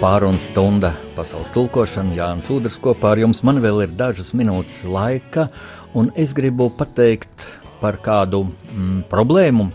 Pārunas 0.00 0.46
stunda 0.48 0.94
pasaules 1.12 1.50
tulkošana, 1.52 2.14
Jānis 2.16 2.46
Udrs 2.52 2.78
kopā 2.80 3.10
ar 3.12 3.20
jums. 3.20 3.42
Man 3.44 3.58
vēl 3.60 3.82
ir 3.84 3.90
dažas 3.98 4.30
minūtes 4.32 4.78
laika, 4.88 5.44
un 5.92 6.08
es 6.16 6.32
gribu 6.36 6.70
pateikt 6.72 7.44
par 7.82 7.98
kādu 8.00 8.46
mm, 8.46 9.02
problēmu, 9.12 9.68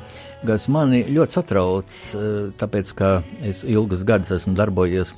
kas 0.45 0.65
mani 0.73 1.03
ļoti 1.13 1.37
satrauc, 1.37 1.93
eh, 2.17 2.33
tāpēc, 2.57 2.93
ka 2.97 3.11
es 3.45 3.61
ilgus 3.69 4.01
gadus 4.07 4.33
esmu 4.39 4.55
darbojies 4.57 5.13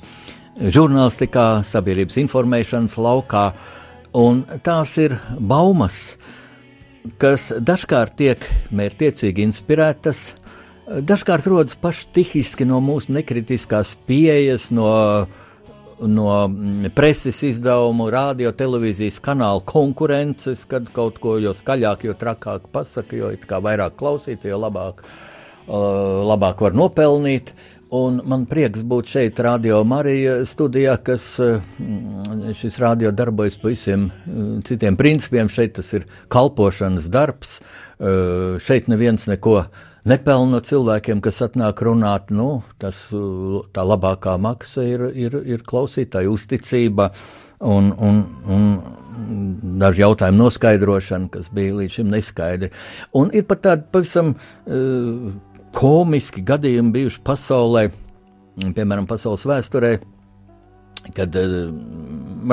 žurnālistikā, 0.60 1.46
sabiedrības 1.64 2.20
informēšanas 2.26 2.98
laukā, 3.00 3.46
un 4.12 4.44
tās 4.66 4.92
ir 5.00 5.16
baumas, 5.40 6.18
kas 7.16 7.48
dažkārt 7.56 8.18
tiek 8.20 8.44
mērķiecīgi 8.76 9.48
inspirētas, 9.48 10.34
dažkārt 10.88 11.46
rodas 11.48 11.76
paštihiski 11.80 12.66
no 12.68 12.80
mūsu 12.84 13.12
nekritiskās 13.16 13.94
pieejas, 14.08 14.68
no, 14.74 14.88
no 16.00 16.28
mm, 16.48 16.90
preses 16.96 17.40
izdevumu, 17.46 18.08
radio, 18.12 18.52
televīzijas 18.56 19.20
kanāla 19.24 19.64
konkurences, 19.68 20.64
kad 20.70 20.88
kaut 20.94 21.20
ko 21.22 21.36
jo 21.42 21.54
skaļāk, 21.56 22.06
jo 22.08 22.16
trakāk 22.18 22.70
pasaka, 22.72 23.18
jo 23.18 23.32
vairāk 23.64 23.98
klausīt, 24.00 24.46
jo 24.48 24.60
labāk, 24.60 25.02
uh, 25.04 26.22
labāk 26.28 26.64
var 26.66 26.78
nopelnīt. 26.78 27.54
Un 27.88 28.18
man 28.28 28.42
prieks 28.44 28.82
būt 28.84 29.08
šeit, 29.08 29.38
Radio 29.40 29.78
Marija 29.88 30.42
studijā, 30.44 30.98
kas 31.00 31.38
mm, 31.40 32.50
šis 32.56 32.76
radio 32.84 33.14
darbojas 33.16 33.56
pa 33.56 33.72
visiem 33.72 34.10
mm, 34.10 34.58
citiem 34.68 34.96
principiem. 35.00 35.48
Šeit 35.48 35.78
tas 35.80 35.94
ir 35.96 36.04
kalpošanas 36.28 37.08
darbs. 37.12 37.62
Uh, 37.96 38.60
Šeit 38.60 38.92
neviens 38.92 39.24
neko 39.32 39.62
nepelna 39.62 39.87
no 40.04 40.60
cilvēkiem, 40.60 41.20
kas 41.20 41.42
atnāk 41.42 41.82
runāt. 41.82 42.30
Nu, 42.30 42.62
tas, 42.78 43.08
tā 43.72 43.82
labākā 43.82 44.38
maksa 44.38 44.82
ir, 44.82 45.00
ir, 45.14 45.34
ir 45.44 45.62
klausītāja 45.62 46.30
uzticība 46.30 47.12
un, 47.60 47.92
un, 47.92 48.24
un 48.46 49.78
daži 49.78 50.02
jautājumu 50.02 50.44
noskaidrošana, 50.44 51.28
kas 51.28 51.50
bija 51.50 51.74
līdz 51.74 51.98
šim 51.98 52.12
neskaidri. 52.12 52.70
Un 53.18 53.32
ir 53.34 53.46
pat 53.48 53.64
tādi 53.66 53.88
pavisam 53.92 54.34
uh, 54.34 55.32
komiski 55.74 56.44
gadījumi 56.46 56.94
bijuši 56.94 57.24
pasaulē, 57.26 57.88
piemēram, 58.62 59.08
pasaules 59.10 59.46
vēsturē, 59.48 59.96
kad 61.16 61.36
uh, 61.38 61.56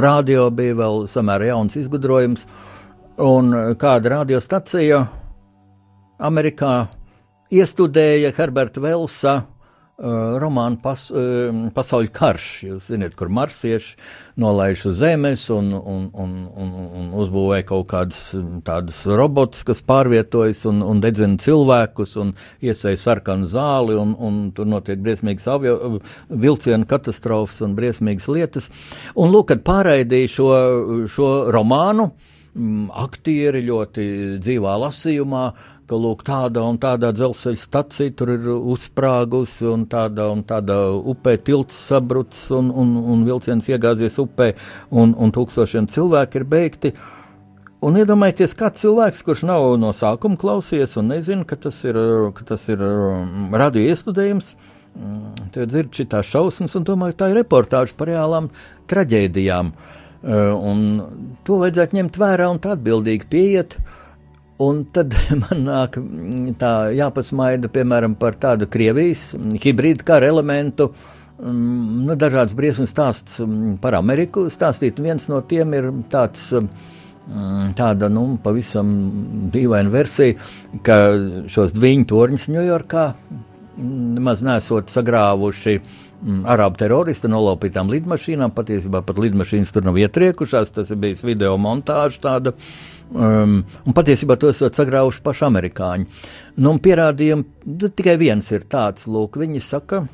radio 0.02 0.50
bija 0.50 0.78
vēl 0.82 1.06
samērā 1.12 1.54
jauns 1.54 1.78
izgudrojums, 1.80 2.48
un 3.22 3.54
uh, 3.54 3.72
kāda 3.80 4.18
radiostacija 4.20 5.06
Amerikā 6.26 6.76
iestudēja 7.54 8.32
Herberta 8.36 8.82
Velsa 8.82 9.36
uh, 9.46 10.36
romānu 10.41 10.80
pas, 10.82 11.04
uh, 11.14 11.54
Pasaules 11.76 12.12
karš. 12.16 12.48
Jūs 12.66 12.89
zināt, 12.89 13.16
kur 13.18 13.30
marsieši 13.34 13.96
nolaiž 14.41 14.86
uz 14.89 15.00
zemes 15.00 15.46
un, 15.54 15.72
un, 15.76 16.08
un, 16.12 16.34
un, 16.50 16.74
un 17.00 17.08
uzbūvē 17.22 17.62
kaut 17.68 17.88
kādas 17.93 18.20
tādas 18.66 19.04
robotus, 19.06 19.64
kas 19.68 19.84
pārvietojas 19.86 20.66
un, 20.72 20.82
un 20.86 21.02
dedzina 21.04 21.39
cilvēkus 21.41 22.18
un 22.22 22.36
iesaista 22.66 23.12
sarkanu 23.12 23.50
zāli, 23.50 23.98
un, 24.00 24.16
un 24.18 24.39
tur 24.56 24.70
notiek 24.70 25.02
briesmīgas 25.04 25.50
avio 25.54 26.00
vilcienu 26.30 26.88
katastrofas 26.89 27.62
un 27.66 27.76
briesmīgas 27.78 28.30
lietas. 28.32 28.72
Un 29.16 29.34
lūk, 29.34 29.52
kad 29.54 29.66
pārraidīja 29.68 30.34
šo, 30.39 30.50
šo 31.12 31.30
romānu, 31.54 32.10
mm, 32.56 32.89
aktieri 33.06 33.62
ļoti 33.70 34.10
dzīvā 34.41 34.76
lasījumā, 34.88 35.46
ka 35.90 35.98
lūk, 36.00 36.24
tāda 36.28 36.64
un 36.68 36.78
tāda 36.82 37.12
dzelzceļa 37.16 37.60
stacija 37.62 38.14
tur 38.18 38.32
ir 38.36 38.48
uzsprāgusi, 38.56 39.66
un 39.72 39.86
tāda 39.92 40.28
un 40.34 40.44
tāda 40.48 40.78
upē 41.14 41.36
tilts 41.46 41.78
sabrucis, 41.90 42.48
un, 42.56 42.72
un, 42.72 42.96
un 43.14 43.26
vilciens 43.28 43.70
iegāzies 43.72 44.20
upē, 44.22 44.52
un, 44.92 45.16
un 45.18 45.34
tūkstošiem 45.36 45.90
cilvēku 45.92 46.42
ir 46.42 46.48
beigti. 46.56 46.94
Un 47.86 48.00
iedomājieties, 48.00 48.56
kāds 48.58 48.82
cilvēks, 48.82 49.22
kurš 49.26 49.44
nav 49.46 49.68
no 49.78 49.92
sākuma 49.94 50.40
klausies 50.42 50.96
un 50.98 51.12
nezina, 51.14 51.46
ka 51.46 51.60
tas 51.68 51.84
ir, 51.86 52.00
ka 52.34 52.48
tas 52.54 52.64
ir 52.72 52.82
um, 52.82 53.52
radio 53.54 53.84
iestudējums, 53.92 54.56
mm, 54.96 55.52
tad 55.54 55.70
dzird 55.70 55.94
šitās 55.94 56.32
šausmas 56.32 56.80
un 56.80 56.88
domāju, 56.88 57.20
tā 57.20 57.30
ir 57.30 57.40
reportāža 57.44 57.94
par 58.00 58.10
reālām 58.10 58.50
traģēdijām. 58.90 59.70
Uh, 59.76 60.02
Un 60.26 60.80
to 61.46 61.60
vajadzētu 61.62 62.00
ņemt 62.00 62.18
vērā 62.18 62.50
un 62.50 62.58
atbildīgi 62.58 63.28
pieiet. 63.30 63.78
Un 64.64 64.86
tad 64.95 65.14
man 65.43 65.66
nāk 65.68 65.99
mm, 65.99 66.56
tā 66.60 66.72
jāpasmaida, 66.95 67.72
piemēram, 67.72 68.16
par 68.20 68.38
tādu 68.39 68.70
Krievijas 68.72 69.34
hibrīdu 69.64 70.08
kara 70.08 70.32
elementu. 70.32 70.91
mm, 71.39 72.03
Nu, 72.08 72.16
dažādas 72.16 72.56
briesmas 72.56 72.93
stāsts 72.95 73.41
mm, 73.43 73.78
par 73.84 73.97
Ameriku. 73.99 74.47
Stāstīt 74.49 75.01
viens 75.03 75.28
no 75.32 75.41
tiem 75.41 75.76
ir 75.78 75.91
tāds. 76.12 76.53
Tāda 77.26 78.06
nu, 78.14 78.36
pavisam 78.38 78.89
dīvaina 79.49 79.89
versija, 79.89 80.36
ka 80.86 81.16
šos 81.49 81.74
divu 81.74 82.03
torņus 82.06 82.43
Ņujorkā 82.53 83.06
nemaz 83.82 84.43
nesot 84.45 84.93
sagrāvuši 84.93 85.80
arabu 86.49 86.80
teroristi 86.80 87.30
nolaupītām 87.32 87.89
lidmašīnām. 87.91 88.53
Patiesībā 88.56 89.01
pat 89.06 89.20
lidmašīnas 89.22 89.74
tur 89.76 89.86
nav 89.86 89.99
ietriekušās, 90.01 90.74
tas 90.76 90.91
ir 90.93 91.01
bijis 91.01 91.24
video 91.28 91.56
montāža 91.62 92.22
tāda. 92.24 92.56
Um, 93.14 93.60
un 93.86 93.93
patiesībā 93.93 94.38
to 94.41 94.49
esat 94.49 94.78
sagrauši 94.78 95.22
paši 95.24 95.45
amerikāņi. 95.45 96.08
Nu, 96.66 96.74
pierādījumi 96.82 97.89
tikai 97.93 98.16
viens 98.18 98.49
ir 98.56 98.66
tāds, 98.72 99.06
lūk, 99.12 99.38
viņi 99.41 99.62
saka, 99.62 100.06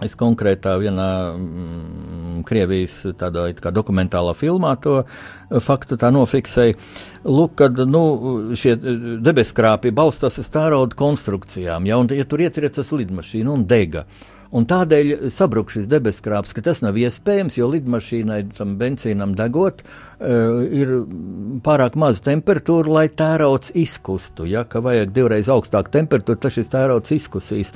Es 0.00 0.14
konkrētā 0.16 0.72
vienā 0.80 1.08
mm, 1.36 2.44
Krievijas 2.48 3.02
tādā 3.20 3.50
kā 3.60 3.70
dokumentālā 3.74 4.32
filmā 4.32 4.72
to 4.80 5.02
faktu 5.60 5.98
tā 6.00 6.08
nofiksēju. 6.14 6.78
Lūk, 7.28 7.58
kad 7.60 7.82
nu, 7.86 8.02
šie 8.56 8.72
debeskrāpji 9.22 9.92
balstās 9.92 10.40
uz 10.40 10.48
tārauda 10.54 10.96
konstrukcijām, 10.96 11.84
ja, 11.90 12.00
un 12.00 12.08
ja 12.08 12.24
tur 12.24 12.40
ietriecas 12.40 12.94
lidmašīna 12.96 13.52
un 13.52 13.66
dega. 13.68 14.06
Un 14.52 14.64
tādēļ 14.68 15.30
sabruk 15.32 15.70
šis 15.72 15.86
debeskrāps, 15.88 16.52
ka 16.56 16.64
tas 16.64 16.82
nav 16.84 16.96
iespējams, 17.00 17.56
jo 17.60 17.68
lidmašīnai 17.72 18.40
tam 18.56 18.74
benzīnam 18.80 19.36
degot, 19.36 19.80
uh, 19.80 20.11
ir 20.22 20.92
pārāk 21.64 21.96
maza 21.98 22.22
temperatūra, 22.26 22.90
lai 22.96 23.04
tērauds 23.08 23.72
izkustu. 23.78 24.46
Ja, 24.48 24.64
ka 24.68 24.82
vajag 24.84 25.12
divreiz 25.14 25.50
augstāku 25.52 25.92
temperatūru, 25.94 26.40
tad 26.42 26.54
šis 26.54 26.70
tērauds 26.72 27.14
izkusīs. 27.16 27.72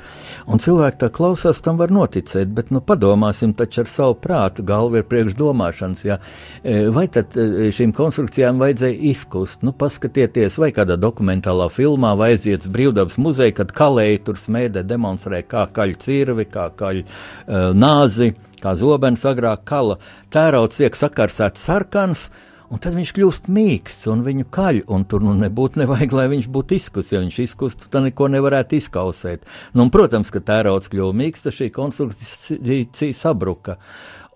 Un 0.47 0.61
cilvēki 0.63 1.01
tā 1.03 1.11
klausās, 1.13 1.61
tam 1.65 1.79
var 1.81 1.93
noticēt, 1.93 2.51
bet 2.55 2.71
nu, 2.73 2.81
padomāsim 2.83 3.53
taču 3.57 3.83
ar 3.83 3.91
savu 3.91 4.17
prātu, 4.23 4.65
galva 4.67 5.01
ir 5.01 5.07
priekš 5.09 5.37
domāšanas. 5.39 6.05
Ja. 6.07 6.19
E, 6.63 6.87
Vai 6.97 7.07
tad 7.11 7.35
e, 7.37 7.69
šīm 7.75 7.91
konstrukcijām 7.95 8.61
vajadzēja 8.61 8.99
izkust? 9.11 9.63
Nu, 9.67 9.73
paskatieties, 9.77 10.59
vai 10.61 10.71
kādā 10.75 10.97
dokumentālā 10.99 11.69
filmā, 11.73 12.13
vai 12.17 12.33
aiziet 12.35 12.65
uz 12.65 12.73
brīvdabas 12.73 13.19
muzeju, 13.21 13.55
kad 13.59 13.73
kalēji 13.75 14.23
tur 14.27 14.39
smēdē 14.39 14.85
demonstrē, 14.87 15.43
kā 15.47 15.67
kaļ 15.73 15.95
cirvi, 16.01 16.47
kā 16.51 16.69
kaļ 16.77 17.03
uh, 17.03 17.71
nāzi, 17.77 18.33
kā 18.63 18.75
zobens 18.79 19.25
agrāk 19.27 19.63
kala. 19.69 19.97
Tērauds 20.33 20.81
tiek 20.81 20.97
sakarsēts 20.97 21.63
sarkans, 21.69 22.27
un 22.73 22.81
tad 22.83 22.97
viņš 22.97 23.13
kļūst 23.15 23.49
mīksts 23.53 24.09
un 24.11 24.25
viņu 24.25 24.49
kaļ, 24.53 24.83
un 24.91 25.05
tur 25.09 25.23
nu 25.23 25.35
nebūtu 25.37 25.81
nevajag, 25.83 26.15
lai 26.17 26.27
viņš 26.35 26.51
būtu 26.53 26.77
izkusts. 26.77 27.15
Ja 27.15 27.23
viņš 27.23 27.39
izkustu, 27.45 27.89
tad 27.91 28.07
neko 28.09 28.29
nevarētu 28.33 28.79
izkausēt. 28.79 29.47
Nu, 29.73 29.85
un, 29.85 29.93
protams, 29.93 30.33
ka 30.33 30.43
tērauds 30.43 30.91
kļuva 30.91 31.15
mīksts, 31.23 31.53
šī 31.61 31.71
konstrukcija 31.75 33.13
sabruka. 33.15 33.77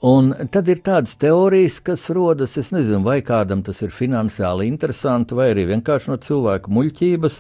Un 0.02 0.32
tad 0.50 0.66
ir 0.72 0.80
tādas 0.82 1.14
teorijas, 1.22 1.76
kas 1.86 2.08
rodas, 2.10 2.56
es 2.58 2.72
nezinu, 2.74 3.04
vai 3.06 3.20
kādam 3.22 3.62
tas 3.62 3.84
ir 3.86 3.92
finansiāli 3.94 4.66
interesanti, 4.66 5.38
vai 5.38 5.52
arī 5.52 5.68
vienkārši 5.76 6.10
no 6.10 6.18
cilvēku 6.18 6.74
muļķības. 6.74 7.38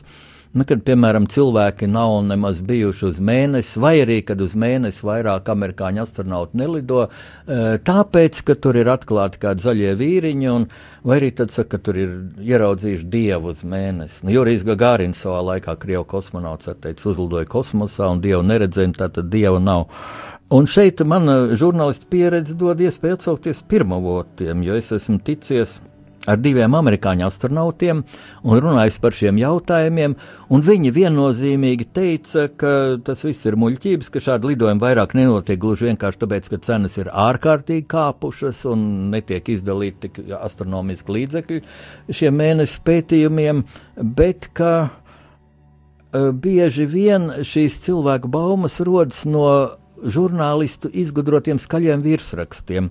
Nu, 0.51 0.65
kad, 0.67 0.81
piemēram, 0.83 1.29
cilvēki 1.31 1.87
nav 1.87 2.17
nemaz 2.27 2.57
bijuši 2.67 3.05
uz 3.07 3.19
mēnesi, 3.23 3.79
vai 3.79 3.93
arī, 4.01 4.17
kad 4.27 4.41
uz 4.43 4.51
mēnesi 4.59 5.05
vairāk 5.07 5.47
amerikāņu 5.53 6.01
astronauti 6.03 6.59
nelido, 6.59 7.05
eh, 7.07 7.77
tāpēc, 7.79 8.41
ka 8.49 8.57
tur 8.59 8.75
ir 8.75 8.89
atklāti 8.91 9.39
kādi 9.39 9.63
zaļie 9.63 9.93
vīriņi, 9.95 10.49
un, 10.51 10.65
vai 11.07 11.21
arī 11.21 11.29
tad 11.37 11.55
saka, 11.55 11.77
ka 11.77 11.85
tur 11.85 12.01
ir 12.01 12.17
ieraudzījuši 12.43 13.07
dievu 13.13 13.53
uz 13.53 13.61
mēnesi. 13.63 14.25
Nu, 14.25 14.33
Jurijs 14.35 14.65
Gagārins 14.67 15.23
savā 15.23 15.39
laikā, 15.53 15.77
Krievu 15.79 16.03
kosmonauts, 16.03 16.67
ar 16.67 16.75
teicu, 16.83 17.13
uzlidoja 17.13 17.47
kosmosā 17.47 18.11
un 18.11 18.19
dievu 18.19 18.43
neredzēja, 18.43 18.91
tātad 19.05 19.31
dieva 19.31 19.63
nav. 19.63 19.87
Un 20.51 20.67
šeit 20.67 20.99
mana 21.07 21.55
žurnālistu 21.55 22.11
pieredze 22.11 22.57
dod 22.59 22.83
iespēju 22.83 23.21
atsaukties 23.21 23.63
pirmavotiem, 23.71 24.65
jo 24.67 24.75
es 24.75 24.91
esmu 24.91 25.21
ticies 25.23 25.77
ar 26.29 26.37
diviem 26.41 26.75
amerikāņu 26.77 27.25
astronautiem 27.25 28.03
un 28.45 28.61
runājis 28.61 28.99
par 29.01 29.15
šiem 29.17 29.39
jautājumiem. 29.41 30.15
Viņi 30.51 30.93
viennozīmīgi 30.93 31.87
teica, 31.95 32.45
ka 32.53 32.73
tas 33.05 33.23
viss 33.25 33.47
ir 33.49 33.57
muļķības, 33.61 34.11
ka 34.13 34.21
šādi 34.21 34.51
lidojumi 34.51 34.83
vairāk 34.83 35.15
nenotiek 35.17 35.59
gluži 35.61 35.89
vienkārši 35.89 36.21
tāpēc, 36.21 36.49
ka 36.51 36.61
cenas 36.67 36.97
ir 37.01 37.09
ārkārtīgi 37.09 37.87
kāpušas 37.91 38.63
un 38.71 38.85
netiek 39.13 39.49
izdalīti 39.55 40.07
tik 40.07 40.21
astronomiski 40.37 41.17
līdzekļi 41.17 41.61
šiem 42.13 42.37
mēnesi 42.37 42.83
pētījumiem, 42.85 43.63
bet 44.17 44.51
ka 44.57 44.73
uh, 44.85 46.29
bieži 46.31 46.85
vien 46.85 47.31
šīs 47.41 47.81
cilvēku 47.87 48.29
baumas 48.31 48.79
rodas 48.85 49.23
no 49.25 49.47
žurnālistu 50.01 50.89
izgudrotiem 50.93 51.59
skaļiem 51.61 52.01
virsrakstiem. 52.05 52.89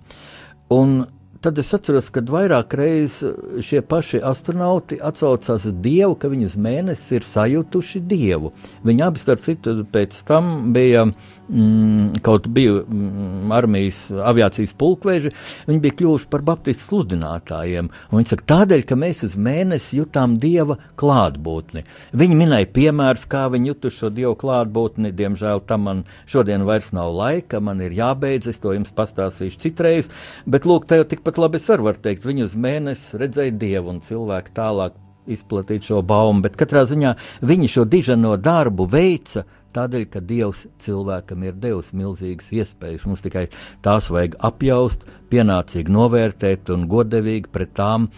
Un 0.71 1.01
tad 1.41 1.59
es 1.59 1.73
atceros, 1.75 2.11
ka 2.13 2.23
vairāk 2.29 2.75
reizes 2.77 3.65
šie 3.65 3.81
paši 3.87 4.21
astronauti 4.27 4.99
atsaucās 5.03 5.67
uz 5.71 5.77
Dievu, 5.85 6.17
ka 6.21 6.29
viņi 6.33 6.49
uz 6.51 6.57
mēnesi 6.61 7.17
ir 7.19 7.27
sajutuši 7.27 8.03
Dievu. 8.11 8.53
Viņi 8.87 9.07
abi, 9.07 9.23
starp 9.23 9.45
citu, 9.45 9.81
pēc 9.93 10.21
tam 10.29 10.71
bija 10.75 11.07
mm, 11.51 12.21
kaut 12.23 12.47
bija 12.49 12.81
mm, 12.81 13.51
armijas 13.53 14.01
aviācijas 14.11 14.75
pulkveži, 14.79 15.33
viņi 15.69 15.83
bija 15.85 15.97
kļuvuši 15.99 16.29
par 16.33 16.45
baptistu 16.47 16.87
sludinātājiem. 16.87 17.91
Viņi 18.13 18.31
saka, 18.33 18.47
tādēļ, 18.55 18.85
ka 18.89 18.99
mēs 19.01 19.25
uz 19.27 19.37
mēnesi 19.41 20.01
jutām 20.01 20.37
Dieva 20.41 20.79
klātbūtni. 21.01 21.85
Viņi 22.17 22.39
minēja 22.39 22.71
piemērus, 22.77 23.27
kā 23.31 23.47
viņi 23.53 23.73
jutuši 23.73 24.03
šo 24.05 24.13
Dieva 24.15 24.35
klātbūtni. 24.41 25.13
Diemžēl 25.17 25.65
tam 25.69 25.87
man 25.89 26.03
šodien 26.31 26.65
vairs 26.69 26.93
nav 26.97 27.13
laika, 27.17 27.63
man 27.65 27.83
ir 27.85 27.95
jābeidz, 27.97 28.51
es 28.51 28.63
to 28.63 28.75
jums 28.77 28.95
pastāstīšu 28.97 29.61
citreiz, 29.67 30.11
bet 30.47 30.69
lūk, 30.69 30.89
te 30.89 31.01
jau 31.01 31.09
tikpat 31.09 31.41
labi 31.41 31.61
es 31.61 31.71
varu 31.71 31.95
teikt, 32.01 32.27
viņi 32.27 32.47
uz 32.47 32.57
mēnesi 32.59 33.21
redzēja 33.21 33.57
dievu 33.61 33.95
un 33.95 34.03
cilvēku 34.05 34.53
tālāk 34.57 34.99
izplatīt 35.31 35.87
šo 35.87 36.01
baumu, 36.07 36.43
bet 36.45 36.57
katrā 36.59 36.85
ziņā 36.89 37.15
viņi 37.47 37.71
šo 37.71 37.87
dižano 37.89 38.37
darbu 38.41 38.87
veica 38.91 39.45
tādēļ, 39.77 40.07
ka 40.13 40.23
Dievs 40.25 40.67
cilvēkam 40.83 41.47
ir 41.47 41.57
devis 41.61 41.93
milzīgas 41.97 42.51
iespējas. 42.57 43.07
Mums 43.09 43.25
tikai 43.27 43.47
tās 43.85 44.11
vajag 44.13 44.37
apjaust, 44.51 45.07
pienācīgi 45.33 45.93
novērtēt 45.95 46.73
un 46.75 46.89
godīgi 46.91 47.51
pret 47.53 47.75
tām 47.79 48.09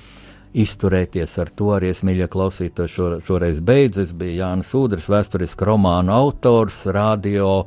izturēties 0.52 1.38
ar 1.42 1.52
to. 1.56 1.72
Arī 1.76 1.92
es 1.92 2.02
mīļi 2.06 2.30
klausītos 2.32 2.92
šo, 2.92 3.10
šoreiz 3.26 3.62
beidzu. 3.64 4.06
Es 4.06 4.14
biju 4.16 4.40
Jānis 4.40 4.72
Udrs, 4.78 5.10
vēsturisks 5.12 5.68
romānu 5.68 6.14
autors, 6.14 6.84
radio 6.92 7.62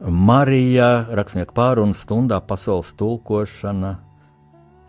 Marija, 0.00 1.06
rakstnieku 1.16 1.56
pārunu 1.56 1.96
stundā 1.96 2.42
pasaules 2.44 2.92
tulkošana 2.98 3.96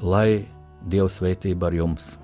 lai 0.02 0.45
Dievs 0.88 1.20
sveitība 1.20 1.72
ar 1.72 1.78
jums! 1.78 2.16